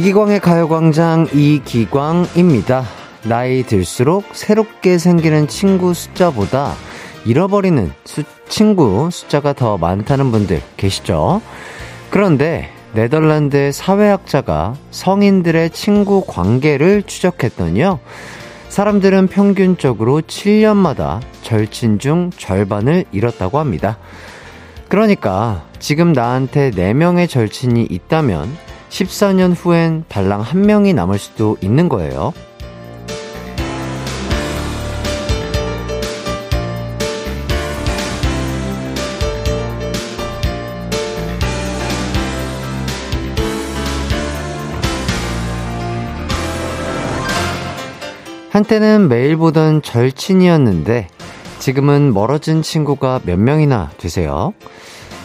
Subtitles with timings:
[0.00, 2.84] 이기광의 가요광장 이기광입니다.
[3.24, 6.72] 나이 들수록 새롭게 생기는 친구 숫자보다
[7.26, 11.42] 잃어버리는 수, 친구 숫자가 더 많다는 분들 계시죠?
[12.08, 18.00] 그런데 네덜란드의 사회학자가 성인들의 친구 관계를 추적했더니요.
[18.70, 23.98] 사람들은 평균적으로 7년마다 절친 중 절반을 잃었다고 합니다.
[24.88, 32.32] 그러니까 지금 나한테 4명의 절친이 있다면 14년 후엔 발랑 한 명이 남을 수도 있는 거예요.
[48.50, 51.06] 한때는 매일 보던 절친이었는데
[51.60, 54.52] 지금은 멀어진 친구가 몇 명이나 되세요.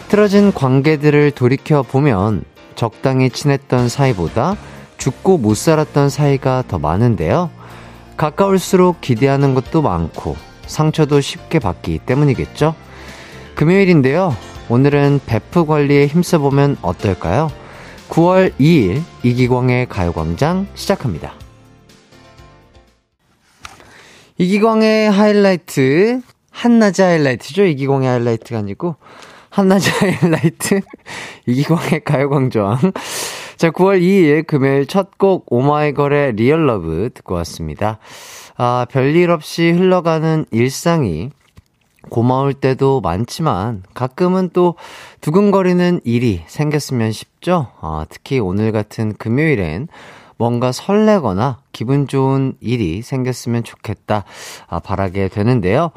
[0.10, 2.44] 틀어진 관계들을 돌이켜 보면
[2.76, 4.56] 적당히 친했던 사이보다
[4.98, 7.50] 죽고 못 살았던 사이가 더 많은데요.
[8.18, 10.36] 가까울수록 기대하는 것도 많고
[10.68, 12.76] 상처도 쉽게 받기 때문이겠죠.
[13.56, 14.36] 금요일인데요.
[14.70, 17.52] 오늘은 베프 관리에 힘써보면 어떨까요?
[18.10, 21.34] 9월 2일 이기광의 가요광장 시작합니다.
[24.38, 27.64] 이기광의 하이라이트, 한낮의 하이라이트죠.
[27.66, 28.96] 이기광의 하이라이트가 아니고
[29.56, 30.82] 한낮의 하이라이트
[31.48, 32.78] 이기광의 가요광장
[33.56, 38.00] 자 9월 2일 금요일 첫 곡 오마이걸의 Real Love 듣고 왔습니다.
[38.58, 41.30] 아 별일 없이 흘러가는 일상이
[42.10, 44.76] 고마울 때도 많지만 가끔은 또
[45.22, 47.68] 두근거리는 일이 생겼으면 싶죠?
[47.80, 49.88] 아, 특히 오늘 같은 금요일엔
[50.38, 54.26] 뭔가 설레거나 기분 좋은 일이 생겼으면 좋겠다
[54.68, 55.92] 아, 바라게 되는데요.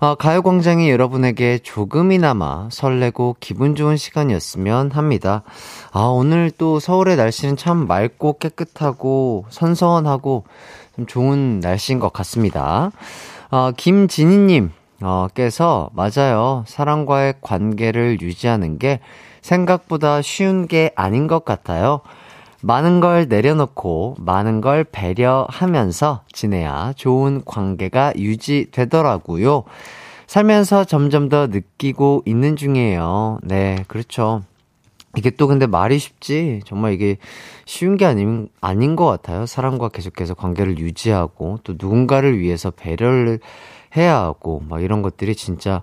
[0.00, 5.42] 아, 가요광장이 여러분에게 조금이나마 설레고 기분 좋은 시간이었으면 합니다.
[5.92, 10.44] 아, 오늘 또 서울의 날씨는 참 맑고 깨끗하고 선선하고
[10.96, 12.90] 좀 좋은 날씨인 것 같습니다.
[13.50, 14.70] 아, 김진희님,
[15.02, 16.64] 어, 께서, 맞아요.
[16.66, 19.00] 사람과의 관계를 유지하는 게
[19.42, 22.00] 생각보다 쉬운 게 아닌 것 같아요.
[22.62, 29.64] 많은 걸 내려놓고 많은 걸 배려하면서 지내야 좋은 관계가 유지되더라고요.
[30.26, 33.40] 살면서 점점 더 느끼고 있는 중이에요.
[33.42, 34.42] 네, 그렇죠.
[35.16, 37.18] 이게 또 근데 말이 쉽지 정말 이게
[37.66, 39.44] 쉬운 게 아닌 아닌 것 같아요.
[39.44, 43.40] 사람과 계속해서 관계를 유지하고 또 누군가를 위해서 배려를
[43.94, 45.82] 해야 하고 막 이런 것들이 진짜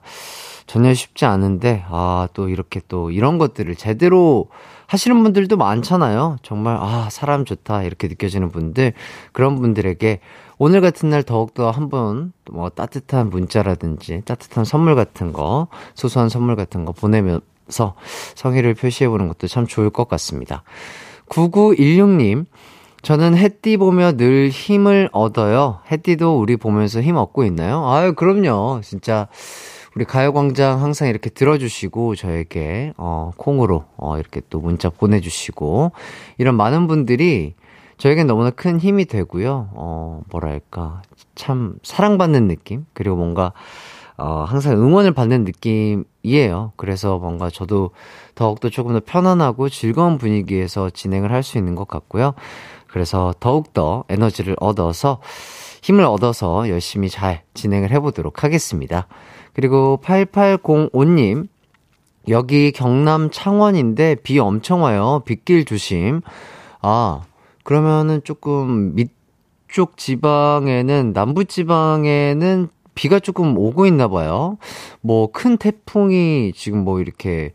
[0.66, 4.48] 전혀 쉽지 않은데 아 또 이렇게 또 이런 것들을 제대로
[4.90, 6.38] 하시는 분들도 많잖아요.
[6.42, 7.84] 정말, 아, 사람 좋다.
[7.84, 8.94] 이렇게 느껴지는 분들.
[9.34, 10.20] 그런 분들에게
[10.58, 16.86] 오늘 같은 날 더욱더 한번 뭐 따뜻한 문자라든지 따뜻한 선물 같은 거, 소소한 선물 같은
[16.86, 17.94] 거 보내면서
[18.34, 20.64] 성의를 표시해보는 것도 참 좋을 것 같습니다.
[21.30, 22.48] 9916님,
[23.04, 25.82] 저는 햇띠 보며 늘 힘을 얻어요.
[25.92, 27.88] 햇띠도 우리 보면서 힘 얻고 있나요?
[27.88, 28.82] 아유, 그럼요.
[28.84, 29.28] 진짜.
[30.00, 35.92] 우리 가요광장 항상 이렇게 들어주시고, 저에게, 어, 콩으로, 어, 이렇게 또 문자 보내주시고,
[36.38, 37.54] 이런 많은 분들이
[37.98, 39.72] 저에겐 너무나 큰 힘이 되고요.
[39.74, 41.02] 어, 뭐랄까.
[41.36, 42.86] 참 사랑받는 느낌?
[42.94, 43.52] 그리고 뭔가,
[44.16, 46.72] 어, 항상 응원을 받는 느낌이에요.
[46.78, 47.90] 그래서 뭔가 저도
[48.36, 52.36] 더욱더 조금 더 편안하고 즐거운 분위기에서 진행을 할 수 있는 것 같고요.
[52.88, 55.20] 그래서 더욱더 에너지를 얻어서
[55.82, 59.08] 힘을 얻어서 열심히 잘 진행을 해보도록 하겠습니다.
[59.60, 61.50] 그리고 8805님,
[62.30, 65.22] 여기 경남 창원인데 비 엄청 와요.
[65.26, 66.22] 빗길 조심.
[66.82, 67.24] 아,
[67.66, 74.58] 그러면은 조금 밑쪽 지방에는, 남부 지방에는 비가 조금 오고 있나 봐요.
[75.02, 77.52] 뭐 큰 태풍이 지금 뭐 이렇게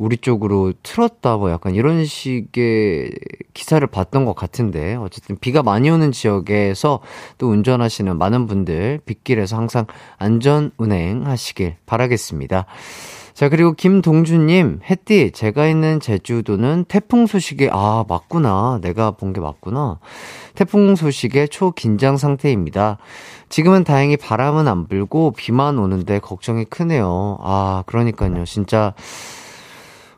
[0.00, 3.10] 우리 쪽으로 틀었다 뭐 약간 이런 식의
[3.52, 7.00] 기사를 봤던 것 같은데 어쨌든 비가 많이 오는 지역에서
[7.36, 9.84] 또 운전하시는 많은 분들 빗길에서 항상
[10.16, 12.64] 안전 운행하시길 바라겠습니다.
[13.34, 18.80] 자, 그리고 김동준님, 햇띠, 제가 있는 제주도는 태풍 소식에, 아, 맞구나.
[18.82, 19.98] 내가 본 게 맞구나.
[20.54, 22.98] 태풍 소식에 초긴장 상태입니다.
[23.48, 27.38] 지금은 다행히 바람은 안 불고 비만 오는데 걱정이 크네요.
[27.40, 28.44] 아, 그러니까요.
[28.44, 28.92] 진짜,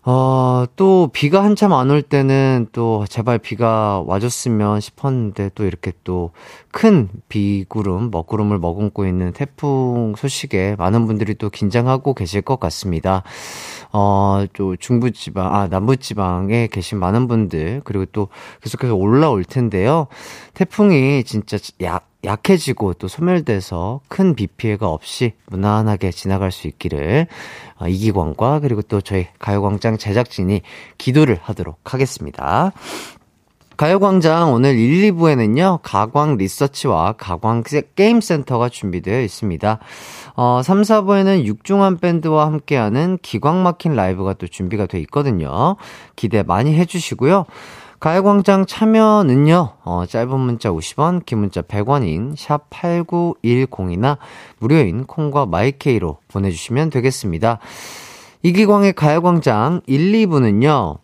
[0.05, 6.33] 어, 또 비가 한참 안 올 때는 또 제발 비가 와줬으면 싶었는데 또 이렇게 또
[6.73, 13.23] 큰 비구름, 먹구름을 머금고 있는 태풍 소식에 많은 분들이 또 긴장하고 계실 것 같습니다.
[13.93, 18.29] 어, 또 중부지방, 아, 남부지방에 계신 많은 분들, 그리고 또
[18.63, 20.07] 계속해서 올라올 텐데요.
[20.55, 27.27] 태풍이 진짜 약, 약해지고 또 소멸돼서 큰 비 피해가 없이 무난하게 지나갈 수 있기를
[27.79, 30.63] 어, 이기광과 그리고 또 저희 가요광장 제작진이
[30.99, 32.73] 기도를 하도록 하겠습니다.
[33.77, 37.65] 가요광장 오늘 1, 2부에는요, 가광 리서치와 가광
[37.97, 39.79] 게임센터가 준비되어 있습니다.
[40.37, 45.77] 어, 3, 4부에는 육중한 밴드와 함께하는 기광 막힌 라이브가 또 준비가 돼 있거든요.
[46.15, 47.47] 기대 많이 해주시고요.
[48.03, 54.19] 가요광장 참여는요, 어, 짧은 문자 50원, 긴 문자 100원인 샵8910이나
[54.59, 57.61] 무료인 콩과 마이케이로 보내주시면 되겠습니다.
[58.43, 60.99] 이기광의 가요광장 1, 2부는요,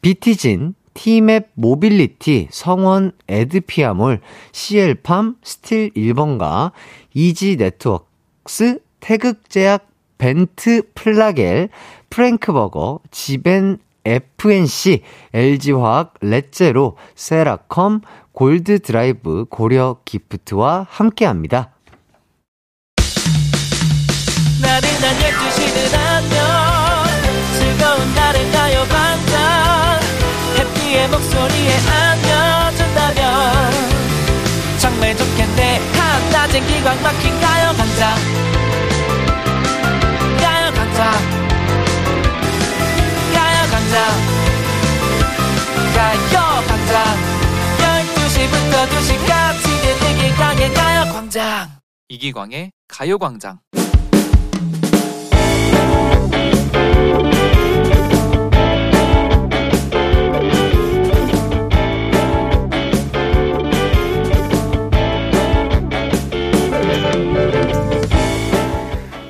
[0.00, 4.20] 비티진, 티맵 모빌리티, 성원 에드피아몰,
[4.52, 6.70] CL팜, 스틸 1번가,
[7.14, 9.88] 이지 네트워크스, 태극제약,
[10.18, 11.68] 벤트 플라겔,
[12.10, 15.02] 프랭크버거, 지벤 FNC,
[15.34, 18.00] LG화학, 렛제로, 세라컴,
[18.32, 21.74] 골드드라이브, 고려 기프트와 함께합니다.
[24.62, 26.38] 나른한 12시는 안녕
[27.58, 30.00] 즐거운 날을 가요 반짝
[30.56, 33.72] 해피의 목소리에 안겨준다면
[34.78, 35.80] 정말 좋겠네.
[35.92, 38.16] 한낮엔 기광 막힌 가요 반짝
[43.88, 44.08] 가자
[45.94, 46.94] 가요 광장.
[47.78, 49.64] 12시부터 2시까지
[50.12, 51.68] 이기광의 가요 광장.
[52.08, 53.60] 이기광의 가요 광장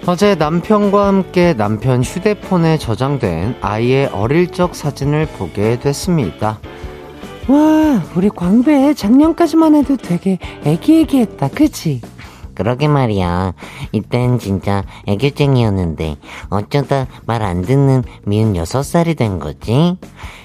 [0.08, 6.58] 어제 남편과 함께 남편 휴대폰에 저장된 아이의 어릴 적 사진을 보게 됐습니다.
[7.46, 12.00] 와, 우리 광배 작년까지만 해도 되게 애기애기했다, 그치?
[12.54, 13.52] 그러게 말이야.
[13.92, 16.16] 이땐 진짜 애교쟁이였는데
[16.48, 19.98] 어쩌다 말 안 듣는 미운 여섯 살이 된 거지?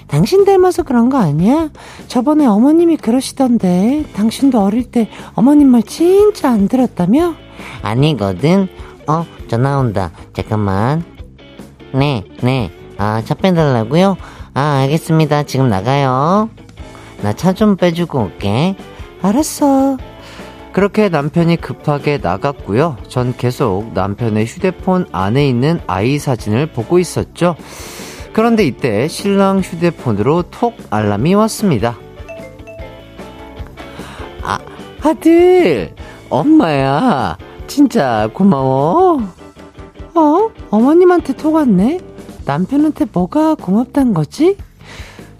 [0.08, 1.70] 당신 닮아서 그런 거 아니야?
[2.06, 7.32] 저번에 어머님이 그러시던데 당신도 어릴 때 어머님 말 진짜 안 들었다며?
[7.80, 8.68] 아니거든.
[9.06, 10.10] 어, 전화 온다.
[10.32, 11.04] 잠깐만.
[11.92, 12.72] 네, 네.
[12.98, 14.16] 아, 차 빼달라고요?
[14.52, 15.44] 아, 알겠습니다.
[15.44, 16.50] 지금 나가요.
[17.22, 18.74] 나 차 좀 빼주고 올게.
[19.22, 19.96] 알았어.
[20.72, 22.96] 그렇게 남편이 급하게 나갔고요.
[23.06, 27.54] 전 계속 남편의 휴대폰 안에 있는 아이 사진을 보고 있었죠.
[28.32, 31.96] 그런데 이때 신랑 휴대폰으로 톡 알람이 왔습니다.
[34.42, 34.58] 아,
[35.00, 35.94] 아들!
[36.28, 37.36] 엄마야!
[37.68, 39.20] 진짜 고마워.
[40.14, 40.50] 어?
[40.70, 42.00] 어머님한테 톡 왔네?
[42.44, 44.56] 남편한테 뭐가 고맙단 거지?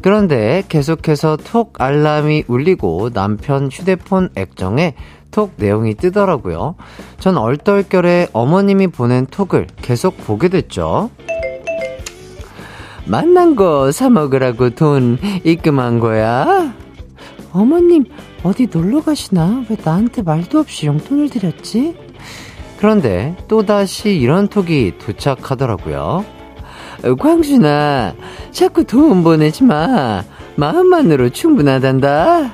[0.03, 4.94] 그런데 계속해서 톡 알람이 울리고 남편 휴대폰 액정에
[5.31, 6.76] 톡 내용이 뜨더라고요.
[7.19, 11.11] 전 얼떨결에 어머님이 보낸 톡을 계속 보게 됐죠.
[13.06, 16.75] 만난 거 사먹으라고 돈 입금한 거야?
[17.53, 18.05] 어머님,
[18.43, 19.65] 어디 놀러 가시나?
[19.69, 21.97] 왜 나한테 말도 없이 용돈을 드렸지?
[22.79, 26.25] 그런데 또다시 이런 톡이 도착하더라고요.
[27.19, 28.15] 광준아,
[28.50, 30.23] 자꾸 돈 보내지 마.
[30.56, 32.53] 마음만으로 충분하단다.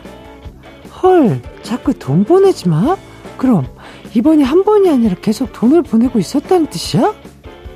[1.02, 2.97] 헐, 자꾸 돈 보내지 마?
[3.37, 3.66] 그럼
[4.14, 7.14] 이번이 한 번이 아니라 계속 돈을 보내고 있었다는 뜻이야?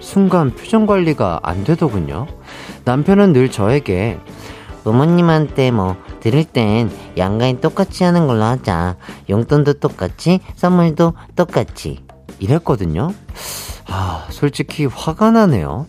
[0.00, 2.26] 순간 표정 관리가 안 되더군요.
[2.85, 4.18] 남편은 늘 저에게
[4.83, 8.97] 부모님한테 뭐 들을 땐 양가인 똑같이 하는 걸로 하자.
[9.30, 12.03] 용돈도 똑같이, 선물도 똑같이.
[12.38, 13.12] 이랬거든요.
[13.87, 15.87] 아, 솔직히 화가 나네요.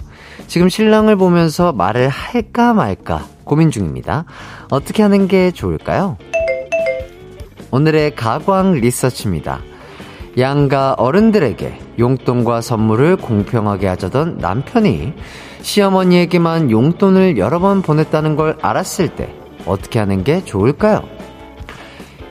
[0.48, 4.26] 지금 신랑을 보면서 말을 할까 말까 고민 중입니다.
[4.70, 6.18] 어떻게 하는 게 좋을까요?
[7.72, 9.60] 오늘의 가광 리서치입니다.
[10.38, 15.14] 양가 어른들에게 용돈과 선물을 공평하게 하자던 남편이
[15.62, 19.34] 시어머니에게만 용돈을 여러 번 보냈다는 걸 알았을 때
[19.66, 21.04] 어떻게 하는 게 좋을까요?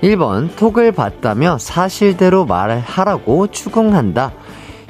[0.05, 4.33] 1번 톡을 봤다며 사실대로 말하라고 추궁한다.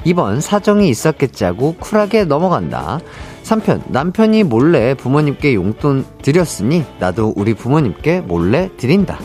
[0.05, 2.99] 2번 사정이 있었겠지 하고 쿨하게 넘어간다.
[3.43, 9.17] 3편 남편이 몰래 부모님께 용돈 드렸으니 나도 우리 부모님께 몰래 드린다.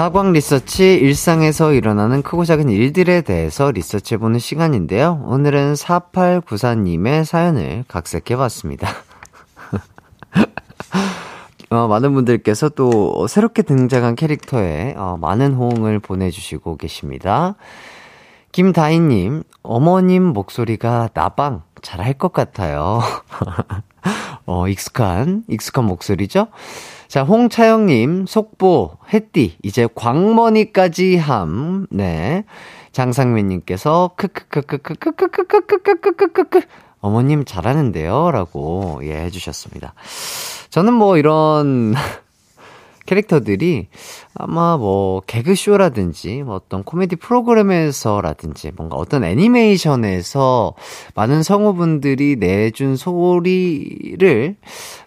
[0.00, 5.22] 가광 리서치 일상에서 일어나는 크고 작은 일들에 대해서 리서치해보는 시간인데요.
[5.26, 8.88] 오늘은 4894님의 사연을 각색해봤습니다.
[11.68, 17.56] 어, 많은 분들께서 또 새롭게 등장한 캐릭터에 어, 많은 호응을 보내주시고 계십니다.
[18.52, 23.02] 김다희님, 어머님 목소리가 나방 잘할 것 같아요.
[24.46, 26.46] 어, 익숙한, 익숙한 목소리죠?
[27.10, 31.88] 자, 홍차영님, 속보, 햇띠, 이제 광머니까지 함.
[31.90, 32.44] 네.
[32.92, 36.60] 장상민님께서 크크크크크크크크크크크크크크
[37.00, 39.94] 어머님 잘하는데요 라고 예 해주셨습니다.
[40.70, 41.96] 저는 뭐 이런
[43.10, 43.88] 캐릭터들이
[44.34, 50.74] 아마 뭐 개그쇼라든지 뭐 어떤 코미디 프로그램에서라든지 뭔가 어떤 애니메이션에서
[51.16, 54.54] 많은 성우분들이 내준 소리를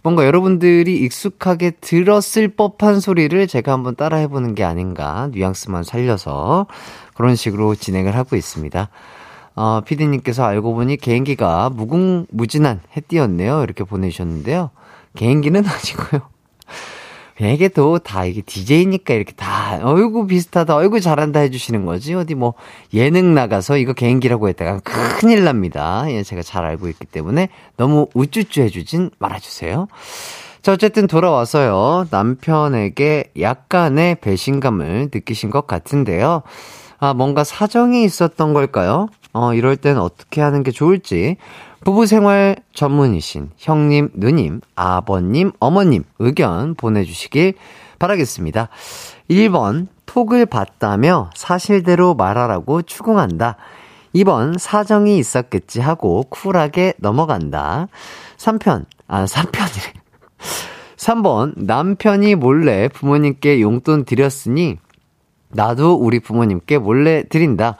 [0.02, 6.68] 뭔가 여러분들이 익숙하게 들었을 법한 소리를 제가 한번 따라 해보는 게 아닌가 뉘앙스만 살려서
[7.14, 8.90] 그런 식으로 진행을 하고 있습니다.
[9.56, 13.64] 어, 피디님께서 알고 보니 개인기가 무궁무진한 해띠였네요.
[13.64, 14.72] 이렇게 보내주셨는데요.
[15.16, 16.33] 개인기는 아니고요.
[17.40, 22.14] 이게 또 다 이게 DJ니까 이렇게 다 어이구 비슷하다, 어이구 잘한다 해주시는 거지.
[22.14, 22.54] 어디 뭐
[22.94, 26.06] 예능 나가서 이거 개인기라고 했다가 큰일 납니다.
[26.10, 29.88] 예, 제가 잘 알고 있기 때문에 너무 우쭈쭈 해주진 말아주세요.
[30.62, 32.08] 자, 어쨌든 돌아와서요.
[32.10, 36.44] 남편에게 약간의 배신감을 느끼신 것 같은데요.
[37.00, 39.10] 아, 뭔가 사정이 있었던 걸까요?
[39.34, 41.36] 어, 이럴 땐 어떻게 하는 게 좋을지
[41.84, 47.56] 부부 생활 전문이신 형님, 누님, 아버님, 어머님 의견 보내주시길
[48.00, 48.70] 바라겠습니다.
[49.30, 53.58] 1번, 톡을 봤다며 사실대로 말하라고 추궁한다.
[54.16, 57.88] 2번, 사정이 있었겠지 하고 쿨하게 넘어간다.
[58.38, 59.94] 3편, 아, 3편이래.
[60.96, 64.78] 3번, 남편이 몰래 부모님께 용돈 드렸으니
[65.50, 67.76] 나도 우리 부모님께 몰래 드린다.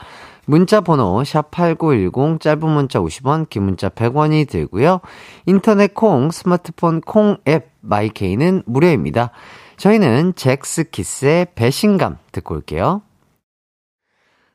[0.46, 5.00] 문자 번호 샵8910 짧은 문자 50원, 긴 문자 100원이 들고요.
[5.46, 9.32] 인터넷 콩, 스마트폰 콩 앱 마이케이는 무료입니다.
[9.78, 13.02] 저희는 잭스키스의 배신감 듣고 올게요.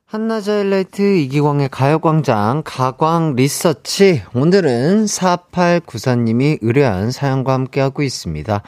[0.06, 8.62] 한낮의 일라이트 이기광의 가요광장 가광 리서치 오늘은 4894님이 의뢰한 사연과 함께하고 있습니다.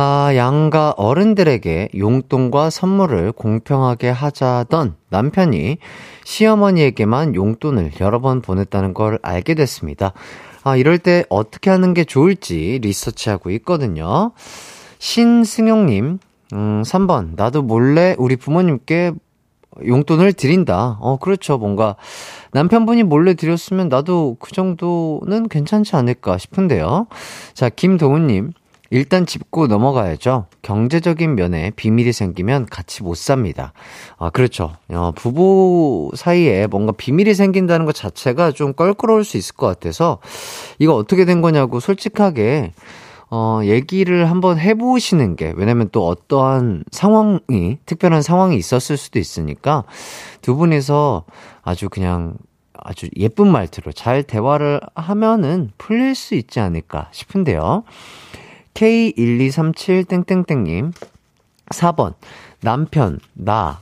[0.00, 5.78] 아, 양가 어른들에게 용돈과 선물을 공평하게 하자던 남편이
[6.22, 10.12] 시어머니에게만 용돈을 여러 번 보냈다는 걸 알게 됐습니다.
[10.62, 14.30] 아, 이럴 때 어떻게 하는 게 좋을지 리서치하고 있거든요.
[15.00, 16.20] 신승용님,
[16.52, 17.30] 음, 3번.
[17.34, 19.14] 나도 몰래 우리 부모님께
[19.84, 20.98] 용돈을 드린다.
[21.00, 21.58] 어, 그렇죠.
[21.58, 21.96] 뭔가
[22.52, 27.08] 남편분이 몰래 드렸으면 나도 그 정도는 괜찮지 않을까 싶은데요.
[27.54, 28.52] 자, 김동훈님.
[28.90, 30.46] 일단 짚고 넘어가야죠.
[30.62, 33.72] 경제적인 면에 비밀이 생기면 같이 못 삽니다.
[34.16, 34.72] 아, 그렇죠.
[34.88, 40.18] 어, 부부 사이에 뭔가 비밀이 생긴다는 것 자체가 좀 껄끄러울 수 있을 것 같아서
[40.78, 42.72] 이거 어떻게 된 거냐고 솔직하게
[43.30, 49.84] 어, 얘기를 한번 해보시는 게, 왜냐면 또 어떠한 상황이, 특별한 상황이 있었을 수도 있으니까
[50.40, 51.24] 두 분이서
[51.62, 52.38] 아주 그냥
[52.72, 57.84] 아주 예쁜 말투로 잘 대화를 하면은 풀릴 수 있지 않을까 싶은데요.
[58.78, 60.92] K1237땡땡땡님,
[61.70, 62.14] 4번,
[62.60, 63.80] 남편, 나,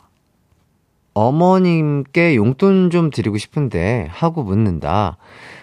[1.12, 5.18] 어머님께 용돈 좀 드리고 싶은데, 하고 묻는다.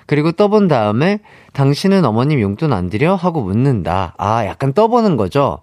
[0.06, 1.20] 그리고 떠본 다음에,
[1.54, 3.16] 당신은 어머님 용돈 안 드려?
[3.16, 4.14] 하고 묻는다.
[4.20, 5.62] 아, 약간 떠보는 거죠?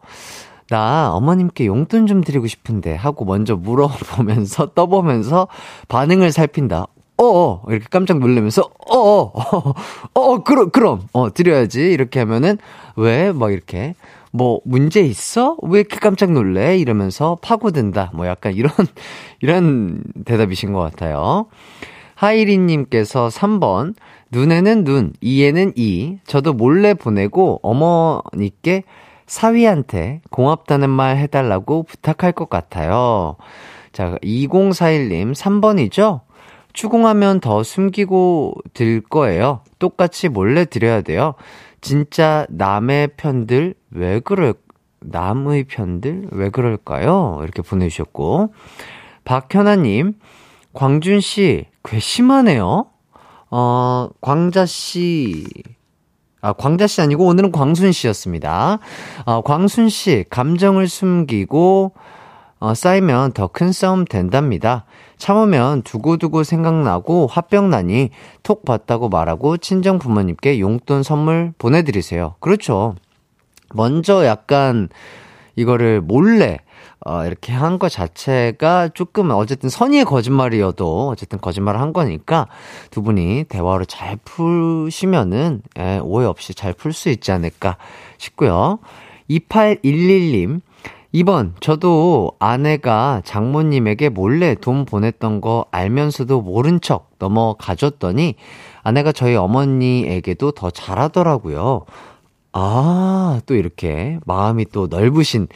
[0.68, 5.48] 나 어머님께 용돈 좀 드리고 싶은데 하고 먼저 물어보면서 떠보면서
[5.88, 6.86] 반응을 살핀다.
[7.20, 7.62] 어어.
[7.68, 9.74] 이렇게 깜짝 놀라면서 어어 어어
[10.14, 11.02] 어, 그럼 그럼.
[11.12, 11.92] 어 드려야지.
[11.92, 12.56] 이렇게 하면은
[12.96, 13.94] 왜막 이렇게
[14.32, 15.56] 뭐 문제 있어?
[15.62, 16.78] 왜 이렇게 깜짝 놀래?
[16.78, 18.12] 이러면서 파고든다.
[18.14, 18.72] 뭐 약간 이런
[19.40, 21.46] 이런 대답이신 것 같아요.
[22.14, 23.94] 하이리님께서 3번.
[24.32, 26.18] 눈에는 눈 이에는 이.
[26.26, 28.84] 저도 몰래 보내고 어머니께
[29.26, 33.36] 사위한테 고맙다는 말 해달라고 부탁할 것 같아요.
[33.92, 36.20] 자 2041님 3번이죠
[36.72, 39.62] 추궁하면 더 숨기고 들 거예요.
[39.78, 41.34] 똑같이 몰래 드려야 돼요.
[41.80, 44.54] 진짜 남의 편들 왜 그럴
[45.00, 47.38] 남의 편들 왜 그럴까요?
[47.42, 48.52] 이렇게 보내주셨고
[49.24, 50.14] 박현아님
[50.72, 52.86] 광준 씨 괘씸하네요.
[53.50, 55.46] 어 광자 씨.
[56.42, 58.78] 아, 광자 씨 아니고 오늘은 광순 씨였습니다.
[59.26, 61.92] 어, 광순 씨, 감정을 숨기고,
[62.60, 64.86] 어, 쌓이면 더 큰 싸움 된답니다.
[65.20, 68.10] 참으면 두고두고 생각나고 화병 나니
[68.42, 72.34] 톡 봤다고 말하고 친정 부모님께 용돈 선물 보내드리세요.
[72.40, 72.96] 그렇죠.
[73.74, 74.88] 먼저 약간
[75.54, 76.58] 이거를 몰래
[77.06, 82.46] 어, 이렇게 한 것 자체가 조금 어쨌든 선의의 거짓말이어도 어쨌든 거짓말을 한 거니까
[82.90, 87.76] 두 분이 대화를 잘 푸시면은 예, 오해 없이 잘 풀 수 있지 않을까
[88.18, 88.80] 싶고요.
[89.30, 90.60] 2811님
[91.14, 98.36] 2번, 저도 아내가 장모님에게 몰래 돈 보냈던 거 알면서도 모른 척 넘어가줬더니
[98.82, 101.84] 아내가 저희 어머니에게도 더 잘하더라고요.
[102.52, 105.48] 아, 또 이렇게 마음이 또 넓으신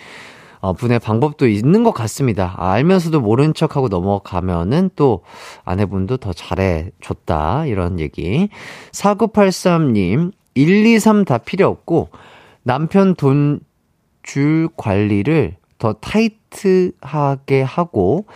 [0.60, 2.54] 어, 분의 방법도 있는 것 같습니다.
[2.56, 5.22] 아, 알면서도 모른 척하고 넘어가면은 또
[5.64, 7.66] 아내분도 더 잘해줬다.
[7.66, 8.48] 이런 얘기.
[8.92, 12.08] 4983님, 1, 2, 3 다 필요 없고
[12.62, 13.60] 남편 돈
[14.24, 18.26] 줄 관리를 더 타이트하게 하고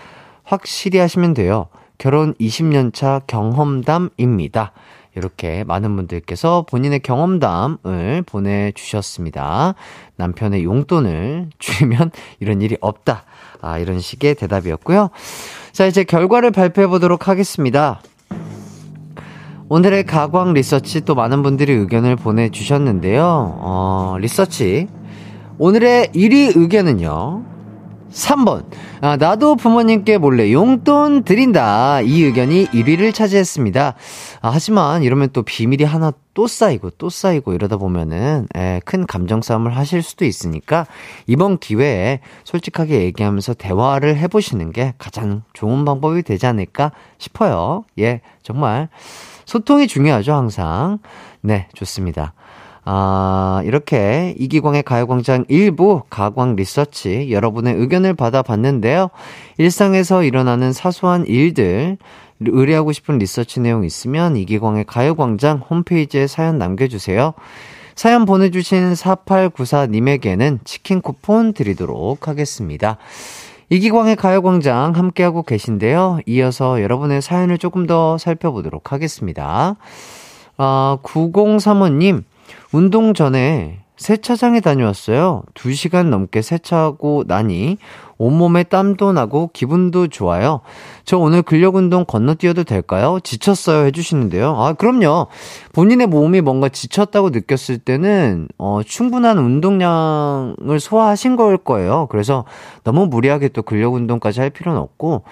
[0.44, 1.66] 확실히 하시면 돼요.
[1.98, 4.72] 결혼 20년 차 경험담입니다.
[5.16, 9.74] 이렇게 많은 분들께서 본인의 경험담을 보내주셨습니다.
[10.16, 13.24] 남편의 용돈을 주면 이런 일이 없다.
[13.60, 15.10] 아, 이런 식의 대답이었고요.
[15.72, 18.00] 자, 이제 결과를 발표해 보도록 하겠습니다.
[19.68, 23.58] 오늘의 가광 리서치 또 많은 분들이 의견을 보내주셨는데요.
[23.60, 24.88] 어, 리서치.
[25.58, 27.44] 오늘의 1위 의견은요.
[28.12, 28.64] 3번.
[29.00, 32.00] 아, 나도 부모님께 몰래 용돈 드린다.
[32.00, 33.94] 이 의견이 1위를 차지했습니다.
[34.40, 39.04] 아, 하지만 이러면 또 비밀이 하나 또 쌓이고 또 쌓이고 이러다 보면은 에, 예, 큰
[39.04, 40.86] 감정 싸움을 하실 수도 있으니까
[41.26, 47.84] 이번 기회에 솔직하게 얘기하면서 대화를 해 보시는 게 가장 좋은 방법이 되지 않을까 싶어요.
[47.98, 48.88] 예, 정말
[49.44, 50.98] 소통이 중요하죠, 항상.
[51.40, 52.32] 네, 좋습니다.
[52.90, 59.10] 아, 이렇게 이기광의 가요광장 일부 가광 리서치 여러분의 의견을 받아봤는데요.
[59.58, 61.98] 일상에서 일어나는 사소한 일들,
[62.40, 67.34] 의뢰하고 싶은 리서치 내용 있으면 이기광의 가요광장 홈페이지에 사연 남겨주세요.
[67.94, 72.96] 사연 보내주신 4894님에게는 치킨 쿠폰 드리도록 하겠습니다.
[73.68, 76.20] 이기광의 가요광장 함께하고 계신데요.
[76.24, 79.76] 이어서 여러분의 사연을 조금 더 살펴보도록 하겠습니다.
[80.56, 82.24] 아, 9035님,
[82.72, 85.42] 운동 전에 세차장에 다녀왔어요.
[85.54, 87.78] 2시간 넘게 세차하고 나니
[88.18, 90.60] 온몸에 땀도 나고 기분도 좋아요.
[91.04, 93.18] 저 오늘 근력 운동 건너뛰어도 될까요?
[93.22, 94.54] 지쳤어요 해주시는데요.
[94.56, 95.28] 아, 그럼요.
[95.72, 102.08] 본인의 몸이 뭔가 지쳤다고 느꼈을 때는, 어, 충분한 운동량을 소화하신 걸 거예요.
[102.10, 102.44] 그래서
[102.84, 105.22] 너무 무리하게 또 근력 운동까지 할 필요는 없고,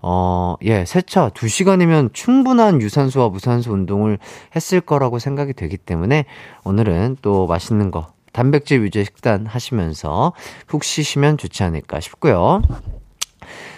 [0.00, 4.18] 어, 예, 세차 2시간이면 충분한 유산소와 무산소 운동을
[4.54, 6.26] 했을 거라고 생각이 되기 때문에
[6.64, 10.34] 오늘은 또 맛있는 거 단백질 위주의 식단 하시면서
[10.66, 12.60] 푹 쉬시면 좋지 않을까 싶고요.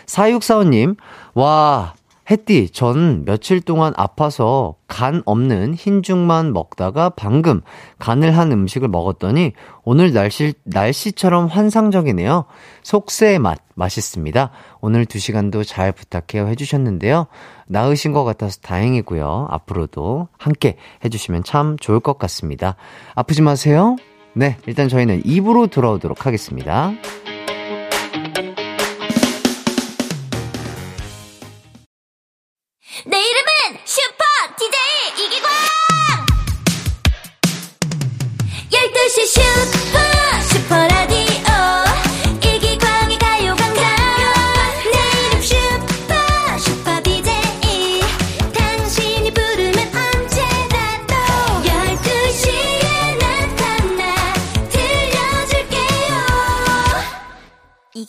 [0.07, 0.97] 4645님,
[1.35, 1.94] 와,
[2.29, 7.61] 햇띠, 전 며칠 동안 아파서 간 없는 흰죽만 먹다가 방금
[8.01, 9.53] 간을 한 음식을 먹었더니
[9.85, 12.44] 오늘 날씨, 날씨처럼 환상적이네요.
[12.83, 14.51] 속세의 맛, 맛있습니다.
[14.81, 17.29] 오늘 두 시간도 잘 부탁해요 해주셨는데요.
[17.68, 19.47] 나으신 것 같아서 다행이고요.
[19.51, 22.75] 앞으로도 함께 해주시면 참 좋을 것 같습니다.
[23.14, 23.94] 아프지 마세요.
[24.38, 26.92] 네, 일단 저희는 입으로 돌아오도록 하겠습니다.
[33.05, 34.24] 내 이름은 슈퍼
[34.57, 35.51] DJ 이기광!
[38.70, 40.08] 12시 슈퍼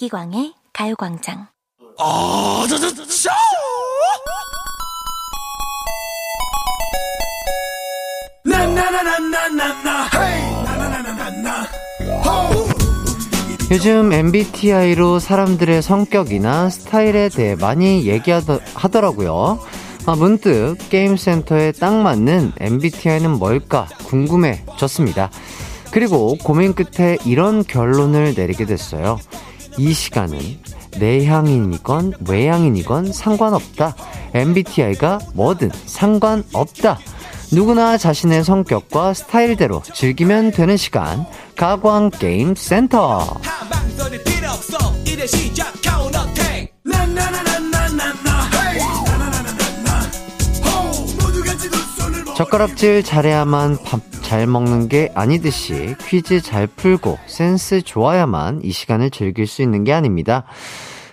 [0.02, 1.48] 이기광의 가요광장.
[1.98, 3.30] 아, 저, 저, 저, 저!
[13.72, 19.60] 요즘 MBTI로 사람들의 성격이나 스타일에 대해 많이 얘기하더라고요.
[20.06, 25.30] 아, 문득 게임센터에 딱 맞는 MBTI는 뭘까 궁금해졌습니다.
[25.92, 29.20] 그리고 고민 끝에 이런 결론을 내리게 됐어요.
[29.78, 30.40] 이 시간은
[30.98, 33.96] 내향인이건 외향인이건 상관없다.
[34.34, 37.00] MBTI가 뭐든 상관없다.
[37.52, 41.26] 누구나 자신의 성격과 스타일대로 즐기면 되는 시간.
[41.56, 43.40] 가광 게임 센터.
[52.36, 59.48] 젓가락질 잘해야만 밥 잘 먹는 게 아니듯이 퀴즈 잘 풀고 센스 좋아야만 이 시간을 즐길
[59.48, 60.44] 수 있는 게 아닙니다.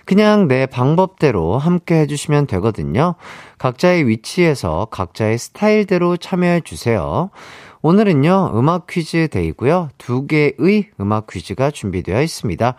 [0.05, 3.15] 그냥 내 방법대로 함께 해주시면 되거든요.
[3.57, 7.31] 각자의 위치에서 각자의 스타일대로 참여해 주세요.
[7.81, 9.89] 오늘은요, 음악 퀴즈 데이고요.
[9.97, 12.75] 두 개의 음악 퀴즈가 준비되어 있습니다.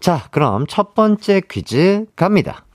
[0.00, 2.66] 자, 그럼 첫 번째 퀴즈 갑니다.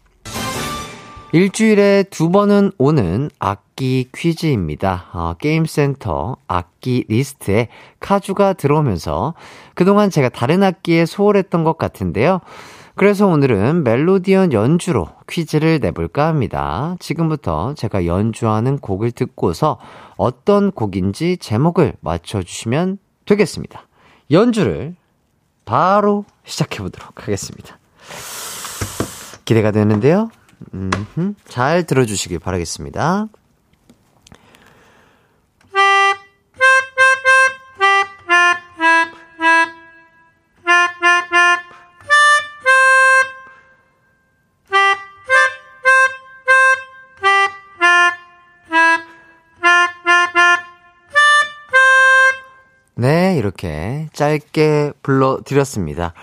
[1.32, 5.06] 일주일에 두 번은 오는 악 기 퀴즈입니다.
[5.14, 9.34] 어, 게임센터 악기 리스트에 카주가 들어오면서
[9.74, 12.40] 그동안 제가 다른 악기에 소홀했던 것 같은데요.
[12.96, 16.96] 그래서 오늘은 멜로디언 연주로 퀴즈를 내볼까 합니다.
[17.00, 19.80] 지금부터 제가 연주하는 곡을 듣고서
[20.16, 23.88] 어떤 곡인지 제목을 맞춰주시면 되겠습니다.
[24.30, 24.96] 연주를
[25.66, 27.80] 바로 시작해보도록 하겠습니다.
[29.46, 30.30] 기대가 되는데요.
[30.74, 33.28] 음흠, 잘 들어주시길 바라겠습니다.
[54.24, 56.14] 짧게 불러드렸습니다.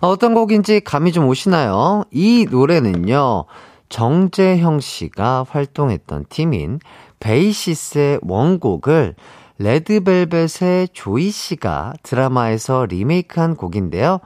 [0.00, 2.04] 어떤 곡인지 감이 좀 오시나요?
[2.12, 3.44] 이 노래는요,
[3.88, 6.78] 정재형 씨가 활동했던 팀인
[7.18, 9.16] 베이시스의 원곡을
[9.58, 14.20] 레드벨벳의 조이 씨가 드라마에서 리메이크한 곡인데요.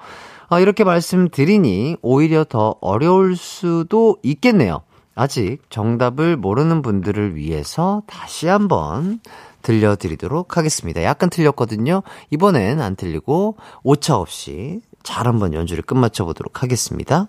[0.50, 4.82] 어, 이렇게 말씀드리니 오히려 더 어려울 수도 있겠네요.
[5.14, 9.20] 아직 정답을 모르는 분들을 위해서 다시 한번
[9.64, 11.02] 들려드리도록 하겠습니다.
[11.02, 12.02] 약간 틀렸거든요.
[12.30, 17.26] 이번엔 안 틀리고 오차 없이 잘 한번 연주를 끝마쳐 보도록 하겠습니다.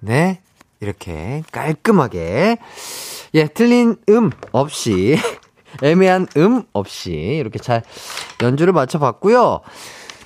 [0.00, 0.40] 네,
[0.78, 2.58] 이렇게 깔끔하게
[3.36, 5.16] 예, 틀린 음 없이
[5.82, 7.82] 애매한 음 없이 이렇게 잘
[8.42, 9.60] 연주를 맞춰봤고요.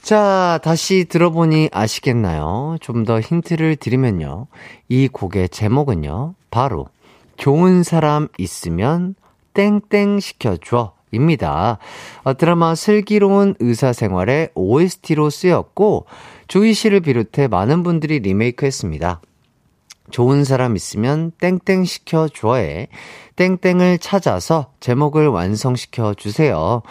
[0.03, 2.77] 자, 다시 들어보니 아시겠나요?
[2.81, 4.47] 좀 더 힌트를 드리면요.
[4.89, 6.35] 이 곡의 제목은요.
[6.51, 6.87] 바로
[7.37, 9.17] 좋은 사람 있으면
[9.55, 10.93] 땡땡 시켜줘.
[11.13, 11.79] 입니다.
[12.23, 16.07] 어, 드라마 슬기로운 의사생활의 OST로 쓰였고,
[16.47, 19.21] 조이 씨를 비롯해 많은 분들이 리메이크 했습니다.
[20.11, 22.89] 좋은 사람 있으면 땡땡 시켜줘에
[23.37, 26.83] 땡땡을 찾아서 제목을 완성시켜 주세요.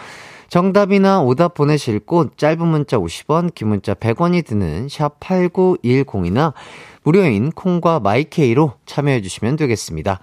[0.48, 6.54] 정답이나 오답 보내실 곳 짧은 문자 50원, 긴 문자 100원이 드는 샵 8910이나
[7.04, 10.18] 무료인 콩과 마이케이로 참여해 주시면 되겠습니다.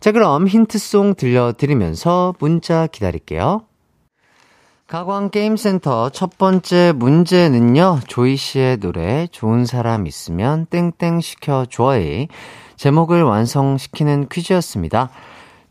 [0.00, 3.62] 자, 그럼 힌트송 들려드리면서 문자 기다릴게요.
[4.86, 12.28] 가광게임센터 첫 번째 문제는요, 조이 씨의 노래, 좋은 사람 있으면 땡땡 시켜줘의
[12.76, 15.10] 제목을 완성시키는 퀴즈였습니다.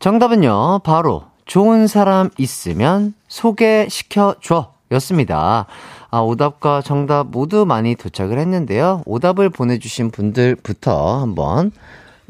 [0.00, 5.64] 정답은요, 바로 좋은 사람 있으면 소개시켜줘 였습니다.
[6.10, 9.02] 아, 오답과 정답 모두 많이 도착을 했는데요.
[9.06, 11.72] 오답을 보내주신 분들부터 한번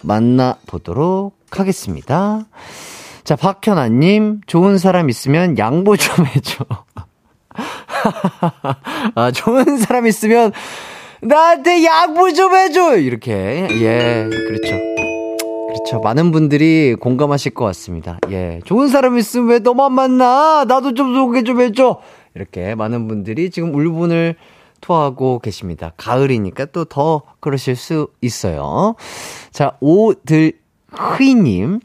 [0.05, 2.45] 만나보도록 하겠습니다.
[3.27, 6.65] 자, 박현아님, 좋은 사람 있으면 양보 좀 해줘.
[9.17, 10.53] 아, 좋은 사람 있으면
[11.23, 12.99] 나한테 양보 좀 해줘!
[12.99, 13.67] 이렇게.
[13.69, 14.77] 예, 그렇죠.
[15.67, 16.01] 그렇죠.
[16.05, 18.19] 많은 분들이 공감하실 것 같습니다.
[18.31, 18.61] 예.
[18.65, 20.65] 좋은 사람 있으면 왜 너만 만나?
[20.69, 21.99] 나도 좀 소개 좀 해줘!
[22.37, 24.37] 이렇게 많은 분들이 지금 울분을
[24.81, 25.91] 토하고 계십니다.
[25.97, 28.95] 가을이니까 또 더 그러실 수 있어요.
[29.51, 31.81] 자, 오들휘님.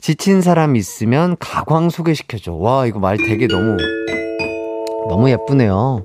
[0.00, 2.52] 지친 사람 있으면 가광 소개시켜줘.
[2.52, 3.76] 와, 이거 말 되게 너무,
[5.08, 6.04] 너무 예쁘네요.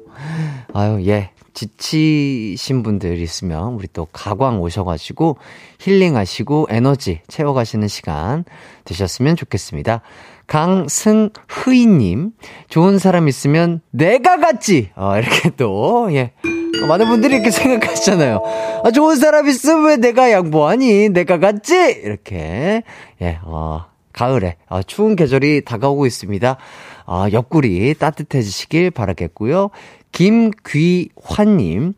[0.74, 1.30] 아유, 예.
[1.54, 5.38] 지치신 분들 있으면 우리 또 가광 오셔가지고
[5.80, 8.44] 힐링하시고 에너지 채워가시는 시간
[8.86, 10.02] 되셨으면 좋겠습니다.
[10.48, 12.32] 강승흐이님,
[12.70, 14.90] 좋은 사람 있으면 내가 갔지!
[14.96, 16.34] 어, 이렇게 또, 예.
[16.82, 18.42] 어, 많은 분들이 이렇게 생각하시잖아요.
[18.84, 21.10] 아, 좋은 사람 있으면 왜 내가 양보하니?
[21.10, 21.76] 내가 갔지?
[22.04, 22.84] 이렇게,
[23.22, 26.58] 예, 어, 가을에, 어, 추운 계절이 다가오고 있습니다.
[27.06, 29.70] 어, 옆구리 따뜻해지시길 바라겠고요.
[30.12, 31.94] 김귀환님,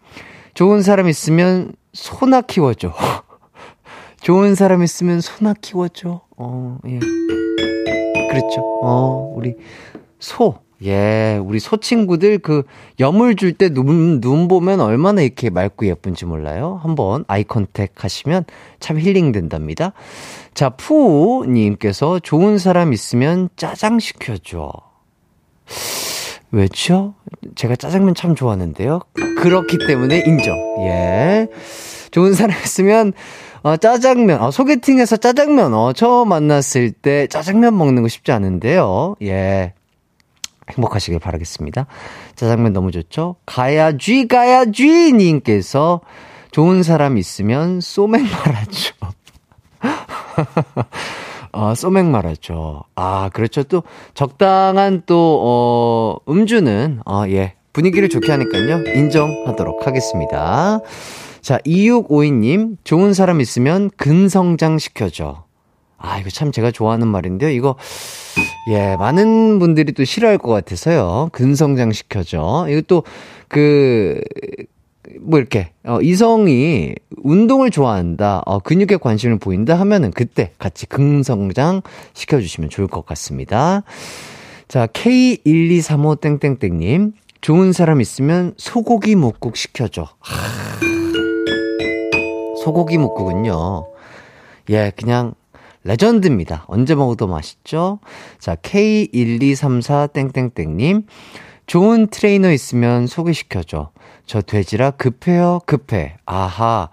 [0.53, 2.93] 좋은 사람 있으면 소나 키워줘.
[4.21, 6.21] 좋은 사람 있으면 소나 키워줘.
[6.37, 6.99] 어, 예.
[8.29, 8.61] 그렇죠.
[8.83, 9.55] 어, 우리
[10.19, 10.64] 소.
[10.83, 12.63] 예, 우리 소 친구들 그
[12.99, 16.79] 염을 줄 때 눈, 눈 보면 얼마나 이렇게 맑고 예쁜지 몰라요?
[16.83, 18.45] 한번 아이 컨택 하시면
[18.79, 19.93] 참 힐링 된답니다.
[20.53, 24.71] 자, 푸님께서 좋은 사람 있으면 짜장 시켜줘.
[26.51, 27.15] 왜죠?
[27.55, 29.01] 제가 짜장면 참 좋아하는데요.
[29.37, 30.55] 그렇기 때문에 인정.
[30.87, 31.47] 예.
[32.11, 33.13] 좋은 사람 있으면
[33.63, 39.15] 어, 짜장면, 어, 소개팅에서 짜장면, 어, 처음 만났을 때 짜장면 먹는 거 쉽지 않은데요.
[39.23, 39.73] 예.
[40.71, 41.85] 행복하시길 바라겠습니다.
[42.35, 43.35] 짜장면 너무 좋죠?
[43.45, 45.13] 가야쥐, 가야쥐!
[45.13, 46.01] 님께서
[46.51, 48.93] 좋은 사람 있으면 소맥 말아줘.
[51.51, 52.83] 아, 소맥 말하죠.
[52.95, 53.63] 아, 그렇죠.
[53.63, 57.53] 또, 적당한 또, 어, 음주는, 어, 예.
[57.71, 58.83] 분위기를 좋게 하니까요.
[58.93, 60.79] 인정하도록 하겠습니다.
[61.41, 65.44] 자, 2652님, 좋은 사람 있으면 근성장 시켜줘.
[65.97, 67.49] 아, 이거 참 제가 좋아하는 말인데요.
[67.49, 67.75] 이거,
[68.69, 71.29] 예, 많은 분들이 또 싫어할 것 같아서요.
[71.31, 72.67] 근성장 시켜줘.
[72.69, 73.03] 이거 또,
[73.47, 74.21] 그,
[75.21, 81.81] 뭐 이렇게, 어, 이성이 운동을 좋아한다, 어, 근육에 관심을 보인다 하면은 그때 같이 긍성장
[82.13, 83.83] 시켜주시면 좋을 것 같습니다.
[84.67, 87.13] 자, K1235땡땡땡님.
[87.41, 90.07] 좋은 사람 있으면 소고기 묵국 시켜줘.
[90.19, 90.35] 하...
[92.63, 93.85] 소고기 묵국은요.
[94.71, 95.35] 예, 그냥
[95.85, 96.65] 레전드입니다.
[96.67, 97.99] 언제 먹어도 맛있죠?
[98.39, 101.03] 자, K1234땡땡땡님.
[101.67, 103.91] 좋은 트레이너 있으면 소개시켜줘.
[104.25, 106.17] 저 돼지라 급해요, 급해.
[106.25, 106.89] 아하.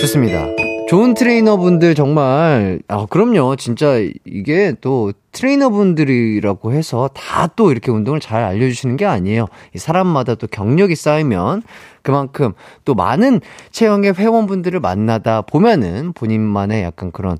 [0.00, 0.46] 좋습니다.
[0.88, 3.54] 좋은 트레이너 분들 정말, 아, 그럼요.
[3.56, 9.46] 진짜 이게 또 트레이너 분들이라고 해서 다 또 이렇게 운동을 잘 알려주시는 게 아니에요.
[9.76, 11.62] 사람마다 또 경력이 쌓이면
[12.02, 12.52] 그만큼
[12.84, 17.38] 또 많은 체형의 회원분들을 만나다 보면은 본인만의 약간 그런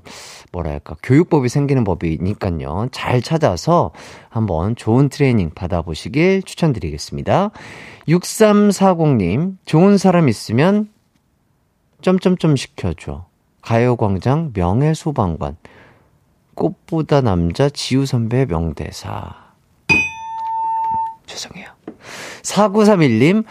[0.51, 2.89] 뭐랄까 교육법이 생기는 법이니까요.
[2.91, 3.91] 잘 찾아서
[4.29, 7.51] 한번 좋은 트레이닝 받아보시길 추천드리겠습니다.
[8.07, 10.89] 6340님, 좋은 사람 있으면
[12.01, 13.25] 점점점 시켜줘.
[13.61, 15.57] 가요광장 명예소방관.
[16.53, 19.43] 꽃보다 남자 지우 선배의 명대사.
[21.25, 21.67] 죄송해요.
[22.43, 23.45] 4931님,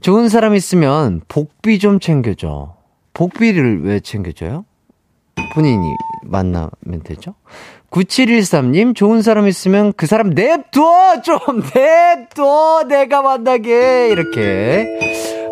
[0.00, 2.76] 좋은 사람 있으면 복비 좀 챙겨줘.
[3.14, 4.64] 복비를 왜 챙겨줘요?
[5.54, 7.34] 본인이 만나면 되죠?
[7.90, 11.22] 9713님, 좋은 사람 있으면 그 사람 냅둬!
[11.24, 11.38] 좀
[11.74, 12.84] 냅둬!
[12.86, 14.08] 내가 만나게!
[14.10, 14.86] 이렇게.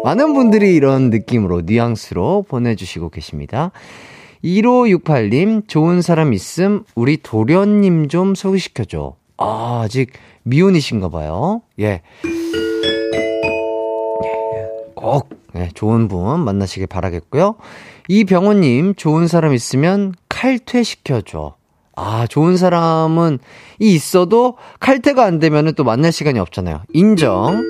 [0.04, 3.72] 많은 분들이 이런 느낌으로, 뉘앙스로 보내주시고 계십니다.
[4.44, 9.16] 1568님, 좋은 사람 있음, 우리 도련님 좀 소개시켜줘.
[9.38, 11.62] 아, 아직 미혼이신가 봐요.
[11.80, 12.02] 예.
[15.06, 17.54] 꼭, 예, 좋은 분 만나시길 바라겠고요.
[18.08, 21.54] 이병호님, 좋은 사람 있으면 칼퇴시켜줘.
[21.94, 23.38] 아, 좋은 사람은
[23.78, 26.82] 이 있어도 칼퇴가 안 되면 또 만날 시간이 없잖아요.
[26.92, 27.62] 인정.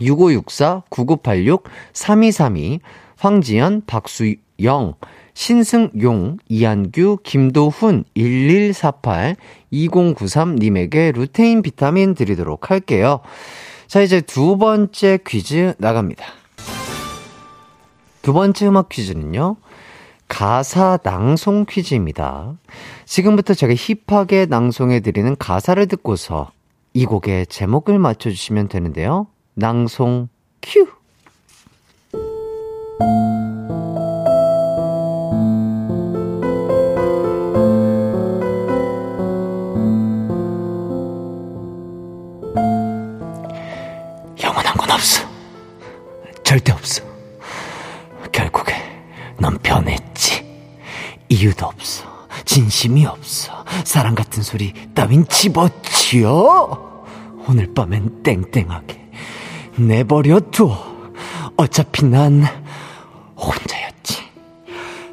[0.00, 2.80] 6564, 9986, 3232,
[3.16, 4.94] 황지연, 박수영,
[5.34, 9.36] 신승용, 이한규, 김도훈, 1148,
[9.72, 13.20] 2093님에게 루테인 비타민 드리도록 할게요.
[13.86, 16.24] 자, 이제 두 번째 퀴즈 나갑니다.
[18.22, 19.58] 두 번째 음악 퀴즈는요.
[20.32, 22.54] 가사 낭송 퀴즈입니다.
[23.04, 26.50] 지금부터 제가 힙하게 낭송해드리는 가사를 듣고서
[26.94, 29.26] 이 곡의 제목을 맞춰주시면 되는데요.
[29.52, 30.30] 낭송
[30.62, 30.88] 큐!
[44.42, 45.28] 영원한 건 없어.
[46.42, 47.04] 절대 없어.
[48.32, 48.72] 결국에
[49.38, 50.11] 넌 변했지.
[51.32, 52.04] 이유도 없어.
[52.44, 53.64] 진심이 없어.
[53.84, 57.06] 사랑 같은 소리 따윈 집어치워.
[57.48, 59.10] 오늘 밤엔 땡땡하게
[59.76, 60.92] 내버려둬.
[61.56, 62.44] 어차피 난
[63.36, 64.22] 혼자였지.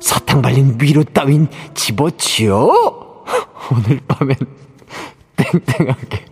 [0.01, 3.23] 사탕 발린 위로 따윈 집어치워.
[3.71, 4.35] 오늘 밤엔
[5.37, 6.25] 땡땡하게.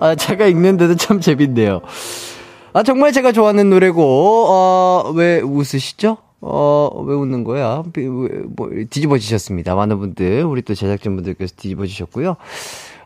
[0.00, 1.80] 아, 제가 읽는데도 참 재밌네요.
[2.72, 4.02] 아, 정말 제가 좋아하는 노래고,
[4.48, 6.16] 어, 왜 웃으시죠?
[6.40, 7.82] 어, 왜 웃는 거야?
[7.94, 9.74] 왜, 뭐, 뒤집어지셨습니다.
[9.74, 12.36] 많은 분들, 우리 또 제작진분들께서 뒤집어지셨고요.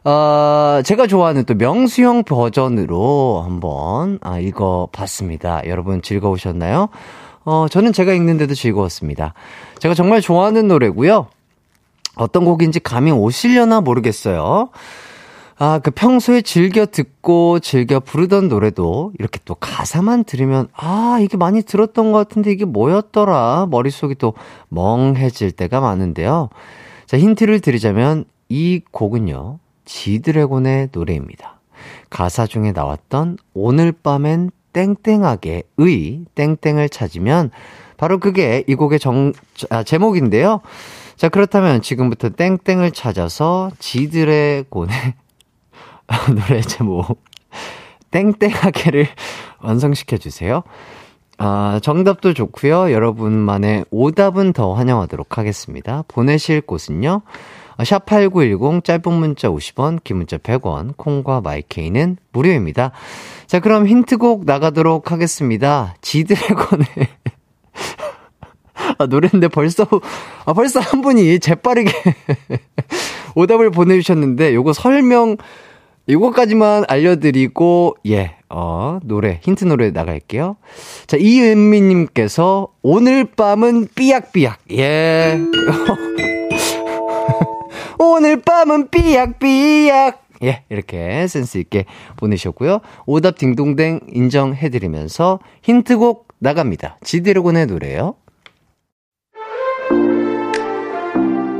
[0.04, 5.62] 어, 제가 좋아하는 또 명수형 버전으로 한번, 아, 읽어봤습니다.
[5.66, 6.90] 여러분 즐거우셨나요?
[7.44, 9.34] 어, 저는 제가 읽는데도 즐거웠습니다.
[9.78, 11.26] 제가 정말 좋아하는 노래고요.
[12.16, 14.68] 어떤 곡인지 감이 오시려나 모르겠어요.
[15.56, 21.62] 아, 그 평소에 즐겨 듣고 즐겨 부르던 노래도 이렇게 또 가사만 들으면 아, 이게 많이
[21.62, 23.68] 들었던 것 같은데 이게 뭐였더라.
[23.70, 24.34] 머릿속이 또
[24.68, 26.48] 멍해질 때가 많은데요.
[27.06, 29.58] 자, 힌트를 드리자면 이 곡은요.
[29.84, 31.60] 지드래곤의 노래입니다.
[32.10, 37.50] 가사 중에 나왔던 오늘 밤엔 땡땡하게 의 땡땡을 찾으면
[37.96, 39.32] 바로 그게 이 곡의 정,
[39.70, 40.60] 아, 제목인데요.
[41.16, 43.70] 자, 그렇다면 지금부터 땡땡을 찾아서
[44.68, 45.14] 고네
[46.28, 47.22] 노래 제목
[48.10, 49.08] 땡땡하게를
[49.60, 50.62] 완성시켜 주세요.
[51.36, 52.92] 아, 정답도 좋고요.
[52.92, 56.04] 여러분만의 오답은 더 환영하도록 하겠습니다.
[56.06, 57.22] 보내실 곳은요.
[57.78, 62.92] 샵8910 짧은 문자 50원, 긴 문자 100원, 콩과 마이케이는 무료입니다.
[63.48, 65.96] 자, 그럼 힌트곡 나가도록 하겠습니다.
[66.00, 66.86] 지드래곤의
[68.98, 69.86] 아, 노래인데 벌써,
[70.44, 71.90] 아, 벌써 한 분이 재빠르게
[73.34, 75.36] 오답을 보내 주셨는데, 요거 설명,
[76.08, 80.56] 요거까지만 알려드리고, 예, 어, 노래, 힌트 노래 나갈게요.
[81.06, 85.38] 자, 이은미님께서, 오늘 밤은 삐약삐약, 예.
[87.98, 90.22] 오늘 밤은 삐약삐약.
[90.42, 91.86] 예, 이렇게 센스있게
[92.16, 92.80] 보내셨고요.
[93.06, 96.98] 오답 딩동댕 인정해드리면서 힌트곡 나갑니다.
[97.02, 98.16] 지드래곤의 노래요.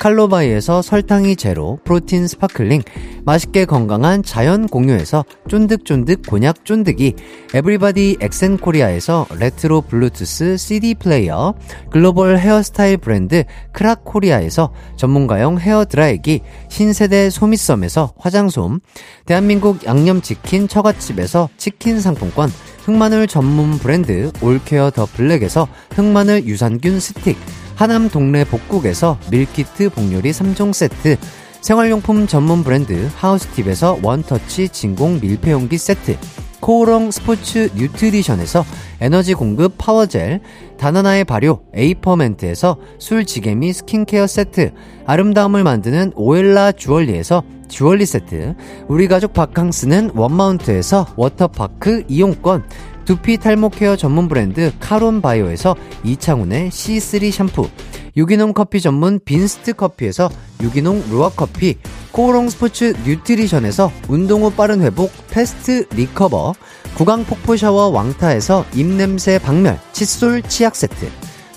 [0.00, 2.80] 칼로바이에서 설탕이 제로 프로틴 스파클링,
[3.26, 7.16] 맛있게 건강한 자연 공유에서 쫀득쫀득 곤약 쫀득이,
[7.52, 11.52] 에브리바디 엑센코리아에서 레트로 블루투스 CD 플레이어,
[11.90, 18.80] 글로벌 헤어스타일 브랜드 크라코리아에서 전문가용 헤어 드라이기, 신세대 소미썸에서 화장솜,
[19.26, 22.50] 대한민국 양념치킨 처갓집에서 치킨 상품권,
[22.86, 27.36] 흑마늘 전문 브랜드 올케어 더 블랙에서 흑마늘 유산균 스틱,
[27.80, 31.16] 하남 동네 복국에서 밀키트 복요리 3종 세트,
[31.62, 36.18] 생활용품 전문 브랜드 하우스팁에서 원터치 진공 밀폐용기 세트,
[36.60, 38.66] 코오롱 스포츠 뉴트리션에서
[39.00, 40.40] 에너지 공급 파워젤,
[40.76, 44.72] 다나나의 발효 에이퍼멘트에서 술지개미 스킨케어 세트,
[45.06, 48.56] 아름다움을 만드는 오엘라 주얼리에서 주얼리 세트,
[48.88, 52.62] 우리 가족 바캉스는 원마운트에서 워터파크 이용권,
[53.10, 57.68] 두피 탈모 케어 전문 브랜드 카론 바이오에서 이창훈의 C3 샴푸,
[58.16, 60.30] 유기농 커피 전문 빈스트 커피에서
[60.62, 61.76] 유기농 루아 커피,
[62.12, 66.54] 코오롱 스포츠 뉴트리션에서 운동 후 빠른 회복 패스트 리커버,
[66.94, 71.08] 구강 폭포 샤워 왕타에서 입냄새 박멸 칫솔 치약 세트,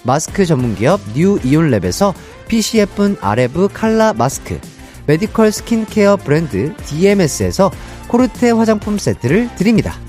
[0.01, 2.15] 마스크 전문 기업 뉴 이온랩에서
[2.47, 4.59] fit이 예쁜 아레브 칼라 마스크,
[5.05, 7.69] 메디컬 스킨케어 브랜드 DMS에서
[8.07, 9.99] 코르테 화장품 세트를 드립니다.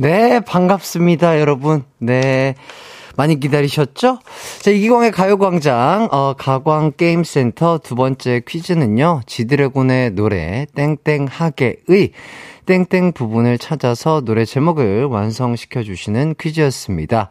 [0.00, 1.82] 네, 반갑습니다, 여러분.
[1.98, 2.54] 네.
[3.16, 4.20] 많이 기다리셨죠?
[4.60, 12.12] 자, 이기광의 가요광장, 어, 가광게임센터 두 번째 퀴즈는요, 지드래곤의 노래, 땡땡하게의
[12.66, 17.28] 땡땡 부분을 찾아서 노래 제목을 완성시켜주시는 퀴즈였습니다.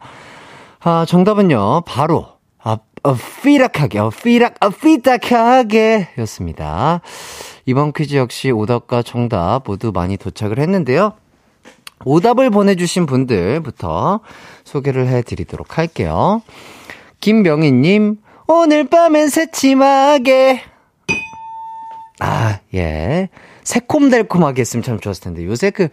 [0.80, 2.26] 아, 정답은요, 바로,
[2.62, 7.00] 아, 어, 삐락하게, 어, 삐락, 어, 삐딱하게 였습니다.
[7.64, 11.14] 이번 퀴즈 역시 오답과 정답 모두 많이 도착을 했는데요.
[12.08, 14.20] 오답을 보내주신 분들부터
[14.64, 16.42] 소개를 해드리도록 할게요.
[17.20, 18.16] 김명희님,
[18.46, 20.62] 오늘 밤엔 새침하게.
[22.20, 23.28] 아, 예.
[23.64, 25.44] 새콤달콤하게 했으면 참 좋았을 텐데.
[25.44, 25.88] 요새 그,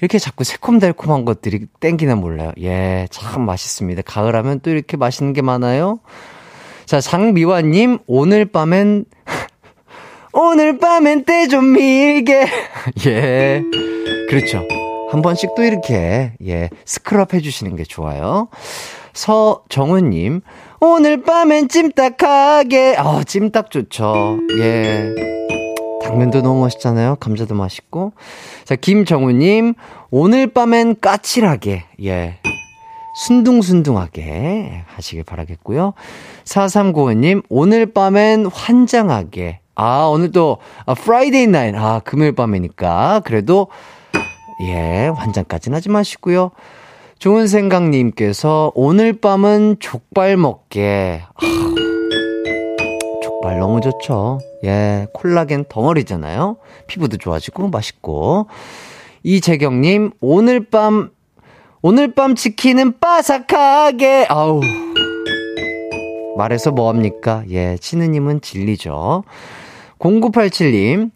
[0.00, 2.52] 이렇게 자꾸 새콤달콤한 것들이 땡기나 몰라요.
[2.60, 4.02] 예, 참 맛있습니다.
[4.02, 6.00] 가을 하면 또 이렇게 맛있는 게 많아요.
[6.86, 9.04] 자, 장미화님, 오늘 밤엔,
[10.32, 12.48] 오늘 밤엔 때 좀 밀게.
[13.06, 13.62] 예.
[14.28, 14.66] 그렇죠.
[15.10, 18.48] 한 번씩 또 이렇게, 예, 스크럽 해주시는 게 좋아요.
[19.12, 20.40] 서정은님,
[20.80, 24.38] 오늘 밤엔 찜닭하게, 아, 찜닭 좋죠.
[24.58, 25.10] 예.
[26.02, 27.16] 당면도 너무 맛있잖아요.
[27.16, 28.12] 감자도 맛있고.
[28.64, 29.74] 자, 김정우님,
[30.10, 32.38] 오늘 밤엔 까칠하게, 예.
[33.16, 35.94] 순둥순둥하게 하시길 바라겠고요.
[36.44, 39.58] 4395님, 오늘 밤엔 환장하게.
[39.74, 41.74] 아, 오늘 또, 아, Friday night.
[41.74, 43.22] 아, 금요일 밤이니까.
[43.24, 43.68] 그래도
[44.62, 46.50] 예, 환장까지는 하지 마시고요.
[47.18, 51.22] 좋은 생각님께서 오늘 밤은 족발 먹게.
[51.34, 51.40] 아,
[53.22, 54.38] 족발 너무 좋죠.
[54.64, 56.56] 예, 콜라겐 덩어리잖아요.
[56.86, 58.46] 피부도 좋아지고 맛있고.
[59.22, 61.10] 이재경님, 오늘 밤,
[61.82, 64.26] 오늘 밤 치킨은 바삭하게.
[64.28, 64.60] 아우.
[66.36, 67.44] 말해서 뭐합니까?
[67.50, 69.24] 예, 치느님은 진리죠.
[69.98, 71.10] 0987님,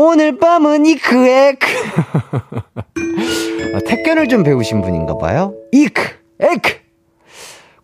[0.00, 1.66] 오늘 밤은 이크에크.
[3.74, 5.54] 아, 택견을 좀 배우신 분인가 봐요.
[5.72, 6.00] 이크,
[6.38, 6.76] 에크.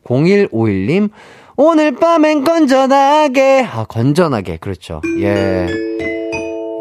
[0.04, 1.10] 0151님,
[1.56, 3.66] 오늘 밤엔 건전하게.
[3.68, 4.58] 아, 건전하게.
[4.58, 5.00] 그렇죠.
[5.18, 5.66] 예.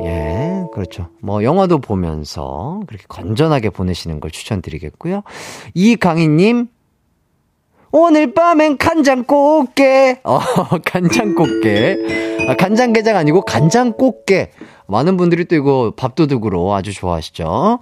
[0.04, 1.10] 예, 그렇죠.
[1.20, 5.24] 뭐, 영화도 보면서 그렇게 건전하게 보내시는 걸 추천드리겠고요.
[5.74, 6.68] 이강희님,
[7.92, 10.20] 오늘 밤엔 간장꽃게.
[10.26, 10.40] 어,
[10.86, 12.46] 간장꽃게.
[12.50, 14.52] 아, 간장게장 아니고 간장꽃게.
[14.88, 17.80] 많은 분들이 또 이거 밥도둑으로 아주 좋아하시죠.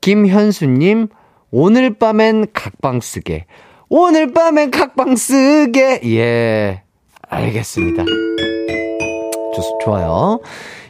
[0.00, 1.08] 김현수님,
[1.50, 3.46] 오늘 밤엔 각방 쓰게.
[3.88, 6.00] 오늘 밤엔 각방 쓰게.
[6.04, 6.82] 예.
[7.28, 8.04] 알겠습니다.
[9.54, 10.40] 좋, 좋아요.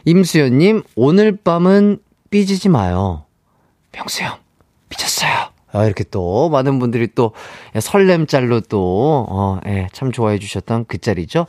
[0.05, 1.99] 임수연님, 오늘 밤은
[2.29, 3.25] 삐지지 마요.
[3.91, 4.37] 명수 형,
[4.89, 5.31] 삐졌어요.
[5.73, 7.33] 아, 이렇게 또, 많은 분들이 또,
[7.79, 11.45] 설렘짤로 또, 어, 예, 참 좋아해 주셨던 그 짤이죠.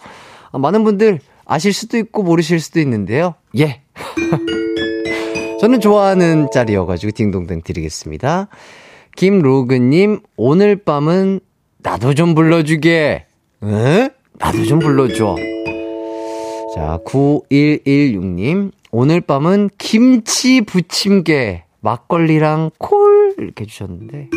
[0.53, 1.21] 아, 많은 분들
[1.53, 3.35] 아실 수도 있고 모르실 수도 있는데요.
[3.59, 3.83] 예.
[5.61, 8.49] 저는 좋아하는 짤이어가지고 딩동댕 드리겠습니다.
[9.17, 11.41] 김로그님, 오늘 밤은
[11.77, 13.27] 나도 좀 불러주게.
[13.65, 14.11] 에?
[14.39, 15.37] 나도 좀 불러줘.
[16.75, 24.31] 자, 9116님, 오늘 밤은 김치 부침개, 막걸리랑 콜, 이렇게 해주셨는데.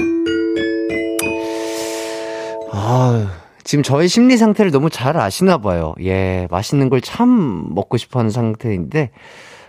[2.73, 5.95] 아 지금 저의 심리 상태를 너무 잘 아시나 봐요.
[6.01, 9.09] 예, 맛있는 걸 참 먹고 싶어 하는 상태인데,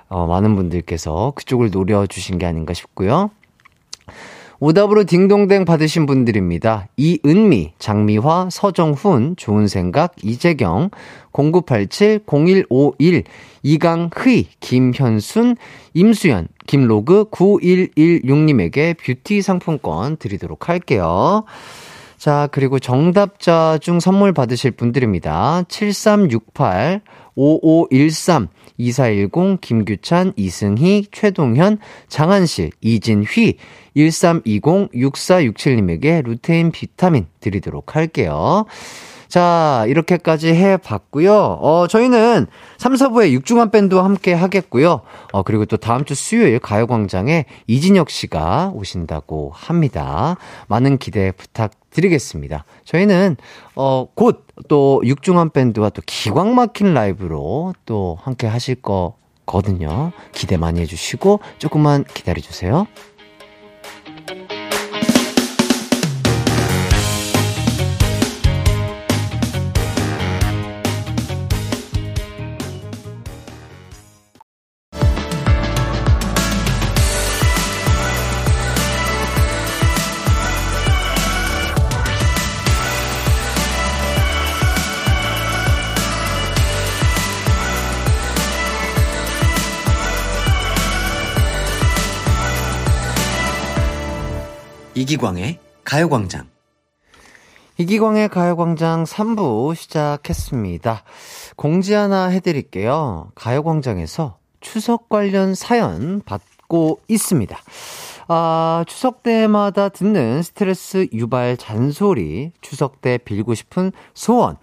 [0.08, 3.30] 어, 많은 분들께서 그쪽을 노려주신 게 아닌가 싶고요.
[4.60, 6.88] 오답으로 딩동댕 받으신 분들입니다.
[6.96, 10.90] 이은미, 장미화, 서정훈, 좋은 생각, 이재경,
[11.32, 13.24] 0987, 0151,
[13.62, 15.56] 이강휘, 김현순,
[15.94, 21.44] 임수연, 김로그 9116님에게 뷰티 상품권 드리도록 할게요.
[22.18, 25.64] 자, 그리고 정답자 중 선물 받으실 분들입니다.
[25.68, 27.02] 7368,
[27.34, 28.48] 5513,
[28.78, 33.58] 2410, 김규찬, 이승희, 최동현, 장한실, 이진휘,
[33.94, 38.64] 1320, 6467님에게 루테인 비타민 드리도록 할게요.
[39.28, 41.34] 자, 이렇게까지 해 봤고요.
[41.34, 42.46] 어, 저희는
[42.78, 45.00] 3, 4부에 육중한 밴드와 함께 하겠고요.
[45.32, 50.36] 어, 그리고 또 다음 주 수요일 가요 광장에 이진혁 씨가 오신다고 합니다.
[50.68, 52.64] 많은 기대 부탁드 리겠습니다.
[52.84, 53.36] 저희는,
[53.74, 60.12] 어, 곧 또 육중한 밴드와 또 기광 막힌 라이브로 또 함께 하실 거거든요.
[60.32, 62.86] 기대 많이 해주시고 조금만 기다려주세요.
[94.96, 96.46] 이기광의 가요광장.
[97.76, 101.02] 이기광의 가요광장 3부 시작했습니다.
[101.54, 103.30] 공지 하나 해드릴게요.
[103.34, 107.58] 가요광장에서 추석 관련 사연 받고 있습니다.
[108.28, 114.56] 아, 추석 때마다 듣는 스트레스 유발 잔소리, 추석 때 빌고 싶은 소원,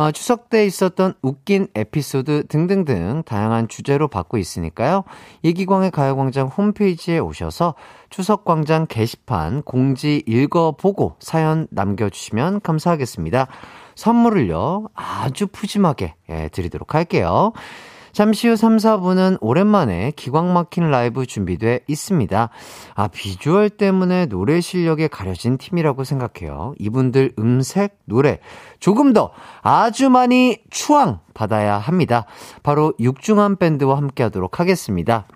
[0.00, 5.04] 아, 추석 때 있었던 웃긴 에피소드 등등등 다양한 주제로 받고 있으니까요.
[5.42, 7.74] 이기광의 가요광장 홈페이지에 오셔서
[8.08, 13.46] 추석광장 게시판 공지 읽어보고 사연 남겨주시면 감사하겠습니다.
[13.94, 17.52] 선물을요, 아주 푸짐하게 예, 드리도록 할게요.
[18.12, 22.50] 잠시 후 3, 4분은 오랜만에 기광 막힌 라이브 준비돼 있습니다.
[22.94, 26.74] 아, 비주얼 때문에 노래 실력에 가려진 팀이라고 생각해요.
[26.78, 28.40] 이분들 음색, 노래,
[28.78, 29.30] 조금 더
[29.62, 32.26] 아주 많이 추앙 받아야 합니다.
[32.62, 35.26] 바로 육중한 밴드와 함께 하도록 하겠습니다.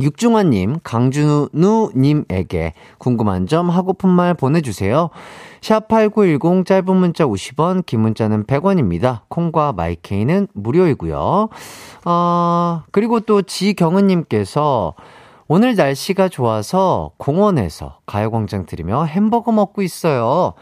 [0.00, 5.10] 육중환님, 강준우님에게 궁금한 점 하고픈 말 보내주세요.
[5.60, 9.20] 샵8910 짧은 문자 50원, 긴 문자는 100원입니다.
[9.28, 11.48] 콩과 마이케이는 무료이고요.
[12.04, 14.94] 어, 그리고 또 지경은님께서
[15.48, 20.54] 오늘 날씨가 좋아서 공원에서 가요광장 들으며 햄버거 먹고 있어요.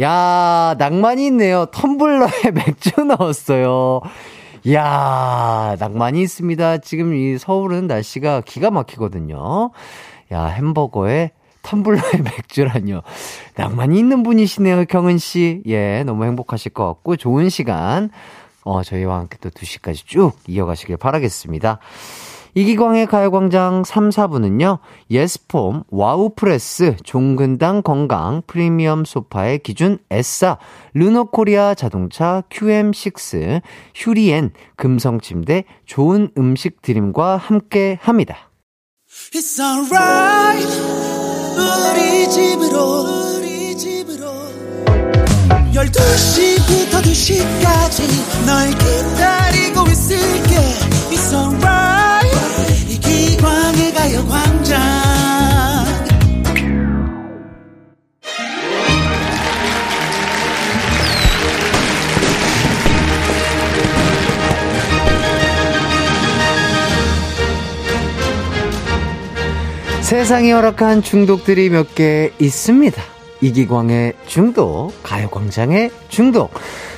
[0.00, 1.66] 야, 낭만이 있네요.
[1.66, 4.00] 텀블러에 맥주 넣었어요.
[4.68, 6.76] 이야, 낭만이 있습니다.
[6.78, 9.70] 지금 이 서울은 날씨가 기가 막히거든요.
[10.30, 11.30] 야, 햄버거에
[11.62, 13.00] 텀블러에 맥주라뇨.
[13.54, 15.62] 낭만이 있는 분이시네요, 경은 씨.
[15.64, 18.10] 예, 너무 행복하실 것 같고, 좋은 시간,
[18.62, 21.78] 어, 저희와 함께 또 2시까지 쭉 이어가시길 바라겠습니다.
[22.54, 24.78] 이기광의 가요광장 3, 4부는요,
[25.10, 30.58] 예스폼, 와우프레스, 종근당 건강, 프리미엄 소파의 기준 에싸,
[30.94, 33.62] 르노코리아 자동차, QM6,
[33.94, 38.50] 휴리엔, 금성침대, 좋은 음식 드림과 함께 합니다.
[39.32, 40.66] It's alright,
[41.56, 44.28] 우리 집으로, 우리 집으로.
[45.72, 50.56] 12시부터 2시까지 널 기다리고 있을게
[51.10, 51.87] It's alright
[54.18, 54.78] 가요광장
[70.02, 73.00] 세상이 허락한 중독들이 몇 개 있습니다.
[73.40, 76.50] 이기광의 중독, 가요광장의 중독,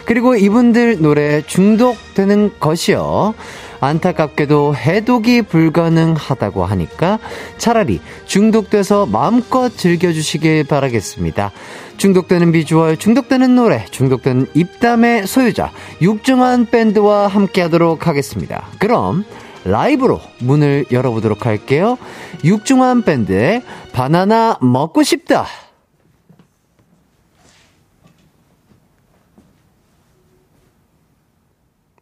[0.07, 3.35] 그리고 이분들 노래 중독되는 것이요.
[3.81, 7.19] 안타깝게도 해독이 불가능하다고 하니까
[7.59, 11.51] 차라리 중독돼서 마음껏 즐겨주시길 바라겠습니다.
[11.97, 15.71] 중독되는 비주얼, 중독되는 노래, 중독되는 입담의 소유자,
[16.01, 18.67] 육중한 밴드와 함께 하도록 하겠습니다.
[18.79, 19.25] 그럼,
[19.65, 21.99] 라이브로 문을 열어보도록 할게요.
[22.45, 23.63] 육중한 밴드의
[23.93, 25.45] 바나나 먹고 싶다.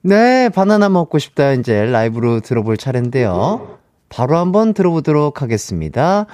[0.03, 1.53] 네, 바나나 먹고 싶다.
[1.53, 3.79] 이제 라이브로 들어볼 차례인데요.
[4.09, 6.27] 바로 한번 들어보도록 하겠습니다.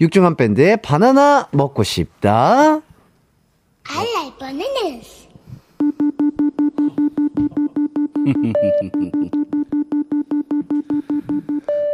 [0.00, 2.80] 육중한 밴드의 바나나 먹고 싶다.
[3.88, 5.28] I like bananas.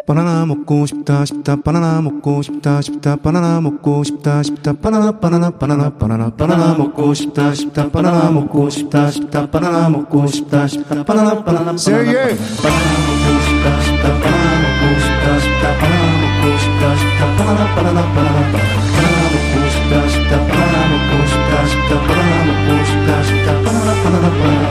[0.06, 5.90] 바나나 먹고 싶다 싶다 바나나 먹고 싶다 싶다 바나나 먹고 싶다 싶다 바나나 바나나 바나나
[5.90, 11.72] 바나나 바나나 먹고 싶다 싶다 바나나 먹고 싶다 싶다 바나나 먹고 싶다 싶다 바나나 바나나
[11.74, 18.00] 바나나 바나나 먹고 싶다 싶다 바나나 먹고 싶다 싶다 바나나 먹고 싶다 싶다 바나나 바나나
[18.14, 24.26] 바나나 바나나 먹고 싶다 싶다 바나나 먹고 싶다 싶다 바나나 먹고 싶다 싶다 바나나 바나나
[24.30, 24.70] 바나나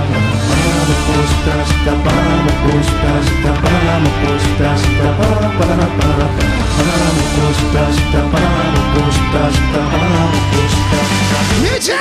[0.88, 6.28] 먹고 싶다 싶다 바나나 먹고 싶다 싶다 바나나 먹고 싶다 싶다 바나나 바나나 바나나
[6.76, 11.94] 바나나 먹고 싶다 싶다 바나나 먹고 싶다 싶다 바나나 먹고 싶다 싶다 이제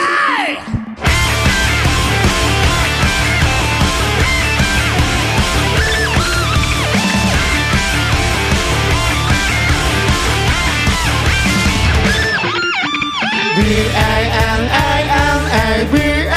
[14.57, 16.34] B-A-N-A-N-A B-A-N-A-N-A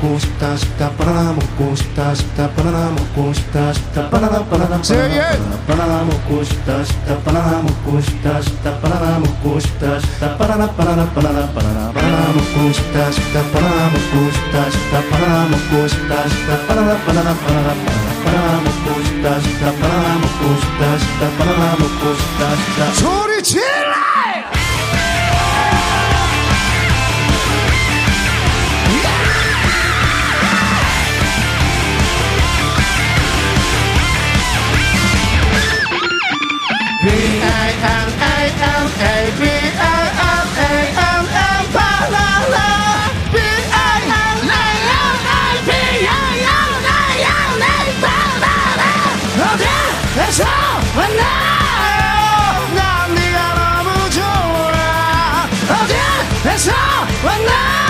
[0.00, 4.80] 먹고 싶다 싶다 바나나 먹고 싶다 싶다 바나나 먹고 싶다 싶다 바나나 바나나
[5.66, 11.52] 바나나 먹고 싶다 싶다 바나나 먹고 싶다 싶다 바나나 먹고 싶다 싶다 바나나 바나나 바나나
[11.52, 17.34] 바나나 바나나 먹고 싶다 싶다 바나나 먹고 싶다 싶다 바나나 먹고 싶다 싶다 바나나 바나나
[17.34, 22.92] 바나나 바나나 바나나 먹고 싶다 싶다 바나나 먹고 싶다 싶다 바나나 먹고 싶다 싶다.
[22.94, 23.90] 소리 질러!
[38.22, 39.49] B-A-N-A-N-A
[56.60, 57.89] 어디에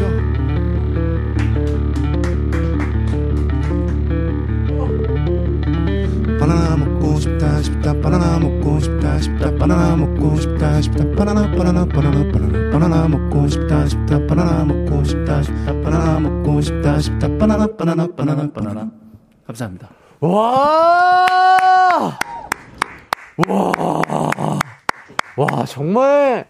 [0.00, 0.30] 줄 알았죠?
[6.38, 12.32] 바나나 먹고 싶다 싶다 바나나 먹고 싶다 싶다 바나나 먹고 싶다 싶다 바나나 바나나 바나나
[12.32, 18.06] 바나나 바나나 먹고 싶다 싶다 바나나 먹고 싶다 싶다 바나나 먹고 싶다 싶다 바나나 바나나
[18.16, 18.90] 바나나 바나나
[19.46, 19.88] 감사합니다.
[20.20, 21.26] 와!
[23.48, 24.58] 와!
[25.36, 26.46] 와, 정말,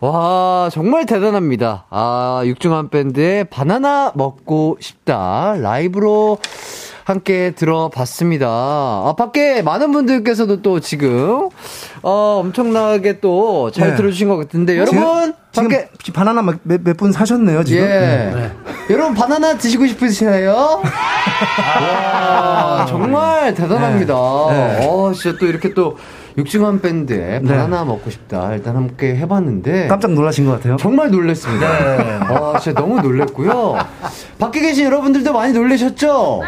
[0.00, 1.86] 와, 정말 대단합니다.
[1.90, 5.56] 아, 육중한 밴드의 바나나 먹고 싶다.
[5.60, 6.38] 라이브로
[7.04, 8.46] 함께 들어봤습니다.
[8.48, 11.48] 아, 밖에 많은 분들께서도 또 지금,
[12.02, 13.96] 어, 엄청나게 또잘 네.
[13.96, 17.82] 들어주신 것 같은데, 여러분, 제- 지금 밖에- 바나나 몇분 사셨네요, 지금.
[17.82, 18.52] 예.
[18.90, 20.80] 여러분 바나나 드시고 싶으세요?
[21.80, 24.14] 와, 정말 대단합니다.
[24.50, 24.86] 네.
[24.86, 25.96] 어, 진짜 또 이렇게 또
[26.38, 27.48] 육중한 밴드에 네.
[27.48, 28.54] 바나나 먹고 싶다.
[28.54, 29.88] 일단 함께 해봤는데.
[29.88, 30.76] 깜짝 놀라신 것 같아요.
[30.76, 31.66] 정말 놀랐습니다.
[31.66, 33.76] 아, 진짜 너무 놀랐고요.
[34.38, 36.40] 밖에 계신 여러분들도 많이 놀라셨죠?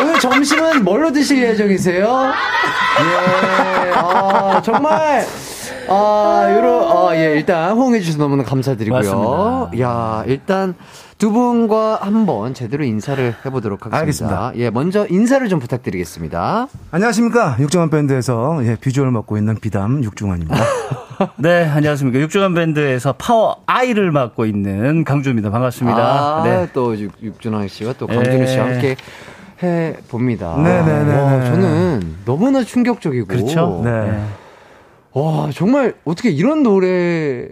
[0.00, 2.32] 오늘 점심은 뭘로 드실 예정이세요?
[3.00, 5.24] 예, 아, 정말.
[5.88, 8.98] 아, 요러, 아, 예, 일단 호응해주셔서 너무나 감사드리고요.
[8.98, 9.70] 맞습니다.
[9.82, 10.74] 야, 일단
[11.18, 13.98] 두 분과 한번 제대로 인사를 해보도록 하겠습니다.
[13.98, 14.52] 알겠습니다.
[14.56, 16.68] 예, 먼저 인사를 좀 부탁드리겠습니다.
[16.90, 17.56] 안녕하십니까.
[17.60, 20.56] 육중한 밴드에서 예, 비주얼 맡고 있는 비담 육중환입니다.
[21.38, 22.18] 네, 안녕하십니까.
[22.18, 25.50] 육중한 밴드에서 파워 아이를 맡고 있는 강주입니다.
[25.50, 25.98] 반갑습니다.
[25.98, 26.68] 아, 네.
[26.72, 28.72] 또 육, 육준환 씨와 또 강준우 씨와 예.
[28.72, 28.96] 함께
[29.62, 30.56] 해 봅니다.
[30.56, 31.16] 네네네.
[31.16, 33.26] 와, 저는 너무나 충격적이고.
[33.28, 33.82] 그렇죠.
[33.84, 34.20] 네.
[35.12, 37.50] 와, 정말 어떻게 이런 노래를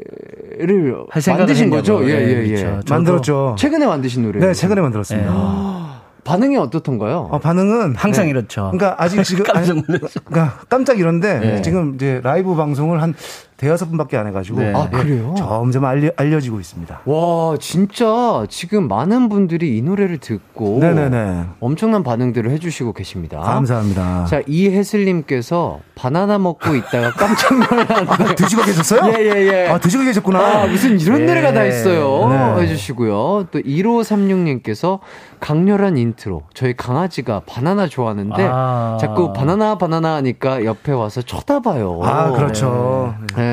[1.10, 1.70] 할 생각을 만드신.
[1.70, 2.04] 거죠?
[2.08, 2.62] 예, 예, 예.
[2.62, 2.94] 그렇죠.
[2.94, 3.56] 만들었죠.
[3.58, 4.40] 최근에 만드신 노래.
[4.40, 5.82] 네, 최근에 만들었습니다.
[6.24, 7.28] 반응이 어떻던가요?
[7.32, 8.70] 어, 반응은 항상 이렇죠.
[8.72, 10.20] 그러니까 아직 지금 깜짝 놀랐어.
[10.24, 11.62] 그러니까 깜짝 이런데 네.
[11.62, 13.14] 지금 이제 라이브 방송을 한
[13.62, 14.72] 대여섯 분밖에 안 해가지고 네.
[14.74, 15.36] 아, 그래요?
[15.38, 17.02] 점점 알려, 알려지고 있습니다.
[17.04, 21.44] 와, 진짜 지금 많은 분들이 이 노래를 듣고 네네네.
[21.60, 23.38] 엄청난 반응들을 해주시고 계십니다.
[23.38, 24.24] 감사합니다.
[24.24, 28.34] 자, 이혜슬님께서 바나나 먹고 있다가 깜짝 놀랐는데.
[28.34, 29.12] 드시고 계셨어요?
[29.12, 29.68] 예, 예, 예.
[29.68, 30.40] 아, 드시고 계셨구나.
[30.40, 31.26] 아, 무슨 이런 예.
[31.26, 32.56] 노래가 다 있어요.
[32.56, 32.62] 네.
[32.64, 33.46] 해주시고요.
[33.52, 34.98] 또 1536님께서
[35.38, 36.42] 강렬한 인트로.
[36.52, 38.98] 저희 강아지가 바나나 좋아하는데 아.
[39.00, 42.00] 자꾸 바나나 바나나 하니까 옆에 와서 쳐다봐요.
[42.02, 43.14] 아, 그렇죠.
[43.36, 43.51] 네.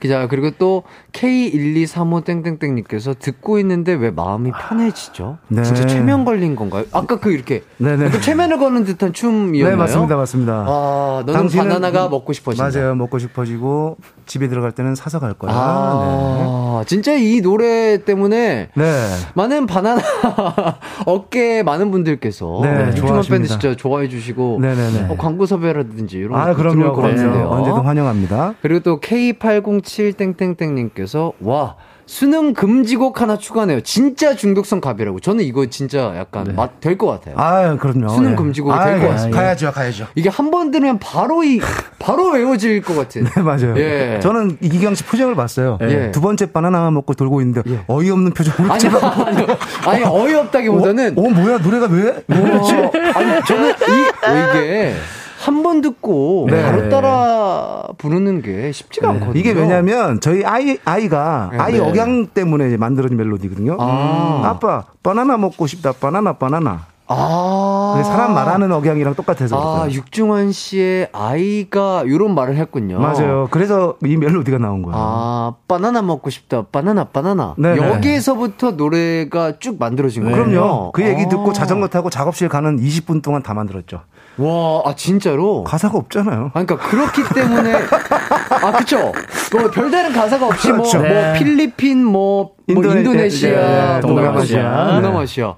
[0.00, 0.82] 기자 그리고 또
[1.12, 5.36] K1235땡땡땡님께서 듣고 있는데 왜 마음이 편해지죠?
[5.48, 5.62] 네.
[5.62, 6.84] 진짜 최면 걸린 건가요?
[6.92, 8.10] 아까 그 이렇게 네네.
[8.10, 9.76] 그 최면을 거는 듯한 춤이었나요?
[9.76, 10.52] 네, 맞습니다, 맞습니다.
[10.66, 12.70] 아, 너는 당신은- 바나나가 먹고 싶어진다.
[12.70, 12.94] 맞아요.
[12.94, 13.96] 먹고 싶어지고
[14.26, 15.52] 집에 들어갈 때는 사서 갈 거야.
[15.54, 18.82] 아, 진짜 이 노래 때문에 네.
[18.82, 18.92] 네.
[19.34, 20.00] 많은 바나나
[21.06, 23.34] 어깨 많은 분들께서 네, 육중한 좋아하십니다.
[23.34, 25.06] 밴드 진짜 좋아해 주시고 네네네.
[25.10, 26.94] 어, 광고 섭외라든지 이런 아, 거 들어올 그럼요.
[26.94, 27.16] 것 그럼요.
[27.16, 27.48] 같은데요.
[27.48, 28.54] 언제든 환영합니다.
[28.62, 31.01] 그리고 또 K807땡땡땡님께서
[31.40, 33.80] 와 수능 금지곡 하나 추가네요.
[33.80, 35.20] 진짜 중독성 갑이라고.
[35.20, 37.34] 저는 이거 진짜 약간 맛될것 같아요.
[37.38, 38.08] 아, 그럼요.
[38.10, 38.34] 수능 예.
[38.34, 39.08] 금지곡이 아, 될것 예.
[39.08, 39.40] 같습니다.
[39.40, 40.06] 가야죠, 가야죠.
[40.16, 41.60] 이게 한 번 들으면 바로 이
[41.98, 43.24] 바로 외워질 것 같은.
[43.34, 43.74] 네, 맞아요.
[43.78, 44.18] 예.
[44.20, 45.78] 저는 이기경 씨 표정을 봤어요.
[45.82, 46.10] 예.
[46.10, 49.46] 두 번째 바나나 먹고 돌고 있는데 어이없는 표정으로 아니, 아니,
[49.86, 52.08] 아니 어이없다기보다는 어, 어, 뭐야 노래가 왜?
[52.10, 54.94] 어, 아니 저는 이 어, 이게
[55.42, 56.62] 한 번 듣고 네.
[56.62, 59.38] 바로 따라 부르는 게 쉽지가 않거든요.
[59.38, 61.58] 이게 왜냐면 저희 아이 아이가 네.
[61.58, 63.76] 아이 억양 때문에 만들어진 멜로디거든요.
[63.80, 64.58] 아.
[64.60, 65.92] 빠 바나나 먹고 싶다.
[65.92, 66.86] 바나나 바나나.
[67.08, 69.96] 아 사람 말하는 억양이랑 똑같아서 아 그래요.
[69.96, 73.00] 육중환 씨의 아이가 이런 말을 했군요.
[73.00, 73.48] 맞아요.
[73.50, 74.96] 그래서 이 멜로디가 나온 거예요.
[74.96, 76.62] 아 바나나 먹고 싶다.
[76.70, 77.54] 바나나 바나나.
[77.58, 77.78] 네네.
[77.94, 80.36] 여기에서부터 노래가 쭉 만들어진 거예요.
[80.44, 80.92] 그럼요.
[80.92, 81.52] 그 얘기 듣고 아.
[81.52, 84.02] 자전거 타고 작업실 가는 20분 동안 다 만들었죠.
[84.38, 85.62] 와, 아 진짜로.
[85.64, 86.52] 가사가 없잖아요.
[86.54, 89.12] 아, 그러니까 그렇기 때문에 아 그쵸
[89.52, 90.98] 뭐 별다른 가사가 없이 뭐, 그렇죠.
[90.98, 91.34] 뭐 네.
[91.38, 94.84] 필리핀 뭐, 뭐 인도네- 인도네시아 네, 네, 뭐 동남아시아.
[94.84, 95.54] 뭐 동남아시아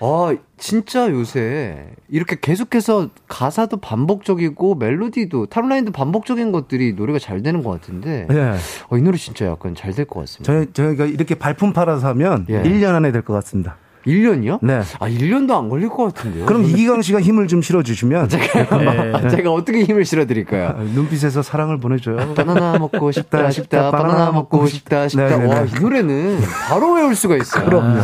[0.00, 7.70] 아 진짜 요새 이렇게 계속해서 가사도 반복적이고 멜로디도 탑라인도 반복적인 것들이 노래가 잘 되는 것
[7.72, 8.54] 같은데 예.
[8.90, 10.52] 어, 이 노래 진짜 약간 잘 될 것 같습니다.
[10.52, 12.62] 저희 저희가 이렇게 발품 팔아서 하면 예.
[12.62, 13.76] 1년 안에 될 것 같습니다.
[14.08, 14.58] 1년이요?
[14.62, 14.80] 네.
[14.98, 16.46] 아 1년도 안 걸릴 것 같은데요.
[16.46, 20.74] 그럼 이기광 씨가 힘을 좀 실어 주시면 제가, 제가 어떻게 힘을 실어 드릴까요?
[20.94, 22.34] 눈빛에서 사랑을 보내 줘요.
[22.34, 25.54] 바나나 먹고 싶다 싶다 바나나 먹고 싶다 싶다 네네네.
[25.54, 27.64] 와 이 노래는 바로 외울 수가 있어요.
[27.66, 28.00] 그럼요.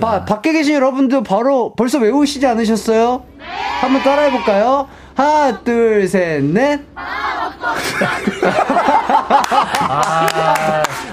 [0.00, 3.22] 바, 밖에 계신 여러분도 바로 벌써 외우시지 않으셨어요?
[3.80, 4.88] 한번 따라해 볼까요?
[5.14, 6.80] 하나 둘 셋 넷.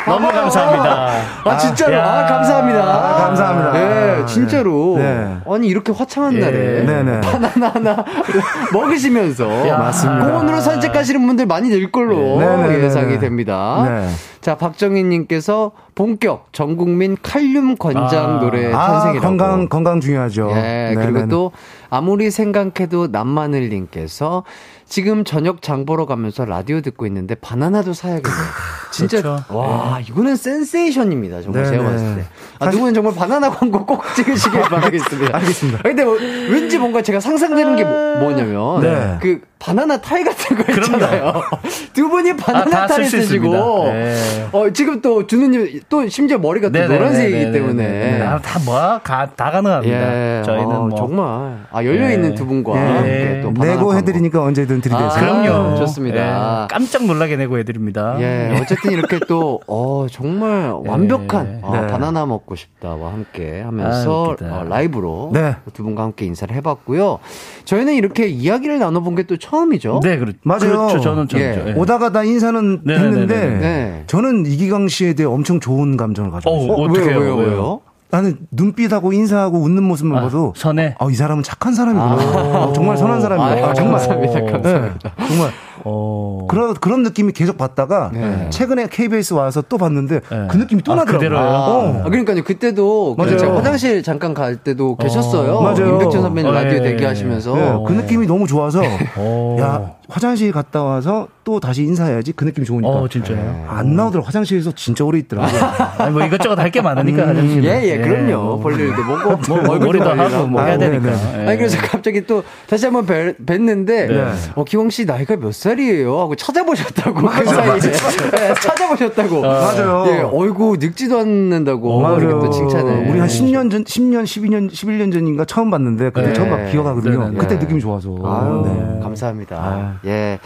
[0.08, 1.12] 너무 감사합니다.
[1.46, 2.04] 아 진짜로 야.
[2.04, 2.80] 아 감사합니다.
[2.82, 3.72] 아, 감사합니다.
[3.74, 4.96] 네 진짜로.
[4.98, 5.38] 네.
[5.48, 6.40] 아니 이렇게 화창한 예.
[6.40, 7.22] 날에 네네.
[7.22, 8.06] 바나나 하나
[8.74, 10.26] 먹으시면서 맞습니다.
[10.26, 12.84] 공원으로 산책하시는 분들 많이 늘 걸로 네네네네.
[12.84, 13.86] 예상이 됩니다.
[13.88, 14.10] 네.
[14.42, 18.40] 자, 박정희님께서 본격 전 국민 칼륨 권장 아.
[18.40, 19.28] 노래 아, 탄생이라고.
[19.28, 20.50] 건강 건강 중요하죠.
[20.52, 21.12] 예, 네네네.
[21.12, 21.52] 그리고 또
[21.90, 24.44] 아무리 생각해도 남마늘님께서
[24.86, 28.46] 지금 저녁 장 보러 가면서 라디오 듣고 있는데 바나나도 사야겠네요.
[28.92, 29.44] 진짜 그렇죠.
[29.50, 31.78] 와 이거는 센세이션입니다 정말 네네.
[31.78, 32.22] 제가 봤을 때.
[32.60, 35.38] 아, 사실- 누구는 정말 바나나 광고 꼭 찍으시길 바라겠습니다.
[35.38, 35.80] 알겠습니다.
[35.84, 39.18] 근데 뭐, 왠지 뭔가 제가 상상되는 게 뭐, 냐면 네.
[39.22, 41.34] 그 바나나 타이 같은 거 있잖아요.
[41.94, 43.54] 두 분이 바나나 아, 쓸수 쓰시고.
[43.94, 44.48] 네.
[44.52, 46.80] 어, 지금 또 준우님 또 심지어 머리가 또.
[46.88, 50.40] 노란색이기 때문에 네, 아, 다 뭐, 가, 다 가능합니다.
[50.40, 50.98] 예, 저희는 어, 뭐.
[50.98, 52.36] 정말 아 열려 있는 예.
[52.36, 53.40] 두 분과 예.
[53.44, 53.96] 또 내고 광고.
[53.98, 55.10] 해드리니까 언제든 아, 들이대세요.
[55.44, 55.76] 그럼요.
[55.78, 56.64] 좋습니다.
[56.64, 58.16] 예, 깜짝 놀라게 내고 해드립니다.
[58.20, 61.88] 예, 어쨌든 어쨌든 이렇게 또, 어, 정말 완벽한 어, 네.
[61.88, 64.60] 바나나 먹고 싶다와 함께 하면서 아.
[64.62, 65.56] 어, 라이브로 네.
[65.74, 67.20] 두 분과 함께 인사를 해봤고요.
[67.66, 70.00] 저희는 이렇게 이야기를 나눠본 게 또 처음이죠.
[70.04, 70.88] 네, 그렇, 맞아요.
[70.88, 71.00] 그렇죠.
[71.00, 71.40] 저는 좀.
[71.40, 71.64] 예.
[71.68, 71.74] 예.
[71.74, 74.04] 오다 가 다 인사는 네, 했는데 네, 네, 네.
[74.08, 76.74] 저는 이기광 씨에 대해 엄청 좋은 감정을 가지고 어, 있어요.
[76.76, 77.82] 어, 왜요, 왜요, 왜요?
[78.10, 80.96] 나는 눈빛하고 인사하고 웃는 모습만 아, 봐도 선해.
[81.00, 82.06] 아, 이 사람은 착한 사람이구나.
[82.14, 82.64] 아.
[82.66, 83.46] 어, 정말 선한 사람이야.
[83.48, 85.10] 아유, 아, 정말 감사합니다, 감사합니다.
[85.18, 85.52] 네, 정말
[85.86, 86.48] 어.
[86.50, 88.50] 그런 그런 느낌이 계속 받다가 네.
[88.50, 90.48] 최근에 KBS 와서 또 봤는데 네.
[90.50, 91.38] 그 느낌이 또 아, 나더라고요.
[91.40, 92.02] 어.
[92.06, 92.44] 아, 그러니까요.
[92.44, 93.38] 그때도 그 맞아요.
[93.38, 95.62] 제가 화장실 잠깐 갈 때도 계셨어요.
[95.62, 95.94] 맞아요.
[95.94, 96.82] 임백천 선배님 어, 라디오 예.
[96.82, 97.56] 대기하시면서.
[97.56, 98.82] 네, 그 느낌이 너무 좋아서
[99.18, 99.58] 어.
[99.60, 103.66] 야 화장실 갔다 와서 또 다시 인사해야지 그 느낌 좋으니까 어, 진짜요?
[103.68, 105.62] 안 나오더라고 화장실에서 진짜 오래 있더라고요.
[105.98, 107.64] 아니, 뭐 이것저것 할 게 많으니까, 화장실은.
[107.64, 108.44] 예, 예, 그럼요.
[108.44, 111.12] 뭐, 볼 일도 보고, 뭐, 얼굴도 하고, 뭐 아, 해야 네, 되니까.
[111.12, 111.44] 네.
[111.44, 111.48] 예.
[111.48, 114.34] 아니 그래서 갑자기 또 다시 한번 뵐, 뵀는데 네.
[114.56, 116.20] 어 기광 씨 나이가 몇 살이에요?
[116.20, 120.06] 하고 찾아보셨다고 그 사이에 네, 찾아보셨다고 맞아요.
[120.08, 122.20] 예, 어이구 늙지도 않는다고 맞아요.
[122.20, 126.34] 이렇게 또 칭찬을 우리 한 10년 전, 10년, 12년, 11년 전인가 처음 봤는데 그때 네.
[126.34, 127.20] 처음 막 기억하거든요.
[127.20, 127.38] 네, 네, 네.
[127.38, 128.10] 그때 느낌이 좋아서.
[128.24, 129.00] 아유, 네.
[129.02, 129.56] 감사합니다.
[129.58, 129.96] 아.
[130.06, 130.40] 예.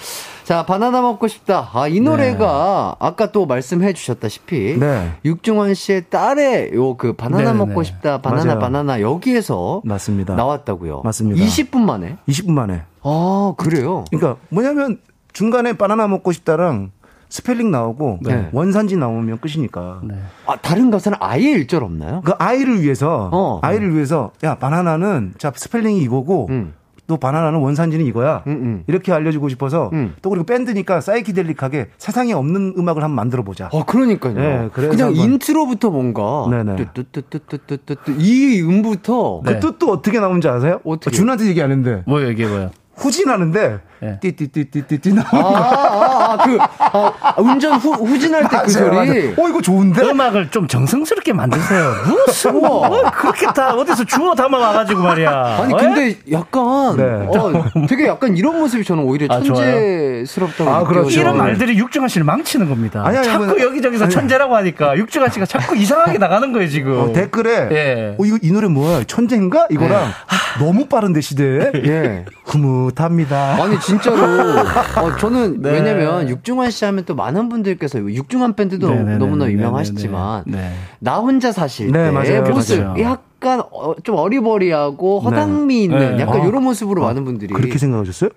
[0.43, 1.69] 자, 바나나 먹고 싶다.
[1.73, 5.11] 아, 이 노래가 아까 또 말씀해 주셨다시피 네.
[5.25, 7.65] 육중환 씨의 딸의 요 그 바나나 네네네.
[7.65, 8.21] 먹고 싶다.
[8.21, 8.59] 바나나 맞아요.
[8.59, 10.35] 바나나 여기에서 맞습니다.
[10.35, 11.01] 나왔다고요.
[11.03, 11.41] 맞습니다.
[11.43, 12.17] 20분 만에.
[12.29, 12.83] 20분 만에.
[13.03, 14.05] 아, 그래요.
[14.11, 14.99] 그러니까 뭐냐면
[15.33, 16.91] 중간에 바나나 먹고 싶다랑
[17.27, 18.49] 스펠링 나오고 네.
[18.53, 20.01] 원산지 나오면 끝이니까.
[20.03, 20.15] 네.
[20.45, 22.21] 아, 다른 가사는 아예 일절 없나요?
[22.23, 23.59] 그 아이를 위해서 어.
[23.63, 26.73] 아이를 위해서 야 바나나는 자 스펠링이 이거고 음.
[27.07, 28.43] 또 바나나는 원산지는 이거야.
[28.47, 28.83] 음, 음.
[28.87, 30.15] 이렇게 알려주고 싶어서 음.
[30.21, 33.69] 또 그리고 밴드니까 사이키델릭하게 세상에 없는 음악을 한번 만들어 보자.
[33.71, 34.33] 아, 그러니까요.
[34.33, 36.75] 네, 그래서 그냥 한번- 인트로부터 뭔가 네네.
[36.93, 39.53] 뚜뚜뚜뚜뚜뚜뚜 이 음부터 네.
[39.53, 40.79] 그 뜻도 어떻게 나오는지 아세요?
[40.83, 41.15] 어떻게?
[41.15, 42.71] 준한테 얘기 안 했는데 뭐, 이게 뭐야?
[42.97, 44.19] 후진하는데 네.
[44.21, 45.57] 띠띠띠띠띠띠 아, 나오는 거.
[45.57, 48.89] 아, 아, 그 아, 운전 후, 후진할 때 그 소리.
[48.95, 49.33] 맞아요.
[49.37, 50.01] 어 이거 좋은데?
[50.01, 51.93] 음악을 좀 정성스럽게 만드세요.
[52.27, 55.57] 무슨 뭐 그렇게 다 어디서 주워 담아 와가지고 말이야.
[55.61, 55.77] 아니 어?
[55.77, 57.03] 근데 약간 네.
[57.03, 59.41] 어, 되게 약간 이런 모습이 저는 오히려 아?
[59.41, 61.09] 천재스럽다고 아, 그렇죠.
[61.19, 63.01] 이런 말들이 육중한 씨를 망치는 겁니다.
[63.05, 64.13] 아니, 아니, 자꾸 뭐- 여기저기서 아니.
[64.13, 66.99] 천재라고 하니까 육중한 씨가 자꾸 이상하게 나가는 거예요 지금.
[66.99, 68.15] 어, 댓글에 예.
[68.19, 70.11] 어 이거 이 노래 뭐야 천재인가 이거랑
[70.59, 72.25] 너무 빠른데 시대에 예.
[72.55, 73.61] 흐뭇합니다.
[73.61, 74.23] 아니 진짜로
[75.01, 75.71] 어, 저는 네.
[75.71, 79.17] 왜냐면 육중한 씨 하면 또 많은 분들께서 육중한 밴드도 네네네네.
[79.17, 79.53] 너무나 네네네.
[79.53, 80.71] 유명하시지만 네.
[80.99, 82.41] 나 혼자 사실 네, 때 맞아요.
[82.43, 83.01] 모습 맞아요.
[83.01, 86.21] 약간 어, 좀 어리버리하고 허당미 있는 네.
[86.21, 86.45] 약간 아.
[86.45, 88.29] 이런 모습으로 많은 분들이 그렇게 생각하셨어요?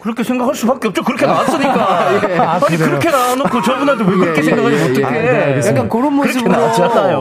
[0.00, 1.02] 그렇게 생각할 수밖에 없죠.
[1.04, 2.08] 그렇게 나왔으니까.
[2.30, 2.38] 예.
[2.38, 5.16] 아 니 그렇게 나와놓고 저분한테 왜 그렇게 예, 생각하지 예, 예, 어떡해.
[5.16, 5.60] 예.
[5.60, 6.52] 네, 약간 그런 모습으로.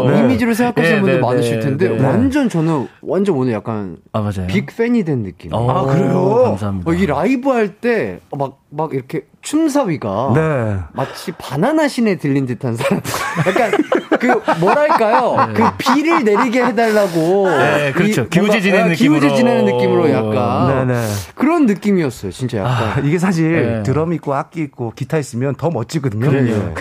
[0.08, 0.20] 네.
[0.20, 2.06] 이미지로 생각하시는 네, 분들 네, 많으실 네, 텐데 네.
[2.06, 4.48] 완전 저는 완전 오늘 약간 아 맞아요.
[4.48, 5.54] 빅 팬이 된 느낌.
[5.54, 6.44] 어, 아, 그래요?
[6.46, 6.90] 감사합니다.
[6.90, 10.78] 어, 이 라이브 할 때 막막 이렇게 춤사위가 네.
[10.94, 13.02] 마치 바나나 신에 들린 듯한 사람.
[13.48, 13.72] 약간
[14.20, 14.28] 그
[14.60, 15.54] 뭐랄까요?
[15.56, 17.50] 그 비를 내리게 해달라고.
[17.50, 18.24] 네, 그렇죠.
[18.24, 19.36] 이 기우제 지내는 아, 기우제 느낌으로.
[19.36, 21.08] 지내는 느낌으로 약간 네네.
[21.36, 22.32] 그런 느낌이었어요.
[22.32, 22.74] 진짜 약간.
[22.74, 23.84] 아, 이게 사실 네.
[23.84, 26.30] 드럼 있고 악기 있고 기타 있으면 더 멋지거든요.
[26.30, 26.74] 그래요.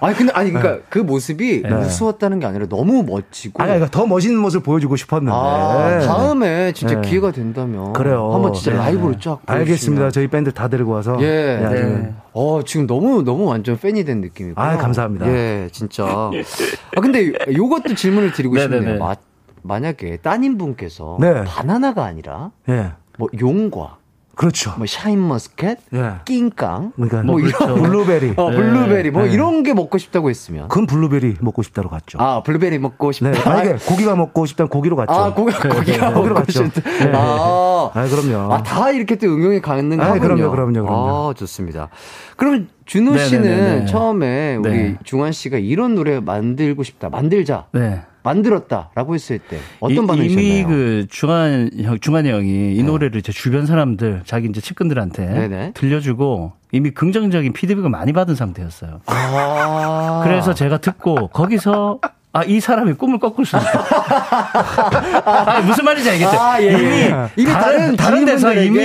[0.00, 1.72] 아니 근데 아니 그러니까 그 모습이 네.
[1.72, 3.62] 우스웠다는 게 아니라 너무 멋지고.
[3.62, 5.36] 아니, 그러니까 더 멋있는 모습을 보여주고 싶었는데.
[5.36, 7.08] 아, 다음에 진짜 네.
[7.08, 8.32] 기회가 된다면 그래요.
[8.32, 8.78] 한번 진짜 네.
[8.78, 10.10] 라이브로 쫙 알겠습니다.
[10.10, 11.16] 저희 밴드 다 데리고 와서.
[11.20, 11.62] 예.
[11.64, 12.14] 아주 네.
[12.32, 14.60] 어, 지금 너무, 너무 완전 팬이 된 느낌이고.
[14.60, 15.26] 아, 감사합니다.
[15.28, 16.04] 예, 진짜.
[16.04, 18.58] 아, 근데 요것도 질문을 드리고.
[18.60, 18.98] 싶네요.
[18.98, 19.14] 마,
[19.62, 21.44] 만약에 따님 분께서 네.
[21.44, 22.92] 바나나가 아니라 예.
[23.18, 23.96] 뭐 용과,
[24.36, 24.74] 그렇죠.
[24.76, 26.12] 뭐 샤인머스켓, 예.
[26.26, 27.56] 낑깡, 그러니까 뭐 그렇죠.
[27.64, 28.34] 이런 블루베리.
[28.36, 29.32] 어, 블루베리 뭐 네.
[29.32, 32.18] 이런 게 먹고 싶다고 했으면 그건 블루베리 먹고 싶다로 갔죠.
[32.20, 33.32] 아, 블루베리 먹고 싶다.
[33.32, 33.42] 네.
[33.42, 35.12] 만약에 고기가 먹고 싶다면 고기로 갔죠.
[35.12, 36.64] 아, 고기, 고기가 거기로 먹고 갔죠.
[36.66, 36.82] 싶다.
[36.82, 37.12] 네.
[37.14, 38.52] 아, 아, 그럼요.
[38.52, 40.04] 아, 다 이렇게 또 응용이 가능하군요.
[40.04, 41.30] 아, 그럼요, 그럼요, 그럼요.
[41.30, 41.88] 아, 좋습니다.
[42.36, 43.86] 그럼 준호 씨는 네네네네.
[43.86, 44.96] 처음에 우리 네.
[45.02, 48.02] 중환 씨가 이런 노래 만들고 싶다, 만들자, 네.
[48.26, 50.46] 만들었다라고 했을 때 어떤 이- 반응이셨나요?
[50.46, 55.72] 이미 그 중한 형, 중한이 형이 이 노래를 제 주변 사람들, 자기 이제 친구들한테 네네.
[55.74, 59.00] 들려주고 이미 긍정적인 피드백을 많이 받은 상태였어요.
[59.06, 62.00] 아, 그래서 제가 듣고 거기서
[62.32, 63.84] 아, 이 사람이 꿈을 꺾을 수 있다.
[65.24, 66.38] 아, 무슨 말인지 알겠죠?
[66.38, 66.70] 아, 예, 예.
[66.78, 68.78] 이미, 이미 다른, 다른 다른 데서 이미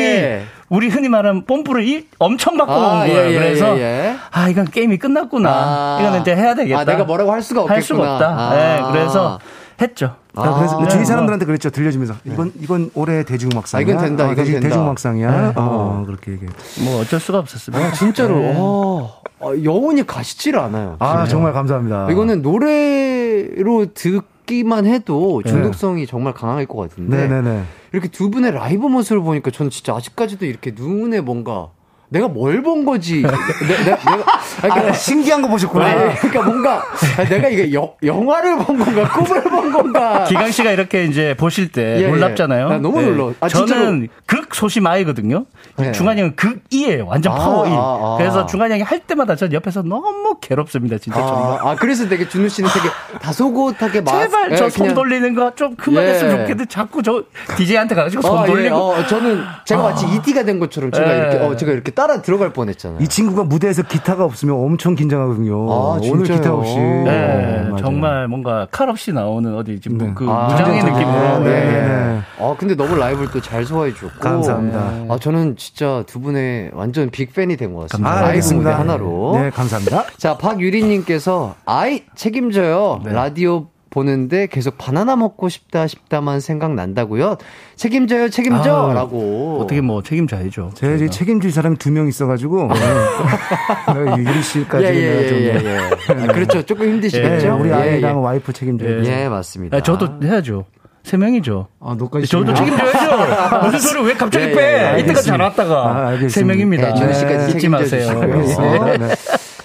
[0.71, 3.29] 우리 흔히 말하는 뽐뿌를 이- 엄청 받고 아, 온 예, 거예요.
[3.31, 4.15] 예, 그래서 예, 예.
[4.31, 5.49] 아, 이건 게임이 끝났구나.
[5.51, 5.97] 아.
[6.01, 6.79] 이거는 이제 해야 되겠다.
[6.79, 7.75] 아, 내가 뭐라고 할 수가 없겠구나.
[7.75, 8.27] 할 수가 없다.
[8.29, 8.55] 아.
[8.55, 9.37] 네, 그래서
[9.81, 10.15] 했죠.
[10.33, 11.71] 아, 그래서 아, 주위 네, 사람들한테 그랬죠.
[11.71, 13.79] 들려주면서 이건 이건 올해 대중음악상이야.
[13.85, 14.67] 아, 이건 된다, 어, 이건 대중- 된다.
[14.69, 15.41] 대중음악상이야.
[15.41, 15.53] 네.
[15.57, 16.49] 어, 그렇게 얘기해.
[16.85, 17.85] 뭐 어쩔 수가 없었습니다.
[17.87, 18.53] 아, 진짜로 네.
[18.55, 19.11] 어,
[19.41, 20.95] 어, 영혼이 가시질 않아요.
[20.99, 22.07] 아, 정말 감사합니다.
[22.11, 27.63] 이거는 노래로 듣 기만 해도 중독성이 정말 강할 것 같은데 네네네.
[27.93, 31.69] 이렇게 두 분의 라이브 모습을 보니까 저는 진짜 아직까지도 이렇게 눈에 뭔가
[32.09, 33.21] 내가 뭘 본 거지?
[33.23, 34.23] 내, 내, 내가 아니,
[34.61, 35.85] 그러니까, 아, 신기한 거 보셨구나.
[35.85, 36.83] 아니, 그러니까 뭔가
[37.29, 40.25] 내가 이게 여, 영화를 본 건가 꿈을 본 건가?
[40.25, 42.07] 기강 씨가 이렇게 이제 보실 때 예, 예.
[42.09, 42.67] 놀랍잖아요.
[42.67, 43.33] 나 너무 놀라.
[43.39, 44.09] 아, 저는
[44.51, 45.45] 극 소심 아이거든요.
[45.77, 45.91] 네.
[45.93, 47.05] 중환이 형은 극 이에요.
[47.07, 47.69] 완전 아, 파워 이.
[47.71, 48.15] 아, 아.
[48.17, 50.97] 그래서 중환이 형이 할 때마다 전 옆에서 너무 괴롭습니다.
[50.97, 51.59] 진짜 정말.
[51.61, 52.89] 아, 아, 그래서 되게 준우 씨는 되게
[53.21, 56.37] 다소곳하게 막 제발 예, 저손 그냥- 돌리는 거 좀 그만했으면 예.
[56.37, 57.23] 좋겠는데 자꾸 저
[57.57, 58.75] DJ한테 가가지고 손 어, 예, 돌리고.
[58.75, 61.17] 어, 저는 제가 마치 이티가 된 것처럼 제가 예.
[61.17, 62.99] 이렇게 어, 제가 이렇게 따라 들어갈 뻔했잖아요.
[63.01, 65.53] 이 친구가 무대에서 기타가 없으면 엄청 긴장하거든요.
[65.71, 66.23] 아, 오늘?
[66.25, 66.75] 기타 없이.
[66.77, 67.75] 네, 맞아요.
[67.77, 70.11] 정말 뭔가 칼 없이 나오는 어디 지금 네.
[70.15, 70.83] 그 아, 무장의.
[70.83, 71.39] 느낌으로.
[71.39, 71.65] 네, 네.
[71.65, 72.21] 네, 네.
[72.39, 74.19] 아, 근데 너무 라이브를 또 잘 소화해 줬고.
[74.41, 75.13] 감사합니다.
[75.13, 78.09] 아, 저는 진짜 두 분의 완전 빅팬이 된 것 같습니다.
[78.09, 78.79] 아, 라이브 무대 알겠습니다.
[78.79, 79.31] 하나로.
[79.41, 80.05] 네, 감사합니다.
[80.17, 83.01] 자, 박유리님께서, 아이, 책임져요.
[83.05, 83.13] 네.
[83.13, 87.35] 라디오 보는데 계속 바나나 먹고 싶다 싶다만 생각난다고요.
[87.75, 88.89] 책임져요, 책임져!
[88.91, 89.59] 아, 라고.
[89.61, 90.71] 어떻게 뭐 책임져야죠.
[90.75, 92.69] 제가 이제 책임질 사람이 두 명 있어가지고.
[94.17, 94.85] 유리 씨까지.
[94.85, 95.37] 예, 예, 내가 좀.
[95.37, 96.23] 예, 예, 예.
[96.23, 96.61] 아, 그렇죠.
[96.65, 97.47] 조금 힘드시겠죠?
[97.47, 98.21] 예, 우리 예, 아이랑 예.
[98.21, 99.11] 와이프 책임져야죠.
[99.11, 99.75] 예, 맞습니다.
[99.75, 100.65] 아, 저도 해야죠.
[101.03, 101.67] 세 명이죠.
[101.79, 102.27] 아, 너까지.
[102.27, 103.61] 저도 책임져야죠.
[103.65, 104.93] 무슨 소리 왜 갑자기 예, 빼?
[104.95, 105.27] 예, 이때까지.
[105.27, 106.27] 잘 왔다가 아.
[106.29, 106.93] 세 명입니다.
[106.93, 108.43] 네, 준우 씨까지 잊지 마세요.
[108.43, 108.83] 주시고요.
[108.85, 108.97] 네.
[108.97, 109.15] 네.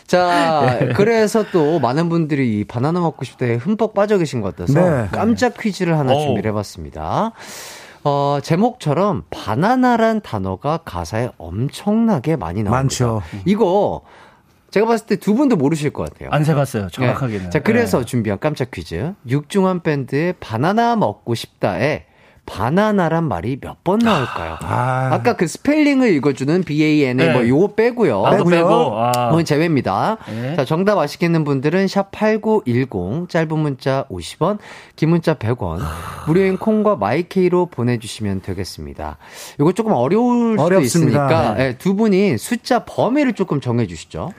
[0.07, 5.09] 자, 그래서 또 많은 분들이 이 바나나 먹고 싶다에 흠뻑 빠져 계신 것 같아서 네.
[5.11, 6.21] 깜짝 퀴즈를 하나 오.
[6.21, 7.33] 준비를 해봤습니다.
[8.05, 12.71] 어, 제목처럼 바나나란 단어가 가사에 엄청나게 많이 나옵니다.
[12.71, 13.23] 많죠.
[13.45, 14.03] 이거
[14.77, 16.29] 제가 봤을 때 두 분도 모르실 것 같아요.
[16.33, 16.89] 안 세봤어요.
[16.91, 17.45] 정확하게는.
[17.45, 17.51] 네.
[17.51, 18.05] 자, 그래서 네.
[18.05, 19.15] 준비한 깜짝 퀴즈.
[19.27, 22.05] 육중한 밴드의 바나나 먹고 싶다에
[22.45, 24.59] 바나나란 말이 몇 번 나올까요?
[24.61, 25.09] 아.
[25.13, 25.23] 아.
[25.23, 27.33] 까그 스펠링을 읽어주는 B-A-N-A 네.
[27.33, 28.23] 뭐 요거 빼고요.
[28.23, 28.51] 나도 빼고요.
[28.69, 28.99] 빼고.
[28.99, 29.31] 아.
[29.31, 30.19] 뭐 제외입니다.
[30.29, 30.55] 네.
[30.57, 34.59] 자, 정답 아시겠는 분들은 샵 8910, 짧은 문자 50원,
[34.95, 35.81] 긴 문자 100원,
[36.27, 39.17] 무료인 콩과 마이케이로 보내 주시면 되겠습니다.
[39.59, 40.83] 이거 조금 어려울 어렵습니다.
[41.27, 41.65] 있으니까 네.
[41.65, 44.33] 예, 두 분이 숫자 범위를 조금 정해 주시죠.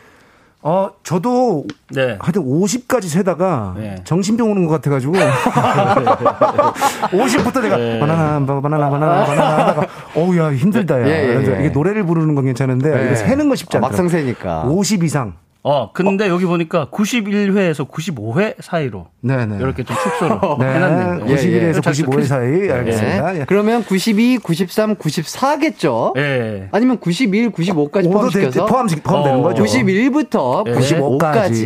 [0.62, 2.18] 어, 저도 네.
[2.20, 3.96] 하여튼 50까지 세다가 네.
[4.04, 5.14] 정신병 오는 것 같아가지고
[7.12, 8.00] 50부터 내가 네.
[8.00, 11.60] 바나나 바- 바나나 바나나 바나나 하다가 어우 야 힘들다 야 예, 예, 그래서 예.
[11.60, 13.06] 이게 노래를 부르는 건 괜찮은데 예.
[13.06, 14.64] 이거 세는 거 쉽지 아, 않다 막상 세니까.
[14.64, 15.34] 50 이상
[15.64, 21.26] 어, 근데 여기 보니까 91회에서 95회 사이로 네네 이렇게 좀 축소를 네, 해놨네요.
[21.26, 21.72] 51에서 예, 예.
[21.72, 23.40] 95회 사이 알겠습니다 예.
[23.42, 23.46] 예.
[23.48, 26.16] 그러면 92, 93, 94겠죠?
[26.18, 26.70] 예.
[26.72, 29.44] 아니면 91, 95까지 오도 포함시켜서 포함 포함되는 어.
[29.44, 30.74] 거죠 91부터 예.
[30.74, 31.64] 95까지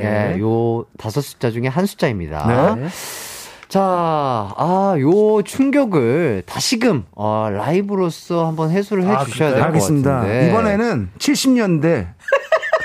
[0.00, 0.34] 네.
[0.34, 2.74] 예, 요 다섯 숫자 중에 한 숫자입니다.
[2.76, 2.88] 네.
[3.68, 9.58] 자, 아, 요 충격을 다시금 어, 라이브로서 한번 해소를 해 아, 주셔야 될?
[9.60, 10.48] 것 알겠습니다 같은데.
[10.48, 12.06] 이번에는 70년대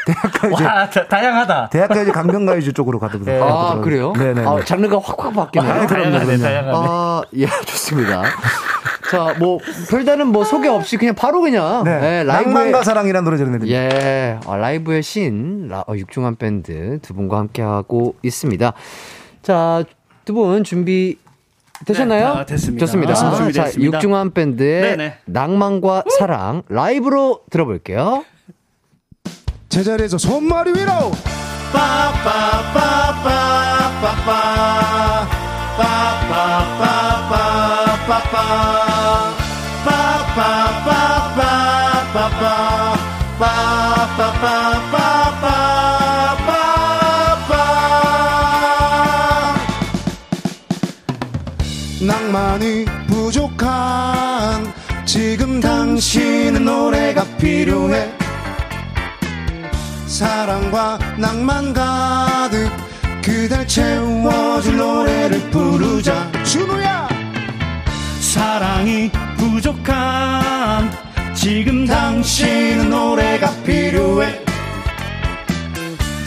[0.05, 1.69] 대학가요제 와, 다, 다양하다.
[1.69, 4.13] 대학가요제 강변가요제 쪽으로 가도록 아, 그래요?
[4.13, 5.71] 네네 아, 장르가 확확 바뀌네요.
[5.71, 6.71] 아, 다양하네, 다양하네.
[6.75, 8.23] 아, 예, 좋습니다.
[9.11, 9.57] 자, 뭐,
[9.89, 11.91] 별다른 뭐 소개 없이 그냥 바로 그냥, 네.
[12.19, 12.53] 예, 라이브에.
[12.53, 17.61] 낭만과 사랑이라는 노래 전해드립니다 예, 아, 라이브의 신, 라, 어, 육중한 밴드 두 분과 함께
[17.63, 18.73] 하고 있습니다.
[19.41, 19.83] 자,
[20.25, 21.17] 두 분 준비
[21.85, 22.33] 되셨나요?
[22.35, 22.85] 네, 아, 됐습니다.
[22.85, 23.13] 좋습니다.
[23.13, 23.71] 아, 자.
[23.79, 25.17] 육중한 밴드의 네네.
[25.25, 28.23] 낭만과 사랑 라이브로 들어볼게요.
[29.70, 31.11] 제자리에서 손머리 위로.
[52.01, 54.74] 낭만이 부족한
[55.05, 58.28] 지금 당신은 노래가 필요해
[60.20, 62.70] 사랑과 낭만 가득
[63.24, 66.30] 그댈 채워줄 노래를 부르자.
[66.43, 67.07] 준우야!
[68.20, 70.91] 사랑이 부족한
[71.34, 74.43] 지금 당신은 노래가 필요해.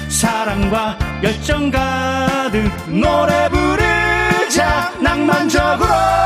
[0.09, 4.91] 사랑과 열정 가득 노래 부르자.
[5.03, 6.22] 낭만적으로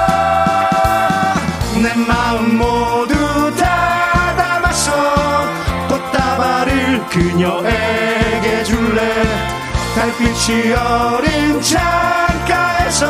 [7.17, 9.01] 그녀에게 줄래?
[9.95, 13.07] 달빛이 어린 창가에서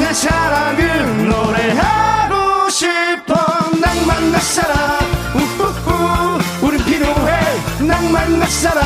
[0.00, 3.34] 내 사랑을 노래하고 싶어.
[3.80, 4.98] 낭만 나사라.
[5.32, 7.40] 우후후 우린 필요해.
[7.86, 8.82] 낭만 나사라.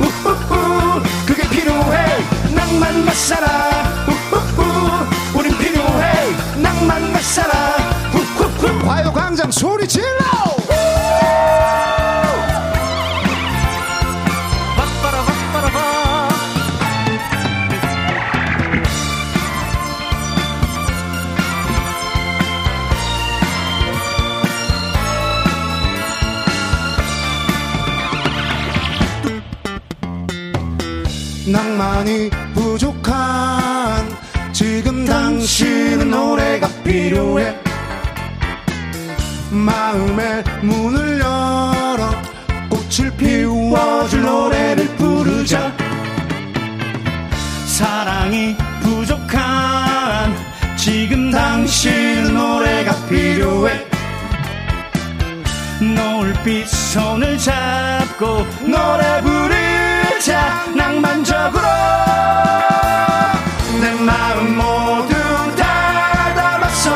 [0.00, 2.06] 우후후 그게 필요해.
[2.54, 3.48] 낭만 나사라.
[4.06, 5.06] 우후후
[5.38, 6.12] 우린 필요해.
[6.58, 7.54] 낭만 나사라.
[8.12, 8.86] 우후후.
[8.86, 10.21] 화요광장 소리 질러
[31.52, 34.08] 낭만이 부족한
[34.52, 37.54] 지금 당신은 노래가 필요해.
[39.50, 42.10] 마음의 문을 열어
[42.70, 45.70] 꽃을 피워줄 노래를 부르자.
[47.66, 50.34] 사랑이 부족한
[50.76, 53.86] 지금 당신 노래가 필요해.
[55.80, 59.81] 노을빛 손을 잡고 노래 부르
[60.32, 61.62] 자 낭만적으로
[63.82, 65.14] 내 마음 모두
[65.56, 66.90] 다 담았어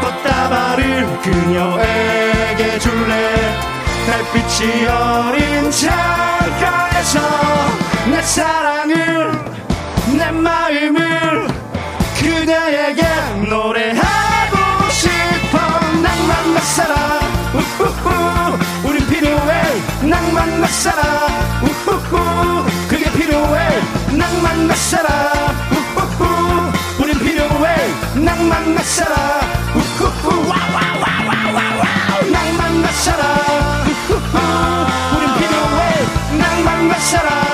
[0.00, 3.58] 꽃다발을 그녀에게 줄래?
[4.06, 7.18] 달빛이 어린 창가에서
[8.12, 9.32] 내 사랑을
[10.16, 11.48] 내 마음을
[12.16, 13.02] 그대에게
[13.50, 15.58] 노래하고 싶어.
[16.00, 17.20] 낭만 마사라.
[17.54, 18.45] 우후후
[20.02, 21.02] 낭만 마사라.
[21.62, 22.66] 우후후.
[22.88, 23.80] 그게 필요해.
[24.12, 25.08] 낭만 마사라.
[25.70, 26.72] 우후후.
[27.00, 27.94] 우린 필요해.
[28.14, 29.14] 낭만 마사라.
[29.74, 30.48] 우후후.
[30.48, 31.82] 와와와와와와
[32.30, 33.22] 낭만 마사라.
[33.86, 34.38] 우후후.
[35.16, 36.38] 우린 필요해.
[36.38, 37.45] 낭만 마사라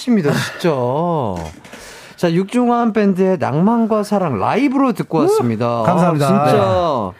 [0.00, 0.70] 대단하십니다 진짜
[2.16, 6.26] 자 육중한 밴드의 낭만과 사랑 라이브로 듣고 왔습니다 감사합니다.
[6.26, 7.12] 아, 진짜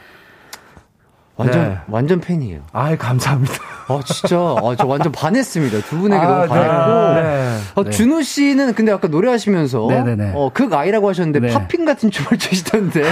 [1.37, 1.79] 완전 네.
[1.89, 3.55] 완전 팬이에요 아이 감사합니다.
[3.91, 6.49] 아 진짜 아, 저 완전 반했습니다 두 분에게 아, 너무 네.
[6.49, 7.57] 반했고 네.
[7.75, 7.91] 어, 네.
[7.91, 10.33] 준호 씨는 근데 아까 노래하시면서 네네네.
[10.35, 11.53] 어, 극 아이라고 하셨는데 네.
[11.53, 13.03] 팝핑 같은 춤을 추시던데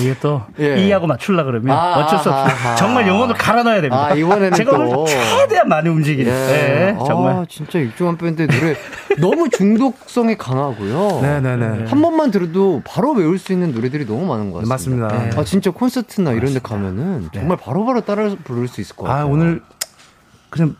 [0.00, 0.76] 이게 또 예.
[0.86, 2.44] 이하고 맞추려 그러면 아, 어쩔 수 없어.
[2.44, 2.74] 아하.
[2.76, 4.06] 정말 영혼을 갈아 넣어야 됩니다.
[4.06, 5.06] 아, 이번에는 제가 또.
[5.06, 6.32] 최대한 많이 움직이는.
[6.32, 7.34] 예, 정말.
[7.34, 8.74] 아, 진짜 육중한 밴드 노래
[9.18, 11.20] 너무 중독성이 강하고요.
[11.22, 11.86] 네네네.
[11.86, 15.06] 한 번만 들어도 바로 외울 수 있는 노래들이 너무 많은 것 같습니다.
[15.06, 15.30] 맞습니다.
[15.30, 15.40] 네.
[15.40, 19.24] 아, 진짜 콘서트나 이런 데 가면은 정말 바로바로 따라 부를 수 있을 것 같아요.
[19.24, 19.62] 아 오늘
[20.52, 20.76] 그냥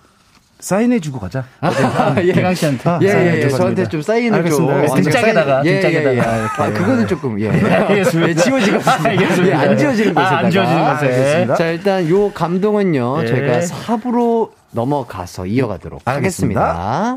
[0.60, 1.44] 사인해주고 가자.
[1.60, 2.32] 아, 예.
[2.32, 2.90] 기강 씨한테.
[3.02, 3.12] 예, 예, 예.
[3.12, 3.88] 사인해주고 저한테.
[3.88, 4.86] 좀 사인을 알겠습니다.
[4.86, 5.02] 좀.
[5.02, 6.38] 등짝에다가, 예, 등짝에다가 예, 예.
[6.40, 6.62] 이렇게.
[6.62, 7.48] 아, 그거는 조금, 예.
[7.50, 8.28] 알겠습니다.
[8.28, 8.90] 예, 지워지는 곳에.
[9.08, 9.48] 알겠습니다.
[9.48, 10.34] 예, 안 지워지는 아, 곳에.
[10.36, 11.06] 안 지워지는 곳에.
[11.06, 11.54] 알겠습니다.
[11.56, 13.26] 자, 일단 요 감동은요, 예.
[13.26, 16.02] 저희가 4부로 넘어가서 이어가도록.
[16.04, 17.16] 하겠습니다.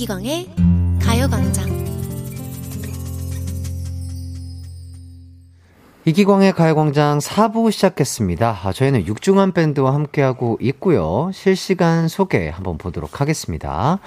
[0.00, 0.48] 이기광의
[1.02, 1.68] 가요광장
[6.06, 8.60] 이기광의 가요광장 4부 시작했습니다.
[8.64, 11.30] 아, 저희는 육중한 밴드와 함께하고 있고요.
[11.34, 13.98] 실시간 소개 한번 보도록 하겠습니다.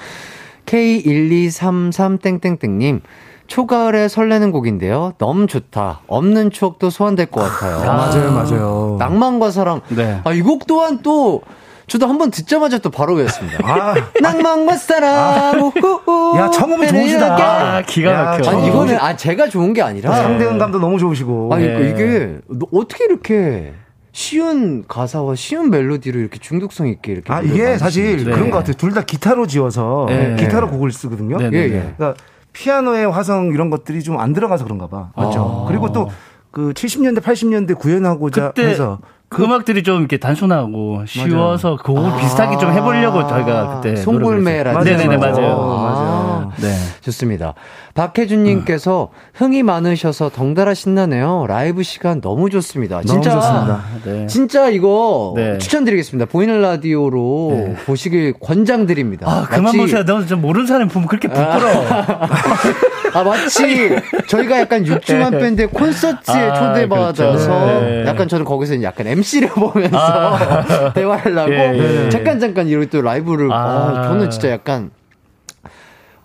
[0.65, 3.01] K1233땡땡땡님,
[3.45, 5.13] 초가을에 설레는 곡인데요.
[5.19, 6.01] 너무 좋다.
[6.07, 7.85] 없는 추억도 소환될 것 같아요.
[7.85, 8.95] 맞아요, 맞아요.
[8.97, 9.81] 낭만과 사랑.
[9.89, 10.21] 네.
[10.23, 11.43] 아, 이 곡 또한 또,
[11.87, 13.59] 저도 한 번 듣자마자 또 바로 외웠습니다.
[13.63, 15.59] 아, 낭만과 사랑.
[15.61, 16.37] 우후후.
[16.37, 17.35] 야, 청음이 좋으시다.
[17.77, 18.41] 아, 기가 야, 막혀.
[18.43, 20.13] 저- 아니, 이거는, 아, 제가 좋은 게 아니라.
[20.15, 21.53] 상대은 감도 너무 좋으시고.
[21.53, 21.73] 아니, 네.
[21.73, 23.73] 그러니까 이게 너 어떻게 이렇게
[24.11, 27.77] 쉬운 가사와 쉬운 멜로디로 이렇게 중독성 있게 이렇게 아, 이게.
[27.77, 28.31] 사실 네.
[28.31, 28.73] 그런 것 같아요.
[28.75, 30.35] 둘 다 기타로 지어서 네.
[30.39, 31.37] 기타로 곡을 쓰거든요.
[31.37, 31.67] 네, 예, 네, 예.
[31.69, 31.93] 네.
[31.97, 32.21] 그러니까
[32.53, 35.09] 피아노의 화성 이런 것들이 좀 안 들어가서 그런가 봐.
[35.15, 35.65] 맞죠.
[35.67, 36.09] 그리고 또
[36.51, 38.99] 그 70년대, 80년대 구현하고자 그때 해서
[39.33, 44.11] 그 음악들이 좀 이렇게 단순하고 쉬워서 그 곡을 비슷하게 좀 해보려고 저희가 그때 했죠.
[44.11, 45.35] 네네네 맞아요.
[45.35, 46.51] 맞아요.
[46.61, 46.73] 네.
[47.01, 47.53] 좋습니다.
[47.95, 51.45] 박혜준님께서 흥이 많으셔서 덩달아 신나네요.
[51.47, 53.01] 라이브 시간 너무 좋습니다.
[53.01, 53.83] 진짜 너무 좋습니다.
[54.05, 54.27] 네.
[54.27, 55.57] 진짜 이거 네.
[55.57, 56.29] 추천드리겠습니다.
[56.31, 59.29] 보이는 라디오로 보시길 권장드립니다.
[59.29, 60.03] 아, 그만 보세요.
[60.03, 61.85] 너좀 모르는 사람 보면 그렇게 부끄러워.
[63.13, 63.89] 아 마치
[64.27, 67.81] 저희가 약간 육중한 밴드의 콘서트에 아, 초대받아서 그렇죠.
[67.85, 68.05] 네.
[68.07, 70.93] 약간 저는 거기서 약간 MC를 보면서 아.
[70.93, 72.09] 대화를 하고 예, 예.
[72.09, 73.55] 잠깐 잠깐 이렇게 또 라이브를 아.
[73.55, 74.91] 아, 저는 진짜 약간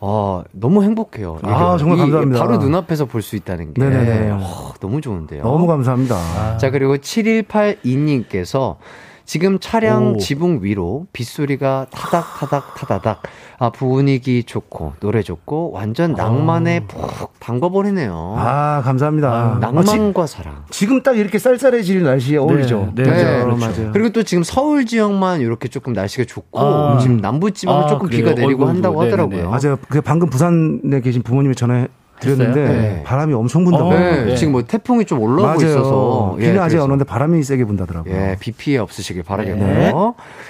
[0.00, 1.38] 어, 너무 행복해요.
[1.42, 2.38] 이게 아, 정말 이- 감사합니다.
[2.40, 4.30] 바로 눈앞에서 볼 수 있다는 게 네네네.
[4.32, 5.42] 어, 너무 좋은데요.
[5.42, 6.56] 너무 감사합니다.
[6.58, 8.76] 자, 그리고 7182님께서
[9.24, 10.16] 지금 차량 오.
[10.18, 13.22] 지붕 위로 빗소리가 타닥타닥 타다닥.
[13.60, 18.34] 아, 분위기 좋고, 노래 좋고, 완전 낭만에 푹 담궈버리네요.
[18.38, 19.28] 아, 감사합니다.
[19.30, 20.64] 아, 지, 낭만과 사랑.
[20.70, 22.92] 지금 딱 이렇게 쌀쌀해질 날씨에 어울리죠.
[22.94, 23.44] 네, 네, 맞아요.
[23.44, 23.66] 그렇죠.
[23.66, 23.92] 맞아요.
[23.92, 26.98] 그리고 또 지금 서울 지역만 이렇게 조금 날씨가 좋고, 아.
[26.98, 28.18] 지금 남부 지방은 아, 조금 그래요?
[28.26, 29.10] 비가 내리고 어이구, 한다고 네네네.
[29.22, 29.50] 하더라고요.
[29.50, 29.78] 맞아요.
[29.88, 31.88] 그 방금 부산에 계신 부모님이 전화
[32.20, 32.68] 드렸는데?
[32.68, 33.02] 네.
[33.04, 33.90] 바람이 엄청 분다고.
[33.90, 34.36] 네, 네.
[34.36, 35.70] 지금 뭐 태풍이 좀 올라오고 맞아요.
[35.70, 36.36] 있어서.
[36.38, 36.84] 예, 비는 아직 그래서.
[36.84, 38.14] 안 오는데 바람이 세게 분다더라고요.
[38.14, 39.66] 예, 비 피해 없으시길 바라겠고요.
[39.66, 39.92] 네.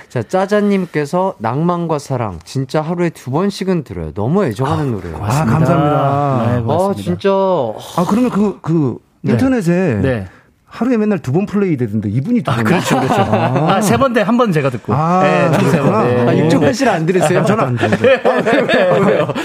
[0.09, 4.13] 자, 짜자님께서 낭만과 사랑 진짜 하루에 두 번씩은 들어요.
[4.13, 5.17] 너무 애정하는 노래예요.
[5.17, 6.47] 아, 감사합니다.
[6.47, 7.03] 네, 아, 고맙습니다.
[7.03, 10.27] 진짜 아, 그러면 그, 그, 인터넷에 네.
[10.71, 12.63] 하루에 맨날 두 번 플레이 되던데 이분이 두 번.
[12.65, 13.15] 그렇죠, 그렇죠.
[13.33, 14.93] 아, 세번 돼, 한번 제가 듣고.
[14.95, 15.99] 아, 네, 총세 그렇구나.
[16.03, 16.27] 번.
[16.27, 16.31] 네.
[16.31, 17.41] 아, 육종환 씨는 안 들으세요?
[17.41, 17.89] 아, 저는 안 돼요.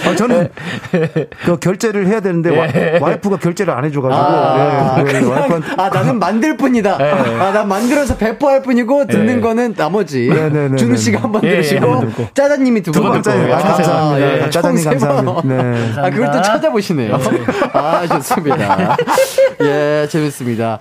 [0.06, 0.50] 아, 저는
[1.46, 2.50] 그 결제를 해야 되는데
[3.00, 6.98] 와, 이프가 결제를 안 해줘가지고 아, 네, 그 그냥, 와이프한테 아, 나는 만들 뿐이다.
[7.00, 10.28] 아, 난 만들어서 배포할 뿐이고, 듣는 거는 나머지.
[10.28, 11.22] 네, 네, 네, 준우 네, 씨가 네.
[11.22, 12.14] 한번 예, 예, 들으시고, 한번.
[12.34, 13.22] 짜자님이 두 번.
[13.24, 13.54] 짜요.
[13.54, 14.46] 아, 감사합니다.
[14.46, 14.84] 예, 짜자님.
[14.84, 15.42] 감사합니다.
[15.46, 15.92] 네.
[16.02, 17.18] 아, 그걸 또 찾아보시네요.
[17.74, 18.98] 아, 좋습니다.
[19.62, 20.80] 예, 재밌습니다.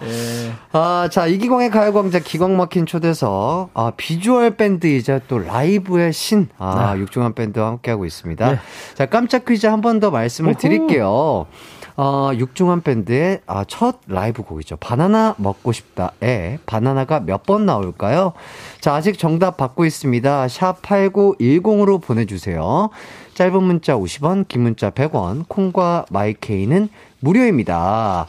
[0.73, 3.71] 아, 자, 이기광의 가요광장 기광 막힌 초대석.
[3.75, 6.49] 아, 비주얼 밴드이자 또 라이브의 신.
[6.59, 8.61] 아, 육중한 밴드와 함께하고 있습니다.
[8.95, 11.47] 자, 깜짝 퀴즈 한 번 더 말씀을 드릴게요.
[11.95, 14.77] 어, 육중한 밴드의 아, 첫 라이브 곡이죠.
[14.77, 18.33] 바나나 먹고 싶다에 바나나가 몇 번 나올까요?
[18.81, 20.49] 자, 아직 정답 받고 있습니다.
[20.49, 22.89] 샵 8910으로 보내주세요.
[23.35, 26.89] 짧은 문자 50원, 긴 문자 100원, 콩과 마이케이는
[27.21, 28.27] 무료입니다.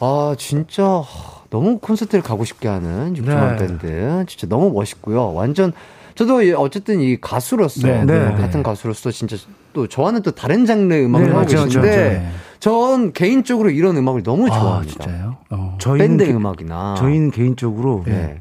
[0.00, 1.02] 아, 진짜
[1.50, 3.66] 너무 콘서트를 가고 싶게 하는 육중한 네.
[3.66, 4.24] 밴드.
[4.26, 5.32] 진짜 너무 멋있고요.
[5.34, 5.72] 완전
[6.14, 9.36] 저도 이- 어쨌든 이 가수로서 네, 네, 같은 가수로서 진짜
[9.72, 12.28] 또 저와는 또 다른 장르의 음악을 네, 하고 맞죠, 계신데 네.
[12.58, 15.04] 전 개인적으로 이런 음악을 너무 아, 좋아합니다.
[15.04, 15.36] 진짜요?
[15.50, 18.40] 어, 저희는 밴드 개- 음악이나 저희는 개인적으로 예.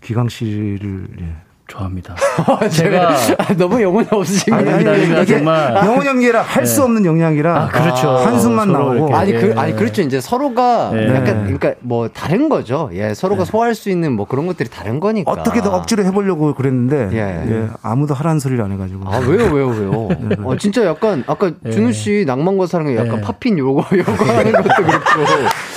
[0.00, 1.34] 기광 씨를 예.
[1.70, 2.14] 좋아합니다.
[2.70, 3.14] 제가
[3.56, 5.76] 너무 영혼이 없으신 거 이게 정말.
[5.86, 8.08] 영혼 연기라 할수 없는 영향이라 아, 그렇죠.
[8.10, 9.16] 한숨만 서로 나오고.
[9.16, 9.58] 아니 그 예.
[9.58, 11.08] 아니 그렇죠 이제 서로가 예.
[11.14, 15.30] 약간 그러니까 뭐 다른 거죠 예 서로가 소화할 수 있는 뭐 그런 것들이 다른 거니까
[15.30, 17.18] 어떻게든 억지로 해보려고 그랬는데 예.
[17.50, 20.08] 예, 아무도 하라는 소리를 안 해가지고 아 왜요 왜요 왜요
[20.44, 23.20] 어 진짜 약간 아까 준우 씨 낭만과 사랑에 약간 예.
[23.20, 25.04] 팝핀 요거 요거 하는 것도 그렇고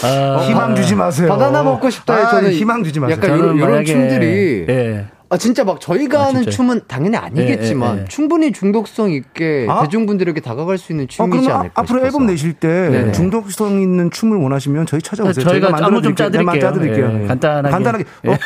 [0.03, 1.29] 아, 희망 주지 마세요.
[1.29, 3.15] 바나나 먹고 싶다에 아, 저는 희망 주지 마세요.
[3.17, 5.05] 약간 저는 이런, 이런 만약에- 춤들이 예.
[5.33, 6.43] 아 진짜 막 저희가 아, 하는?
[6.47, 8.07] 춤은 당연히 아니겠지만 예, 예, 예.
[8.07, 9.81] 충분히 중독성 있게 아?
[9.81, 12.05] 대중분들에게 다가갈 수 있는 어, 춤이지 그러면 않을까 앞으로 싶어서.
[12.05, 13.11] 앨범 내실 때 네네.
[13.13, 15.43] 중독성 있는 춤을 원하시면 저희 찾아오세요.
[15.43, 16.29] 저희가 만들어 안무 좀 드릴게요.
[16.29, 16.61] 네, 짜드릴게요.
[17.01, 17.23] 짜드릴게요.
[17.23, 17.71] 예, 간단하게.
[17.71, 18.03] 간단하게.
[18.25, 18.29] 예.
[18.29, 18.37] 어,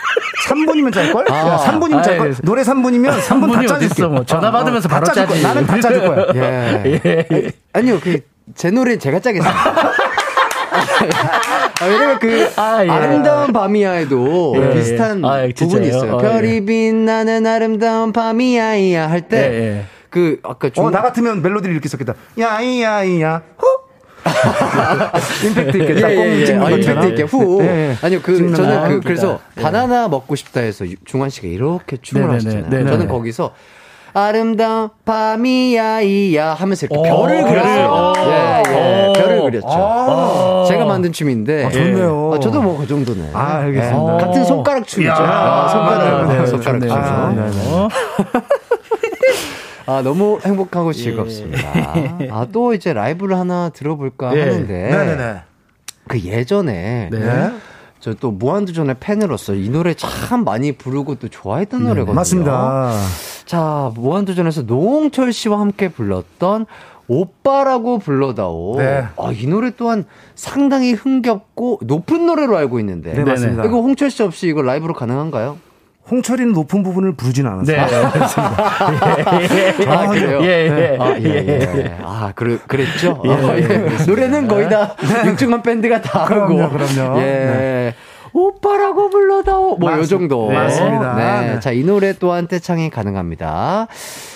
[0.47, 1.25] 3분이면 짤걸?
[1.29, 1.35] 아.
[1.35, 2.29] 야, 3분이면 아, 짤걸?
[2.29, 2.35] 예.
[2.43, 4.05] 노래 3분이면 3분 다 짜줄게.
[4.07, 4.23] 뭐.
[4.25, 5.41] 전화 받으면서 바로 다 짜줄 거야.
[5.41, 5.43] 짜지.
[5.43, 6.25] 나는 다 짜줄 거야.
[7.03, 7.51] 예.
[7.73, 8.21] 아니요, 그,
[8.55, 9.91] 제 노래 제가 짜겠습니다.
[11.79, 12.89] 아, 왜냐면 그, 아, 예.
[12.89, 15.27] 아름다운 밤이야에도 예, 비슷한 예.
[15.27, 15.87] 아, 예, 부분이?
[15.87, 16.15] 있어요.
[16.15, 16.65] 어, 별이 예.
[16.65, 19.85] 빛나는 아름다운 밤이야이야 할 때, 예, 예.
[20.09, 22.15] 그, 아까 중, 어, 나 같으면 멜로디를 이렇게 썼겠다.
[22.37, 23.67] 야이야이야, 후!
[25.47, 26.45] 임팩트 있게 딱 예, 꽁 예, 예.
[26.45, 26.69] 찍는 아.
[26.71, 27.61] 임팩트 있게 후.
[27.61, 27.97] 예, 예.
[28.01, 28.87] 아니요, 그, 저는 거.
[28.89, 29.61] 그, 아, 그래서 예.
[29.61, 32.35] 바나나 먹고 싶다 해서 중환 씨가 이렇게 춤을 네네네.
[32.35, 32.69] 하셨잖아요.
[32.69, 32.91] 네네네.
[32.91, 33.53] 저는 거기서
[34.17, 38.13] 아름다운 밤이야 이야 하면서 이렇게 오, 별을 그렸어요.
[38.15, 38.31] 별을.
[38.31, 39.07] 예, 예.
[39.09, 39.13] 오.
[39.13, 39.67] 별을 그렸죠.
[39.69, 40.65] 아.
[40.67, 41.65] 제가 만든 춤인데.
[41.65, 42.31] 아, 좋네요.
[42.33, 43.29] 아, 저도 뭐 그 정도네.
[43.33, 44.15] 아, 알겠습니다.
[44.15, 44.17] 예.
[44.25, 45.11] 같은 손가락 춤이죠.
[45.11, 45.17] 이야.
[45.19, 46.89] 아, 손가락, 네, 네, 손가락 춤.
[46.89, 46.93] 좋네요.
[46.99, 47.73] 아, 네, 네.
[47.73, 47.89] 어?
[49.85, 51.69] 아, 너무 행복하고 즐겁습니다.
[52.31, 54.41] 아, 또 이제 라이브를 하나 들어볼까 예.
[54.41, 54.73] 하는데.
[54.73, 55.35] 네네네.
[56.07, 57.09] 그 예전에.
[57.11, 57.51] 네.
[57.99, 62.15] 저 또 무한도전의 팬으로서 이 노래 참 많이 부르고 또 좋아했던 노래거든요.
[62.15, 62.93] 맞습니다.
[63.45, 66.65] 자, 무한도전에서 노홍철 씨와 함께 불렀던
[67.07, 68.75] 오빠라고 불러다오.
[68.77, 69.05] 네.
[69.17, 70.05] 아, 이 노래 또한
[70.35, 73.13] 상당히 흥겹고 높은 노래로 알고 있는데.
[73.13, 73.65] 네, 맞습니다.
[73.65, 75.57] 이거 홍철 씨 없이 이거 라이브로 가능한가요?
[76.09, 77.77] 홍철이는 높은 부분을 부르진 않았어요.
[77.77, 77.83] 네.
[79.87, 80.39] 아, 그래요?
[80.41, 80.97] 예, 예.
[80.99, 81.97] 아, 예, 예.
[82.03, 83.21] 아, 그래, 그랬죠?
[83.25, 84.05] 아, 예.
[84.05, 86.77] 노래는 거의 다 육중한 밴드가 다 그럼요, 하고.
[86.77, 87.19] 그럼요.
[87.19, 87.23] 예.
[87.23, 87.93] 네.
[88.33, 89.77] 오빠라고 불러다오.
[89.77, 90.49] 뭐, 요 맞습- 정도.
[90.49, 91.15] 네, 맞습니다.
[91.15, 91.53] 네.
[91.55, 91.59] 네.
[91.59, 93.87] 자, 이 노래 또한 떼창이 가능합니다.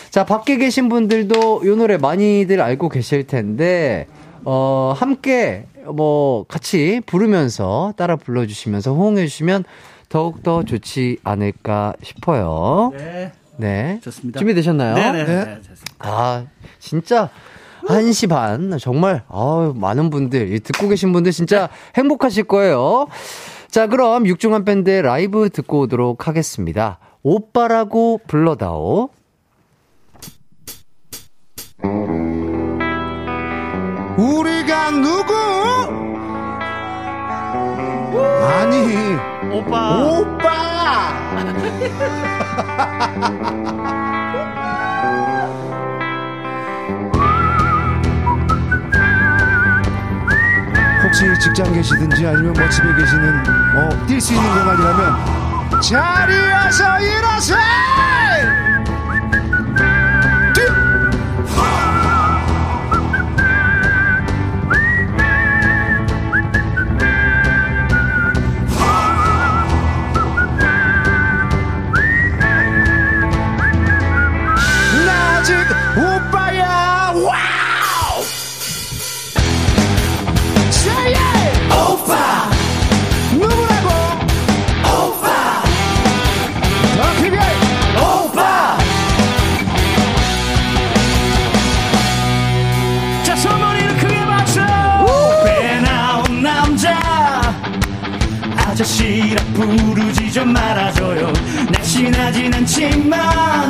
[0.10, 4.08] 자, 밖에 계신 분들도 이 노래 많이들 알고 계실 텐데,
[4.44, 9.64] 어, 함께 뭐 같이 부르면서 따라 불러주시면서 호응해주시면
[10.12, 12.92] 더욱더 좋지 않을까 싶어요.
[12.98, 13.32] 네.
[13.56, 14.00] 네.
[14.04, 14.40] 좋습니다.
[14.40, 14.96] 준비되셨나요?
[14.96, 15.24] 네네.
[15.24, 15.46] 네.
[15.46, 15.60] 네.
[16.00, 16.46] 아,
[16.80, 17.30] 진짜.
[17.88, 18.78] 1시 반.
[18.78, 23.08] 정말, 아 많은 분들, 듣고 계신 분들 진짜 행복하실 거예요.
[23.70, 27.00] 자, 그럼 육중한 밴드의 라이브 듣고 오도록 하겠습니다.
[27.24, 29.10] 오빠라고 불러다오.
[34.18, 35.34] 우리가 누구?
[38.46, 39.98] 아니 오빠.
[39.98, 41.32] 오빠!
[51.04, 53.44] 혹시 직장 계시든지 아니면 뭐 집에 계시는
[53.76, 57.56] 어, 뛸수 있는 공간이라면 자리에서 일어서
[99.62, 101.32] 부르지 좀 말아줘요.
[101.72, 103.70] 날씬하진 않지만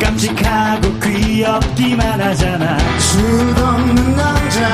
[0.00, 2.78] 깜찍하고 귀엽기만 하잖아.
[2.98, 4.68] 수없는 남자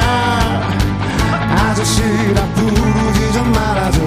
[1.50, 4.00] 아저씨라 부르지 좀 말아줘.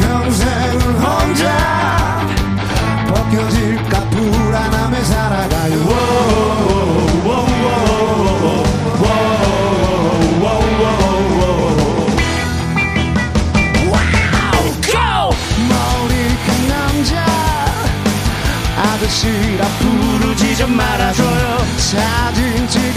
[0.00, 2.26] 평생을 혼자
[3.08, 4.43] 벗겨질까 불안
[20.34, 21.58] 부르지 좀 말아줘요.
[21.76, 22.93] 사진 찍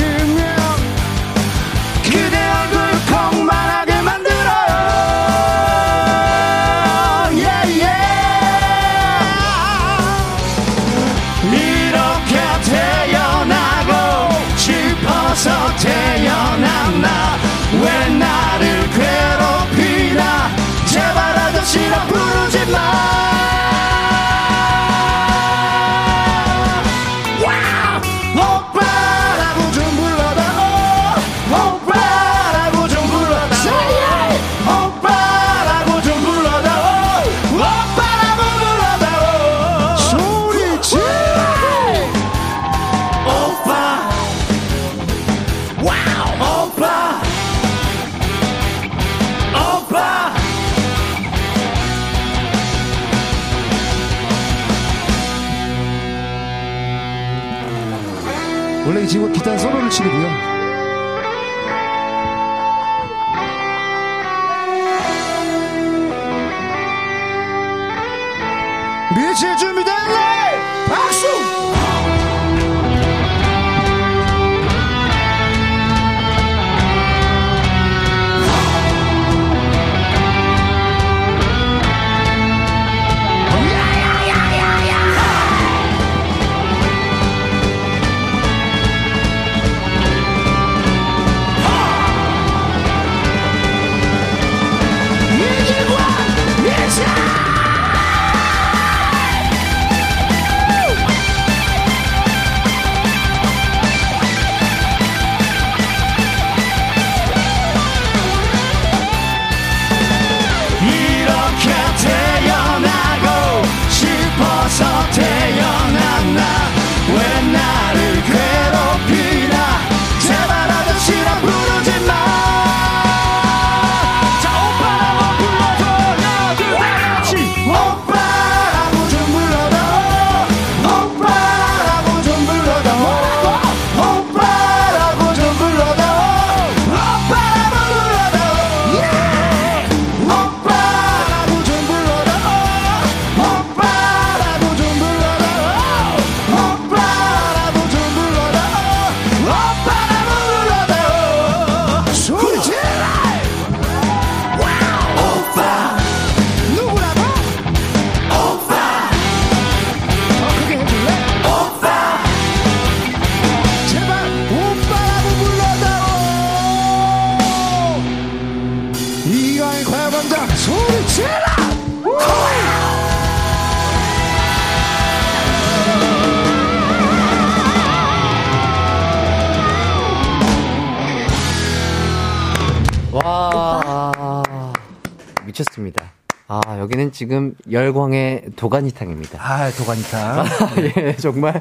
[187.72, 189.40] 열광의 도가니탕입니다.
[189.42, 190.46] 아 도가니탕.
[190.98, 191.60] 예 정말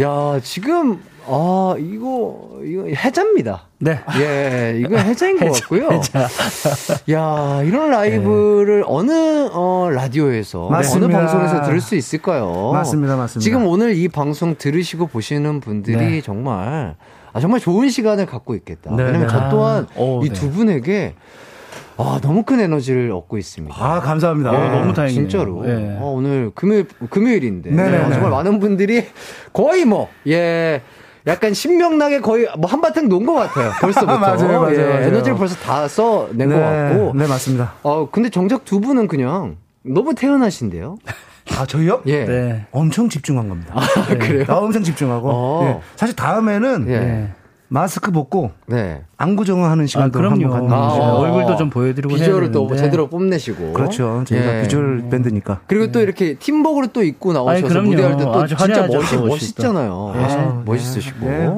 [0.00, 3.66] 야 지금 아 이거 이거 해자입니다.
[3.80, 4.00] 네.
[4.18, 5.88] 예 이거 해자인 것 같고요.
[7.12, 11.06] 야 이런 라이브를 어느 어 라디오에서 맞습니다.
[11.06, 12.70] 어느 방송에서 들을 수 있을까요?
[12.72, 13.44] 맞습니다, 맞습니다.
[13.44, 16.20] 지금 오늘 이 방송 들으시고 보시는 분들이 네.
[16.22, 16.96] 정말
[17.32, 18.90] 아, 정말 좋은 시간을 갖고 있겠다.
[18.96, 19.32] 네, 왜냐면 네.
[19.32, 20.34] 저 또한 오, 이 네.
[20.34, 21.14] 두 분에게
[22.00, 23.74] 아, 너무 큰 에너지를 얻고 있습니다.
[23.76, 24.50] 아 감사합니다.
[24.50, 25.28] 어, 너무 다행이네요.
[25.28, 25.64] 진짜로.
[25.68, 25.96] 예.
[25.98, 27.70] 어, 오늘 금요일, 금요일인데.
[27.70, 28.04] 네네네.
[28.04, 29.04] 어, 정말 많은 분들이
[29.52, 30.80] 거의 뭐, 예.
[31.26, 33.72] 약간 신명나게 거의 뭐 한바탕 논 것 같아요.
[33.82, 34.16] 벌써부터.
[34.18, 35.02] 맞아요, 맞아요, 예, 맞아요.
[35.08, 37.12] 에너지를 벌써 다 써낸 것 같고.
[37.16, 37.74] 네 맞습니다.
[37.82, 40.96] 어, 근데 정작 두 분은 그냥 너무 태연하신데요?
[41.58, 42.02] 아 저희요?
[42.06, 42.24] 예.
[42.24, 42.66] 네.
[42.70, 43.74] 엄청 집중한 겁니다.
[44.08, 44.18] 네.
[44.18, 44.44] 그래요?
[44.48, 45.28] 아, 엄청 집중하고.
[45.30, 45.64] 어.
[45.66, 45.80] 예.
[45.96, 47.28] 사실 다음에는 예.
[47.70, 47.74] 네.
[47.80, 49.02] 마스크 벗고 네.
[49.18, 50.34] 안구 정화하는 아, 시간도 그럼요.
[50.44, 51.02] 한번 갖는 아, 거죠.
[51.02, 51.18] 어.
[51.20, 52.74] 얼굴도 좀 보여드리고 비주얼을 또.
[52.76, 53.72] 제대로 뽐내시고.
[53.74, 54.24] 그렇죠.
[54.26, 54.62] 저희가 예.
[54.62, 55.60] 비주얼 밴드니까.
[55.66, 57.82] 그리고 또 이렇게 팀복으로 또 입고 나오셔서.
[57.82, 59.88] 무대할 때 또 진짜 화려하죠, 멋있, 멋있잖아요.
[59.90, 60.12] 또.
[60.16, 60.62] 아, 네.
[60.64, 61.26] 멋있으시고.
[61.26, 61.54] 네.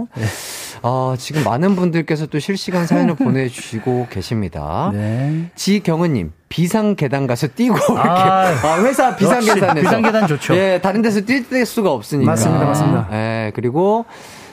[0.83, 4.91] 아, 지금 많은 분들께서 또 실시간 사연을 보내주시고 계십니다.
[4.95, 5.51] 네.
[5.55, 8.09] 지경은님, 비상 계단 가서 뛰고 이렇게.
[8.09, 9.81] 아, 아, 회사 비상 계단에서.
[9.89, 10.57] 비상 계단 좋죠.
[10.57, 12.31] 예, 다른 데서 뛸 수가 없으니까.
[12.33, 13.09] 맞습니다, 맞습니다.
[13.13, 14.07] 예, 그리고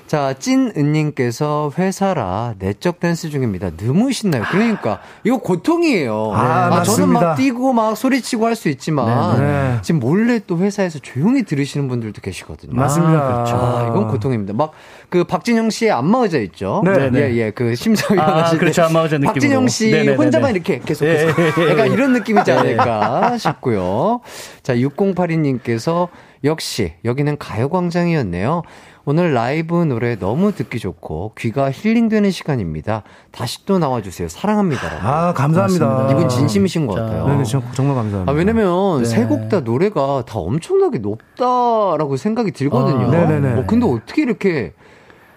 [0.07, 3.71] 자, 찐은님께서 회사라 내적 댄스 중입니다.
[3.75, 4.43] 너무 신나요.
[4.49, 6.31] 그러니까, 이거 고통이에요.
[6.33, 7.35] 아, 저는 막 맞습니다.
[7.35, 9.77] 뛰고 막 소리치고 할 수 있지만, 네, 네.
[9.83, 12.73] 지금 몰래 또 회사에서 조용히 들으시는 분들도 계시거든요.
[12.73, 13.19] 맞습니다.
[13.19, 13.55] 아, 그렇죠.
[13.57, 14.53] 아, 이건 고통입니다.
[14.53, 14.71] 막,
[15.09, 16.81] 그 박진영 씨의 안마 의자 있죠?
[16.83, 17.19] 네, 네.
[17.31, 17.51] 예, 예.
[17.51, 18.83] 그 심사위 아, 원하실 때 그렇죠.
[18.83, 19.33] 안마 의자 느낌으로.
[19.33, 20.55] 박진영 씨 네, 네, 네, 혼자만 네.
[20.55, 21.39] 이렇게 계속, 예, 계속.
[21.39, 21.71] 예, 예.
[21.71, 24.21] 약간 이런 느낌이지 않을까 싶고요.
[24.63, 26.07] 자, 6082님께서
[26.43, 28.61] 역시 여기는 가요광장이었네요.
[29.05, 33.03] 오늘 라이브 노래 너무 듣기 좋고 귀가 힐링되는 시간입니다.
[33.31, 34.27] 다시 또 나와주세요.
[34.27, 34.81] 사랑합니다.
[35.01, 35.85] 아 감사합니다.
[35.87, 36.11] 맞습니다.
[36.11, 37.27] 이분 진심이신 것 자, 같아요.
[37.29, 38.31] 네, 네, 정- 정말 감사합니다.
[38.31, 39.05] 아, 왜냐면 네.
[39.05, 43.07] 세곡 다 노래가 다 엄청나게 높다라고 생각이 들거든요.
[43.07, 43.59] 아, 네네네.
[43.61, 44.73] 어, 근데 어떻게 이렇게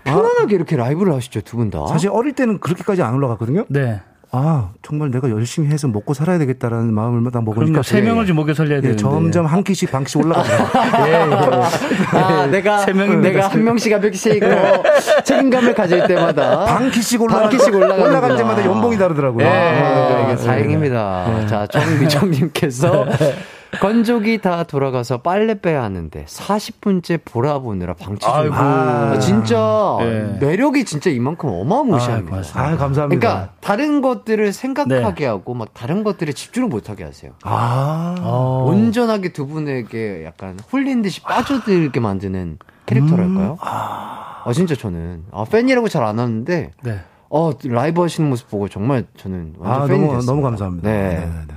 [0.04, 1.86] 편안하게 이렇게 라이브를 하시죠, 두 분 다?
[1.86, 3.66] 사실 어릴 때는 그렇게까지 안 올라갔거든요.
[3.68, 4.00] 네.
[4.32, 7.82] 아 정말 내가 열심히 해서 먹고 살아야 되겠다라는 마음을 딱 먹으니까.
[7.82, 9.02] 세 명을 좀 먹여 살려야 예, 되는데.
[9.02, 10.68] 점점 한 키씩 반 키씩 올라가요.
[11.06, 12.16] 예, 예.
[12.16, 13.28] 아, 내가, 세 명입니다.
[13.28, 14.82] 내가 한 명씩 한 명씩 어,
[15.24, 16.64] 책임감을 가질 때마다.
[16.64, 18.08] 반 키씩 올라가 반 키씩 올라가는구나.
[18.08, 19.44] 올라갈 때마다 연봉이 다르더라고요.
[19.44, 21.46] 아, 아, 이게 다행입니다.
[21.48, 23.06] 자, 정미정님께서
[23.80, 28.30] 건조기 다 돌아가서 빨래 빼야 하는데 40분째 보라 보느라 방치 중.
[28.52, 30.38] 아, 진짜 네.
[30.40, 32.38] 매력이 진짜 이만큼 어마무시합니다.
[32.54, 33.06] 아, 감사합니다.
[33.06, 37.32] 그러니까 다른 것들을 생각하게 하고 막 다른 것들에 집중을 못하게 하세요.
[37.44, 38.64] 아, 어.
[38.68, 43.56] 온전하게 두 분에게 약간 홀린 듯이 빠져들게 만드는 캐릭터랄까요?
[43.60, 47.00] 아, 진짜 저는 아, 팬이라고 잘 안 하는데 네.
[47.28, 50.26] 어, 라이브 하시는 모습 보고 정말 저는 완전 아 팬이 너무 됐어요.
[50.26, 50.88] 너무 감사합니다.
[50.90, 51.08] 네.
[51.10, 51.54] 네, 네, 네.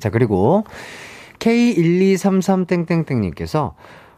[0.00, 0.64] 자, 그리고
[1.42, 3.74] K1233땡땡땡님께서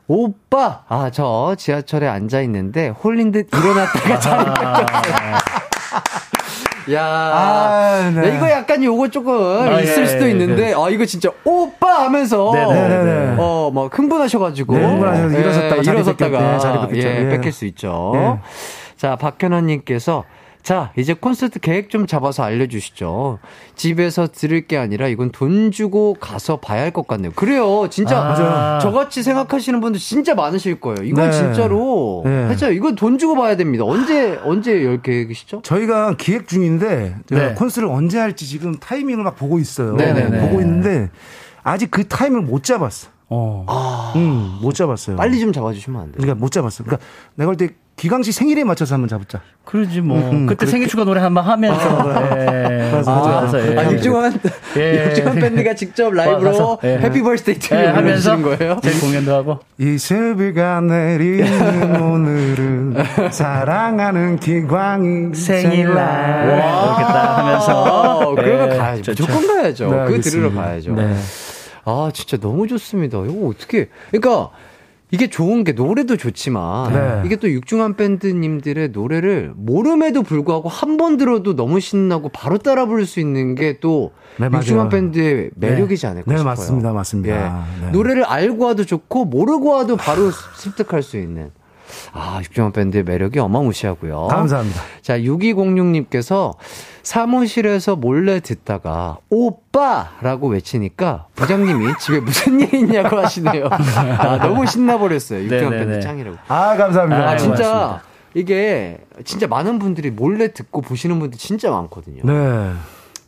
[0.06, 0.82] 오빠!
[0.88, 5.32] 아, 저 지하철에 앉아 있는데 홀린 듯 일어났다가 자리 바뀌었어요.
[6.92, 8.28] 야, 아, 네.
[8.28, 12.04] 야, 이거 약간 요거 조금 아, 있을 예, 수도 예, 있는데, 아, 이거 진짜 오빠
[12.04, 13.36] 하면서, 네, 네, 네, 네.
[13.38, 17.08] 어, 막 흥분하셔가지고, 네, 흥분하셔서 일어섰다가 자리 일어섰다가, 네, 자리 뺏겼죠.
[17.08, 17.28] 예, 예.
[17.30, 18.12] 뺏길 수 있죠.
[18.16, 18.34] 예.
[18.98, 20.24] 자, 박현아님께서
[20.64, 23.38] 자, 이제 콘서트 계획 좀 잡아서 알려주시죠.
[23.76, 27.32] 집에서 들을 게 아니라 이건 돈 주고 가서 봐야 할 것 같네요.
[27.32, 27.88] 그래요.
[27.90, 28.80] 진짜 아, 맞아요.
[28.80, 31.04] 저같이 생각하시는 분들 진짜 많으실 거예요.
[31.04, 31.32] 이건 네.
[31.32, 32.22] 진짜로.
[32.24, 32.48] 네.
[32.48, 33.84] 진짜 이건 돈 주고 봐야 됩니다.
[33.84, 35.60] 언제, 언제 열 계획이시죠?
[35.62, 37.54] 저희가 기획 중인데 제가 네.
[37.54, 39.96] 콘서트를 언제 할지 지금 타이밍을 막 보고 있어요.
[39.96, 40.40] 네네네.
[40.40, 41.10] 보고 있는데
[41.62, 43.08] 아직 그 타이밍을 못 잡았어.
[43.28, 44.12] 어.
[44.16, 45.16] 음, 못 잡았어요.
[45.16, 46.14] 빨리 좀 잡아주시면 안 돼요?
[46.18, 46.84] 그러니까 못 잡았어.
[46.84, 47.04] 그러니까
[47.34, 49.40] 내가 볼때 기광 씨 생일에 맞춰서 한번 잡자.
[49.64, 50.18] 그러지 뭐.
[50.18, 51.80] 음, 그때 생일 축하 노래 한번 하면서.
[52.36, 52.90] 예.
[52.92, 53.28] 맞아, 맞아.
[53.30, 53.78] 맞아서, 예.
[53.78, 54.40] 아, 육중한,
[54.76, 55.06] 예.
[55.06, 56.98] 육중한 밴드가 직접 라이브로 예.
[56.98, 58.78] happy birthday 예, 트를 하면서 거예요?
[58.82, 59.58] 제 공연도 하고.
[59.78, 62.96] 이 슬비가 내리는 오늘은
[63.30, 66.46] 사랑하는 기광이 생일날.
[66.46, 67.82] 이렇게 딱 하면서.
[68.28, 69.12] 어, 그러면 예, 가야죠.
[69.12, 69.90] 무조건 가야죠.
[69.90, 70.20] 네, 그.
[70.20, 70.92] 들으러 가야죠.
[70.94, 71.14] 네.
[71.84, 73.18] 아, 진짜 너무 좋습니다.
[73.18, 74.50] 이거 어떻게, 그러니까
[75.14, 77.22] 이게 좋은 게 노래도 좋지만 네.
[77.24, 83.04] 이게 또 육중한 밴드님들의 노래를 모름에도 불구하고 한 번 들어도 너무 신나고 바로 따라 부를
[83.06, 84.48] 수 있는 게또 네.
[84.52, 86.44] 육중한 밴드의 매력이지 않을까 네, 싶어요.
[86.50, 87.34] 맞습니다, 맞습니다.
[87.80, 87.84] 예.
[87.86, 87.90] 네.
[87.92, 91.50] 노래를 알고 와도 좋고 모르고 와도 바로 습득할 수 있는
[92.12, 94.28] 아, 육중한 밴드의 매력이 어마무시하고요.
[94.28, 94.80] 감사합니다.
[95.02, 96.54] 자, 6206님께서
[97.02, 103.68] 사무실에서 몰래 듣다가 오빠라고 외치니까 부장님이 집에 무슨 일 있냐고 하시네요.
[103.70, 105.42] 아, 너무 신나버렸어요.
[105.44, 105.84] 육중한 네네네.
[105.90, 106.36] 밴드 짱이라고.
[106.48, 107.28] 아, 감사합니다.
[107.30, 108.02] 아, 진짜 고맙습니다.
[108.34, 112.22] 이게 진짜 많은 분들이 몰래 듣고 보시는 분들 진짜 많거든요.
[112.24, 112.72] 네.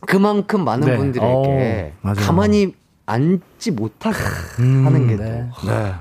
[0.05, 0.97] 그만큼 많은 네.
[0.97, 2.17] 분들에게 어, 맞아요.
[2.19, 2.73] 가만히
[3.05, 4.17] 앉지 못하게
[4.59, 5.23] 음, 하는 게 또.
[5.23, 5.49] 네.
[5.65, 5.93] 네.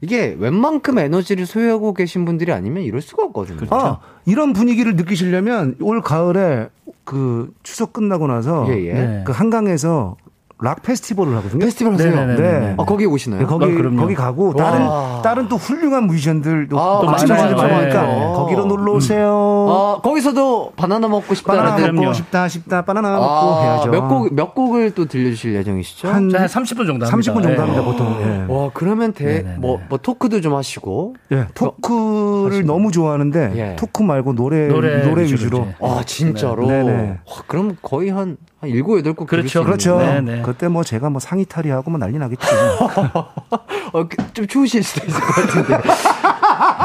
[0.00, 3.66] 이게 웬만큼 에너지를 소유하고 계신 분들이 아니면 이럴 수가 없거든요.
[3.70, 6.68] 아, 이런 분위기를 느끼시려면 올 가을에
[7.04, 8.92] 그 추석 끝나고 나서 예, 예.
[8.92, 9.22] 네.
[9.24, 10.16] 그 한강에서
[10.58, 11.58] 락 페스티벌을 하거든요.
[11.60, 12.14] 페스티벌 하세요?
[12.14, 12.40] 네네네.
[12.60, 12.74] 네.
[12.78, 13.40] 아, 거기 오시나요?
[13.40, 14.00] 네, 거기 아, 그럼요.
[14.00, 15.20] 거기 가고 다른 와.
[15.22, 17.56] 다른 또 훌륭한 뮤지션들도 아, 뮤지션들 많죠.
[17.56, 18.20] 많으니까 네.
[18.34, 19.66] 거기로 놀러 오세요.
[19.68, 22.12] 아, 거기서도 바나나 먹고 바나나 싶다라는 먹고 그럼요.
[22.14, 23.90] 싶다 싶다 바나나 먹고 아, 해야죠.
[23.90, 26.08] 몇 곡, 몇 곡을 또 들려주실 예정이시죠?
[26.08, 27.10] 한 한 30분 정도 합니다.
[27.10, 27.56] 30분 정도 예.
[27.56, 28.16] 합니다 보통.
[28.22, 28.52] 예.
[28.52, 29.42] 와, 그러면 대.
[29.58, 31.16] 뭐, 뭐, 토크도 좀 하시고.
[31.32, 33.76] 예, 토크를 너무 좋아하는데 예.
[33.76, 35.68] 토크 말고 노래 노래, 노래 위주로.
[35.82, 36.66] 아, 진짜로?
[36.66, 36.82] 네.
[36.82, 37.08] 네네.
[37.08, 39.64] 와, 그럼 거의 한, 한 7, 8곡 그렇죠.
[39.64, 39.98] 그렇죠.
[39.98, 40.42] 네네.
[40.42, 42.46] 그때 뭐 제가 뭐 상의 탈의하고 뭐 난리 나겠죠.
[43.92, 45.76] 어, 그, 좀 추우실 수도 있을 것 같은데.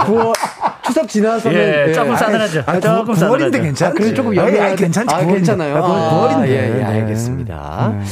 [0.05, 0.33] 9월,
[0.83, 1.57] 추석 지나서는.
[1.57, 2.63] 예, 조금 아, 싸늘하죠.
[2.65, 3.51] 아, 조금 9월인데 싸늘하죠.
[3.51, 3.83] 괜찮지.
[3.85, 4.83] 아, 그래 조금 아니, 연해야 아니, 돼.
[4.83, 5.13] 괜찮지.
[5.15, 5.33] 아, 9월인데.
[5.33, 5.77] 괜찮아요.
[5.77, 6.47] 아, 9월, 아, 9월인데.
[6.47, 6.83] 예, 예, 네.
[6.83, 7.95] 알겠습니다.
[7.97, 8.05] 네.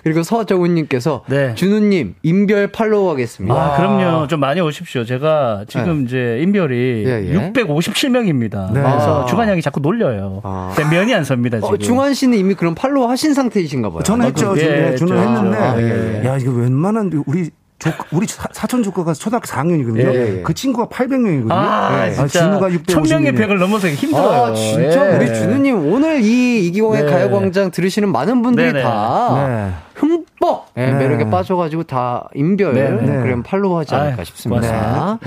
[0.00, 1.54] 자, 그리고 서정훈님께서 네.
[1.54, 3.54] 준우님 인별 팔로우 하겠습니다.
[3.54, 4.26] 아, 그럼요.
[4.28, 5.04] 좀 많이 오십시오.
[5.04, 7.52] 제가 지금 이제 인별이 예, 예.
[7.52, 8.72] 657명입니다.
[8.72, 8.80] 네.
[8.80, 9.26] 그래서 아.
[9.26, 10.40] 주간 형이 자꾸 놀려요.
[10.44, 10.74] 아.
[10.90, 11.74] 면이 안 섭니다, 지금.
[11.74, 14.02] 어, 중환 씨는 이미 그럼 팔로우 하신 상태이신가 봐요.
[14.02, 14.54] 저는 했죠.
[14.56, 15.30] 예, 저는, 저는 했죠.
[15.36, 16.26] 했는데 아, 예, 예.
[16.26, 17.50] 야 이거 웬만한 우리
[17.80, 20.14] 조, 우리 사, 사촌 조카가 초등학교 4학년이거든요.
[20.14, 20.42] 예, 예.
[20.42, 21.50] 그 친구가 800명이거든요.
[21.50, 22.44] 아, 진짜.
[22.44, 22.88] 준우가 650명.
[22.88, 24.44] 천명의 벽을 넘어서 힘들어요.
[24.44, 25.16] 아, 진짜 예.
[25.16, 27.10] 우리 준우님 오늘 이 이기광의 네.
[27.10, 28.82] 가요광장 들으시는 많은 분들이 네네.
[28.82, 29.72] 다 네.
[29.94, 30.92] 흠뻑 예, 네.
[30.92, 33.22] 매력에 빠져가지고 다 인별 네, 네.
[33.22, 35.18] 그럼 팔로우하지 않을까 싶습니다.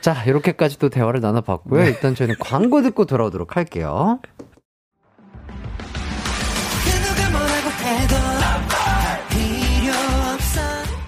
[0.00, 1.84] 자 이렇게까지 또 대화를 나눠봤고요.
[1.84, 4.20] 일단 저희는 광고 듣고 돌아오도록 할게요.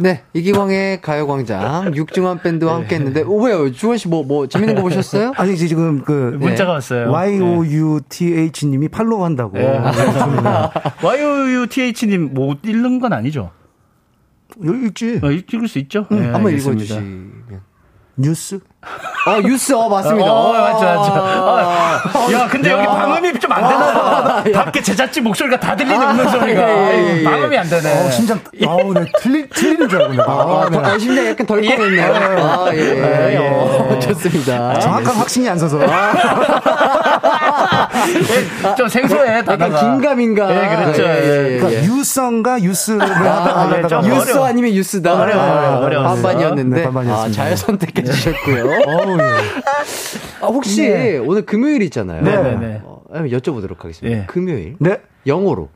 [0.00, 3.70] 네, 이기광의 가요광장 육중한 밴드와 함께 했는데, 오, 왜요?
[3.72, 5.32] 주원 씨 뭐, 뭐, 재밌는 거 보셨어요?
[5.38, 7.10] 아니 이제 지금 그 문자가 왔어요.
[7.10, 9.58] Y O U T H 님이 팔로우 한다고.
[9.58, 9.80] 예.
[11.02, 13.50] YOUTH님 못 읽는 건 아니죠?
[14.64, 15.20] 여기 있지.
[15.22, 16.06] 어, 읽을 수 있죠?
[16.10, 16.52] 네, 한번.
[16.52, 17.62] 읽어주시면.
[18.16, 18.60] 뉴스.
[19.24, 20.32] 아, 뉴스, 어, 맞습니다.
[20.32, 21.12] 어, 맞죠, 맞죠.
[21.14, 22.88] 아, 야, 근데 여기 야.
[22.88, 24.44] 방음이 좀 안 되나 봐.
[24.64, 26.70] 밖에 제작진 목소리가 다 들리는 음성 소리가.
[26.70, 27.24] 예, 예, 예.
[27.24, 28.06] 방음이 안 되네.
[28.06, 30.24] 어, 심장 아우 네 틀리 틀리는 줄 알고 내가.
[30.32, 30.82] 아, 아, 네.
[30.82, 32.14] 더, 심장 약간 덜컹했네요.
[32.14, 33.36] 아, 예, 예.
[33.38, 34.78] 어, 좋습니다.
[34.80, 35.78] 정확한 확신이 안 서서.
[38.08, 39.58] 예, 좀 생소해, 약간.
[39.58, 40.50] 긴가민가.
[40.54, 41.02] 예, 그렇죠.
[41.02, 41.58] 예, 예, 예.
[41.58, 44.38] 그러니까 유성과 유스를 하다가 아, 예, 하다가 좀 유스.
[44.38, 45.20] 아니면 유스다.
[45.20, 46.04] 어려워, 어려워, 어려워.
[46.08, 46.90] 반반이었는데.
[46.90, 47.10] 네.
[47.10, 48.70] 아, 잘 선택해 주셨고요.
[48.72, 48.82] 예.
[50.40, 52.22] 아, 혹시 오늘 금요일 있잖아요.
[52.22, 52.80] 네, 네, 네.
[52.84, 54.18] 어, 여쭤보도록 하겠습니다.
[54.18, 54.26] 예.
[54.26, 54.76] 금요일.
[54.78, 54.98] 네.
[55.26, 55.68] 영어로.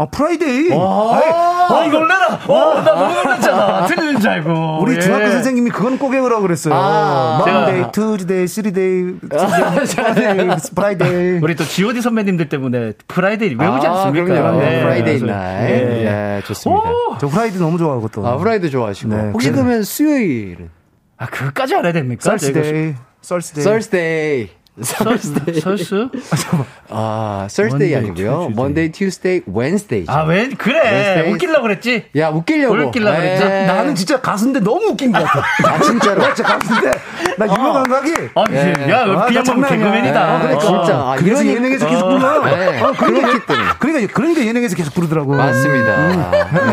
[0.00, 0.70] 아 Friday.
[0.72, 2.40] 아, 이거 놀래라.
[2.46, 3.86] 어, 나 너무 놀랐잖아.
[3.86, 4.78] 틀리는 줄 알고.
[4.80, 5.00] 우리 예.
[5.00, 6.72] 중학교 선생님이 그건 꼭 외우라고 그랬어요.
[6.72, 11.40] 아, Tuesday, Thursday, Friday, Friday.
[11.42, 14.24] 우리 또 G.O.D 선배님들 때문에 Friday 외우지 아, 않습니까?
[14.24, 14.60] 그럼요.
[14.60, 14.82] 네.
[14.82, 15.68] Friday night.
[15.68, 16.36] 예.
[16.38, 16.84] 예, 좋습니다.
[17.20, 18.24] 저 Friday 너무 좋아하고 또.
[18.24, 19.12] 아, Friday 좋아하시고.
[19.12, 19.50] 네, 혹시.
[19.50, 20.70] 그러면 수요일은?
[21.16, 22.20] 아, 그것까지 알아야 됩니까?
[22.22, 22.94] Thursday, Thursday.
[22.94, 23.08] Thursday.
[23.20, 23.62] Thurs?
[23.62, 23.90] Thurs?
[23.96, 24.57] 아,
[27.48, 28.14] Thursday Monday, 아니고요.
[28.14, 28.52] Tuesday.
[28.52, 30.04] Monday, Tuesday, Wednesday.
[30.08, 30.78] 아, 왜, 그래.
[30.80, 31.32] Wednesday.
[31.32, 32.04] 웃기려고 그랬지?
[32.16, 32.74] 야, 웃기려고.
[32.74, 33.44] 웃기려고 그랬지?
[33.44, 33.66] 예.
[33.66, 35.42] 나는 진짜 가수인데 너무 웃긴 것 같아.
[35.64, 36.20] 아, 진짜로.
[36.22, 36.90] 나 진짜 가수인데
[37.36, 38.14] 나 유명한 각이.
[38.34, 38.74] 아, 예.
[38.90, 39.68] 야, 아, 나 그냥 뭐.
[39.68, 40.20] 개그맨이다.
[40.20, 40.60] 아, 그러니까.
[40.64, 40.94] 진짜.
[40.96, 42.08] 아, 그래서 이러니- 예능에서 계속 어.
[42.10, 42.44] 불러.
[42.44, 42.80] 네.
[42.80, 43.68] 아, 그러니까, 그렇기 때문에.
[43.78, 45.34] 그러니까, 그러니까 예능에서 계속 부르더라고.
[45.34, 46.08] 맞습니다.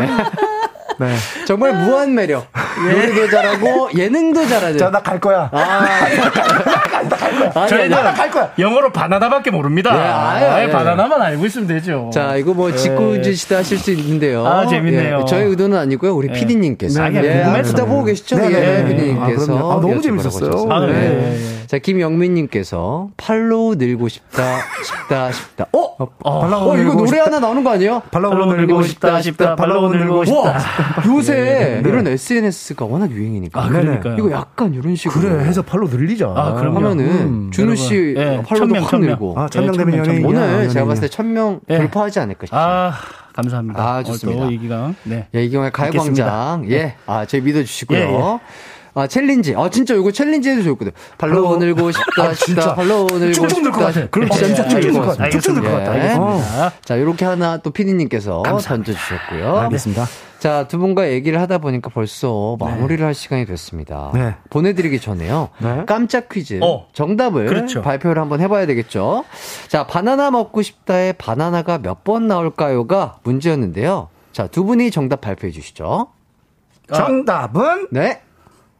[0.00, 0.08] 네.
[0.98, 1.14] 네.
[1.46, 2.46] 정말 무한 매력.
[2.82, 4.78] 노래도 잘하고, 예능도 잘하죠.
[4.78, 5.50] 자, 나갈 거야.
[5.52, 8.16] 아니, 저희는 아니.
[8.16, 8.50] 갈 거야.
[8.58, 9.92] 영어로 바나나밖에 모릅니다.
[9.94, 10.70] 네, 아유, 아, 예.
[10.70, 12.10] 바나나만 알고 있으면 되죠.
[12.12, 14.46] 자, 이거 뭐 짓궂으시다 하실 수 있는데요.
[14.46, 15.20] 아, 재밌네요.
[15.22, 16.14] 예, 저희 의도는 아니고요.
[16.14, 16.32] 우리 예.
[16.32, 17.02] PD님께서.
[17.04, 17.70] 네, 네, 예, 궁금해서.
[17.70, 18.36] 쓰다 보고 계시죠?
[18.36, 18.88] 네, 예, 네, 네.
[18.88, 19.52] PD님께서.
[19.54, 19.76] 아.
[19.76, 20.66] 아, 너무 재밌었어요.
[20.70, 21.36] 아, 네.
[21.66, 21.68] 네.
[21.68, 25.66] 자, 김영민님께서 팔로우 늘고 싶다, 싶다, 싶다.
[25.72, 25.96] 어?
[25.96, 27.24] 발라고 어, 이거 늘고 노래 싶다.
[27.24, 28.02] 하나 나오는 거 아니에요?
[28.10, 29.56] 발라고 늘고 싶다, 싶다.
[29.56, 30.58] 발라고 늘고 와, 싶다.
[31.08, 31.88] 요새 네.
[31.88, 33.60] 이런 SNS가 워낙 유행이니까.
[33.64, 34.14] 아, 그러니까요.
[34.16, 35.20] 이거 약간 이런 식으로.
[35.20, 36.26] 그래, 해서 팔로 늘리자.
[36.36, 36.76] 아, 그럼요.
[36.76, 38.14] 하면은 음, 준우 씨.
[38.16, 39.08] 예, 팔로도 천명, 확 천명.
[39.10, 39.34] 늘고.
[39.36, 40.26] 아, 천명 예, 되면 천명, 연예인.
[40.26, 40.68] 오늘 연예인이야.
[40.68, 41.78] 제가 봤을 때 천명 예.
[41.78, 42.60] 돌파하지 않을까 싶어요.
[42.60, 42.92] 아,
[43.34, 43.82] 감사합니다.
[43.82, 44.42] 아, 좋습니다.
[44.42, 44.94] 어, 또 이기광.
[45.04, 45.26] 네.
[45.34, 46.14] 예, 이경의 가요광장.
[46.14, 46.60] 뵙겠습니다.
[46.70, 46.94] 예.
[47.06, 47.98] 아, 저희 믿어주시고요.
[47.98, 48.40] 예, 예.
[48.98, 49.54] 아, challenge.
[49.54, 50.90] 아, 진짜 이거 challenge 해도 좋거든.
[51.18, 52.74] 발로 늘고 싶다, 아, 진짜.
[52.74, 53.78] 발로 늘고 쭉쭉 늘것.
[53.84, 54.06] 같아.
[54.06, 55.16] 그럼 진짜 예, 쭉쭉 늘것.
[55.18, 55.28] 같아.
[55.28, 55.94] 쭉쭉 늘것 같아.
[55.96, 56.00] 예.
[56.00, 56.72] 알겠습니다.
[56.82, 59.56] 자, 이렇게 하나 또 피디님께서 던져주셨고요.
[59.58, 60.06] 알겠습니다.
[60.38, 64.12] 자, 두 분과 얘기를 하다 보니까 벌써 마무리를 할 시간이 됐습니다.
[64.14, 64.34] 네.
[64.48, 65.50] 보내드리기 전에요.
[65.58, 65.82] 네.
[65.86, 66.58] 깜짝 퀴즈.
[66.62, 66.86] 어.
[66.94, 67.82] 정답을 그렇죠.
[67.82, 69.24] 발표를 한번 해봐야 되겠죠.
[69.68, 74.08] 자, 바나나 먹고 싶다에 바나나가 몇 번 나올까요가 문제였는데요.
[74.32, 76.08] 자, 두 분이 정답 발표해 주시죠.
[76.94, 78.22] 정답은 네.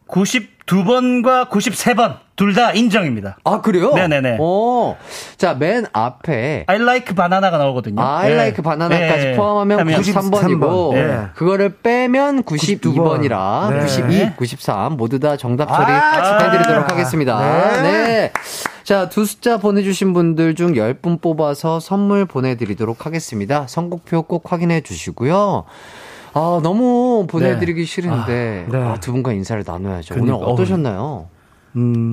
[0.08, 3.38] 92번과 93번 둘 다 인정입니다.
[3.44, 3.94] 아, 그래요?
[3.94, 4.36] 네네네.
[4.40, 4.96] 오.
[5.38, 8.00] 자, 맨 앞에 I like 바나나가 나오거든요.
[8.00, 8.34] 아, I 예.
[8.34, 9.32] like 바나나까지 예.
[9.36, 11.28] 포함하면 하면 93번이고, 예.
[11.34, 13.80] 그거를 빼면 92번이라, 네.
[13.80, 17.80] 92, 93 모두 다 정답 처리 아, 해드리도록 하겠습니다.
[17.82, 17.82] 네.
[17.82, 18.32] 네.
[18.84, 23.66] 자, 두 숫자 보내주신 분들 중 10분 뽑아서 선물 보내드리도록 하겠습니다.
[23.66, 25.64] 선곡표 꼭 확인해 주시고요.
[26.38, 28.78] 아, 너무 보내드리기 싫은데, 네.
[28.78, 30.12] 아, 두 분과 인사를 나눠야죠.
[30.14, 31.28] 그러니까, 오늘 어떠셨나요?
[31.76, 32.12] 음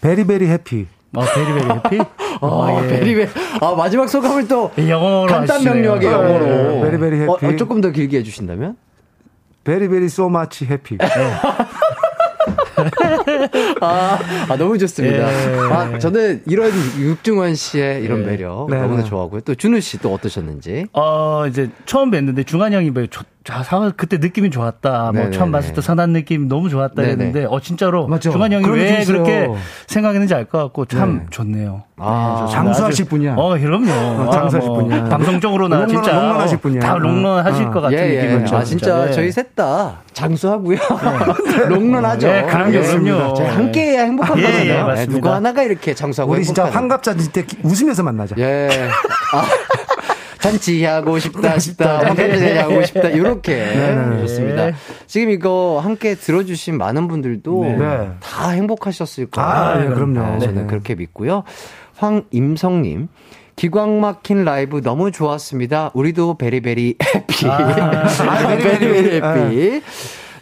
[0.00, 0.86] very very happy.
[1.16, 1.98] 어, very very happy?
[2.42, 2.86] 아, 예.
[2.88, 3.28] very very.
[3.60, 5.64] 아, 마지막 소감을 또 영어로 간단.
[5.64, 6.76] 명료하게 영어로.
[6.76, 7.28] 예, very very happy.
[7.28, 8.76] 어, 어, 조금 더 길게 해주신다면?
[9.64, 10.96] very very so much happy.
[13.80, 14.18] 아,
[14.48, 15.18] 아, 너무 좋습니다.
[15.18, 15.72] 예.
[15.72, 18.26] 아, 저는 이런 육중환 씨의 이런 예.
[18.26, 19.08] 매력 네, 너무나 네.
[19.08, 19.40] 좋아하고요.
[19.42, 20.86] 또 준우 씨 또 어떠셨는지?
[20.92, 25.02] 어, 이제 처음 뵀는데 중한 형이 뭐, 저, 자, 사- 그때 느낌이 좋았다.
[25.04, 25.30] 뭐 네네네.
[25.36, 27.00] 처음 봤을 때 선한 느낌 너무 좋았다.
[27.02, 28.08] 했는데, 어, 진짜로.
[28.08, 28.32] 맞죠.
[28.32, 29.22] 중한 형이 왜 있어요.
[29.22, 29.48] 그렇게
[29.86, 31.26] 생각했는지 알 것 같고 참 네.
[31.30, 31.84] 좋네요.
[31.98, 32.48] 아.
[32.50, 33.34] 장수하실 분이야.
[33.36, 33.90] 어, 그럼요.
[33.90, 35.04] 아, 장수하실 뭐 분이야.
[35.04, 36.12] 방송적으로나 롱런- 진짜.
[36.12, 36.80] 롱런 하실 어, 분이야.
[36.80, 37.70] 다 롱런 하실 어.
[37.70, 38.22] 것 같은 예, 예.
[38.26, 38.56] 느낌이죠.
[38.56, 39.12] 아, 진짜 네.
[39.12, 40.76] 저희 셋 다 장수하고요.
[41.68, 42.26] 롱런 하죠.
[42.26, 43.34] 네, 그럼요, 그럼요.
[43.46, 44.66] 함께 해야 행복한 예, 예, 거잖아요.
[44.74, 45.12] 네, 맞습니다.
[45.14, 46.90] 누구 하나가 이렇게 장수하고 우리 진짜 행복하는.
[46.90, 48.34] 환갑잔치 때 기- 웃으면서 만나자.
[48.38, 48.68] 예.
[49.32, 49.44] 아,
[50.50, 54.20] 잔치하고 싶다 싶다 환갑잔치하고 싶다 이렇게 네.
[54.20, 54.72] 좋습니다.
[55.06, 58.10] 지금 이거 함께 들어주신 많은 분들도 네.
[58.20, 59.48] 다 행복하셨을 거예요.
[59.48, 60.34] 아, 예, 그럼요.
[60.34, 60.66] 네, 저는 네.
[60.66, 61.44] 그렇게 믿고요.
[61.96, 63.08] 황임성님.
[63.56, 65.90] 기광 막힌 라이브 너무 좋았습니다.
[65.94, 67.46] 우리도 베리베리 해피.
[68.62, 69.82] 베리베리 해피.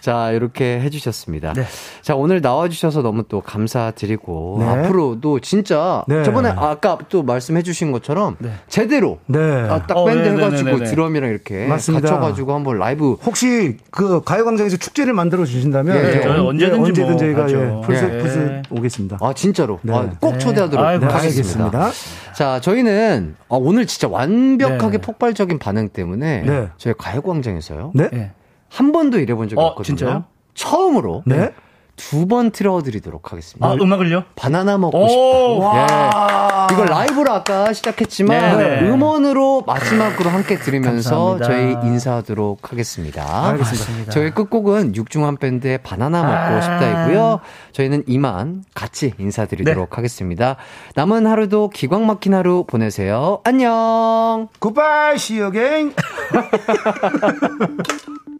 [0.04, 1.54] 자, 이렇게 해주셨습니다.
[1.54, 1.62] 네.
[2.02, 4.66] 자, 오늘 나와주셔서 너무 또 감사드리고, 네.
[4.66, 6.22] 앞으로도 진짜, 네.
[6.24, 8.50] 저번에 아까 또 말씀해주신 것처럼, 네.
[8.68, 9.38] 제대로, 네.
[9.38, 10.46] 아, 딱 어, 밴드 네네네네네.
[10.72, 12.06] 해가지고 드럼이랑 이렇게 맞습니다.
[12.10, 13.12] 갖춰가지고 한번 라이브.
[13.24, 17.50] 혹시 그 가요광장에서 축제를 만들어 주신다면 저희 언- 언제 든지 예, 언제든 뭐 저희가.
[17.50, 18.18] 예, 풀스 예.
[18.18, 19.18] 풀스 오겠습니다.
[19.22, 19.78] 아, 진짜로.
[19.80, 19.94] 네.
[19.94, 20.38] 아, 꼭 네.
[20.38, 21.90] 초대하도록 하겠습니다.
[22.34, 25.00] 자, 저희는 아, 오늘 진짜 완벽하게 네.
[25.00, 26.68] 폭발적인 반응 때문에 네.
[26.76, 27.92] 저희 가요광장에서요.
[27.94, 28.32] 네?
[28.74, 28.76] 예.
[28.76, 29.96] 한 번도 이래본 적이 어, 없거든요.
[29.96, 30.24] 진짜요?
[30.54, 31.50] 처음으로 네?
[31.96, 33.68] 두 번 틀어드리도록 하겠습니다.
[33.68, 34.24] 아, 음악을요?
[34.34, 36.66] 바나나 먹고 오, 싶다.
[36.70, 36.74] 예.
[36.74, 38.88] 이걸 라이브로 아까 시작했지만 네, 네.
[38.88, 41.46] 음원으로 마지막으로 함께 들으면서 감사합니다.
[41.46, 43.48] 저희 인사하도록 하겠습니다.
[43.50, 44.10] 알겠습니다.
[44.10, 46.60] 저희 끝곡은 육중한 밴드의 바나나 먹고 아.
[46.60, 47.40] 싶다이고요.
[47.72, 49.96] 저희는 이만 같이 인사드리도록 네.
[49.96, 50.56] 하겠습니다.
[50.96, 53.40] 남은 하루도 기광 막힌 하루 보내세요.
[53.44, 54.48] 안녕.
[54.58, 55.94] 굿바이, again.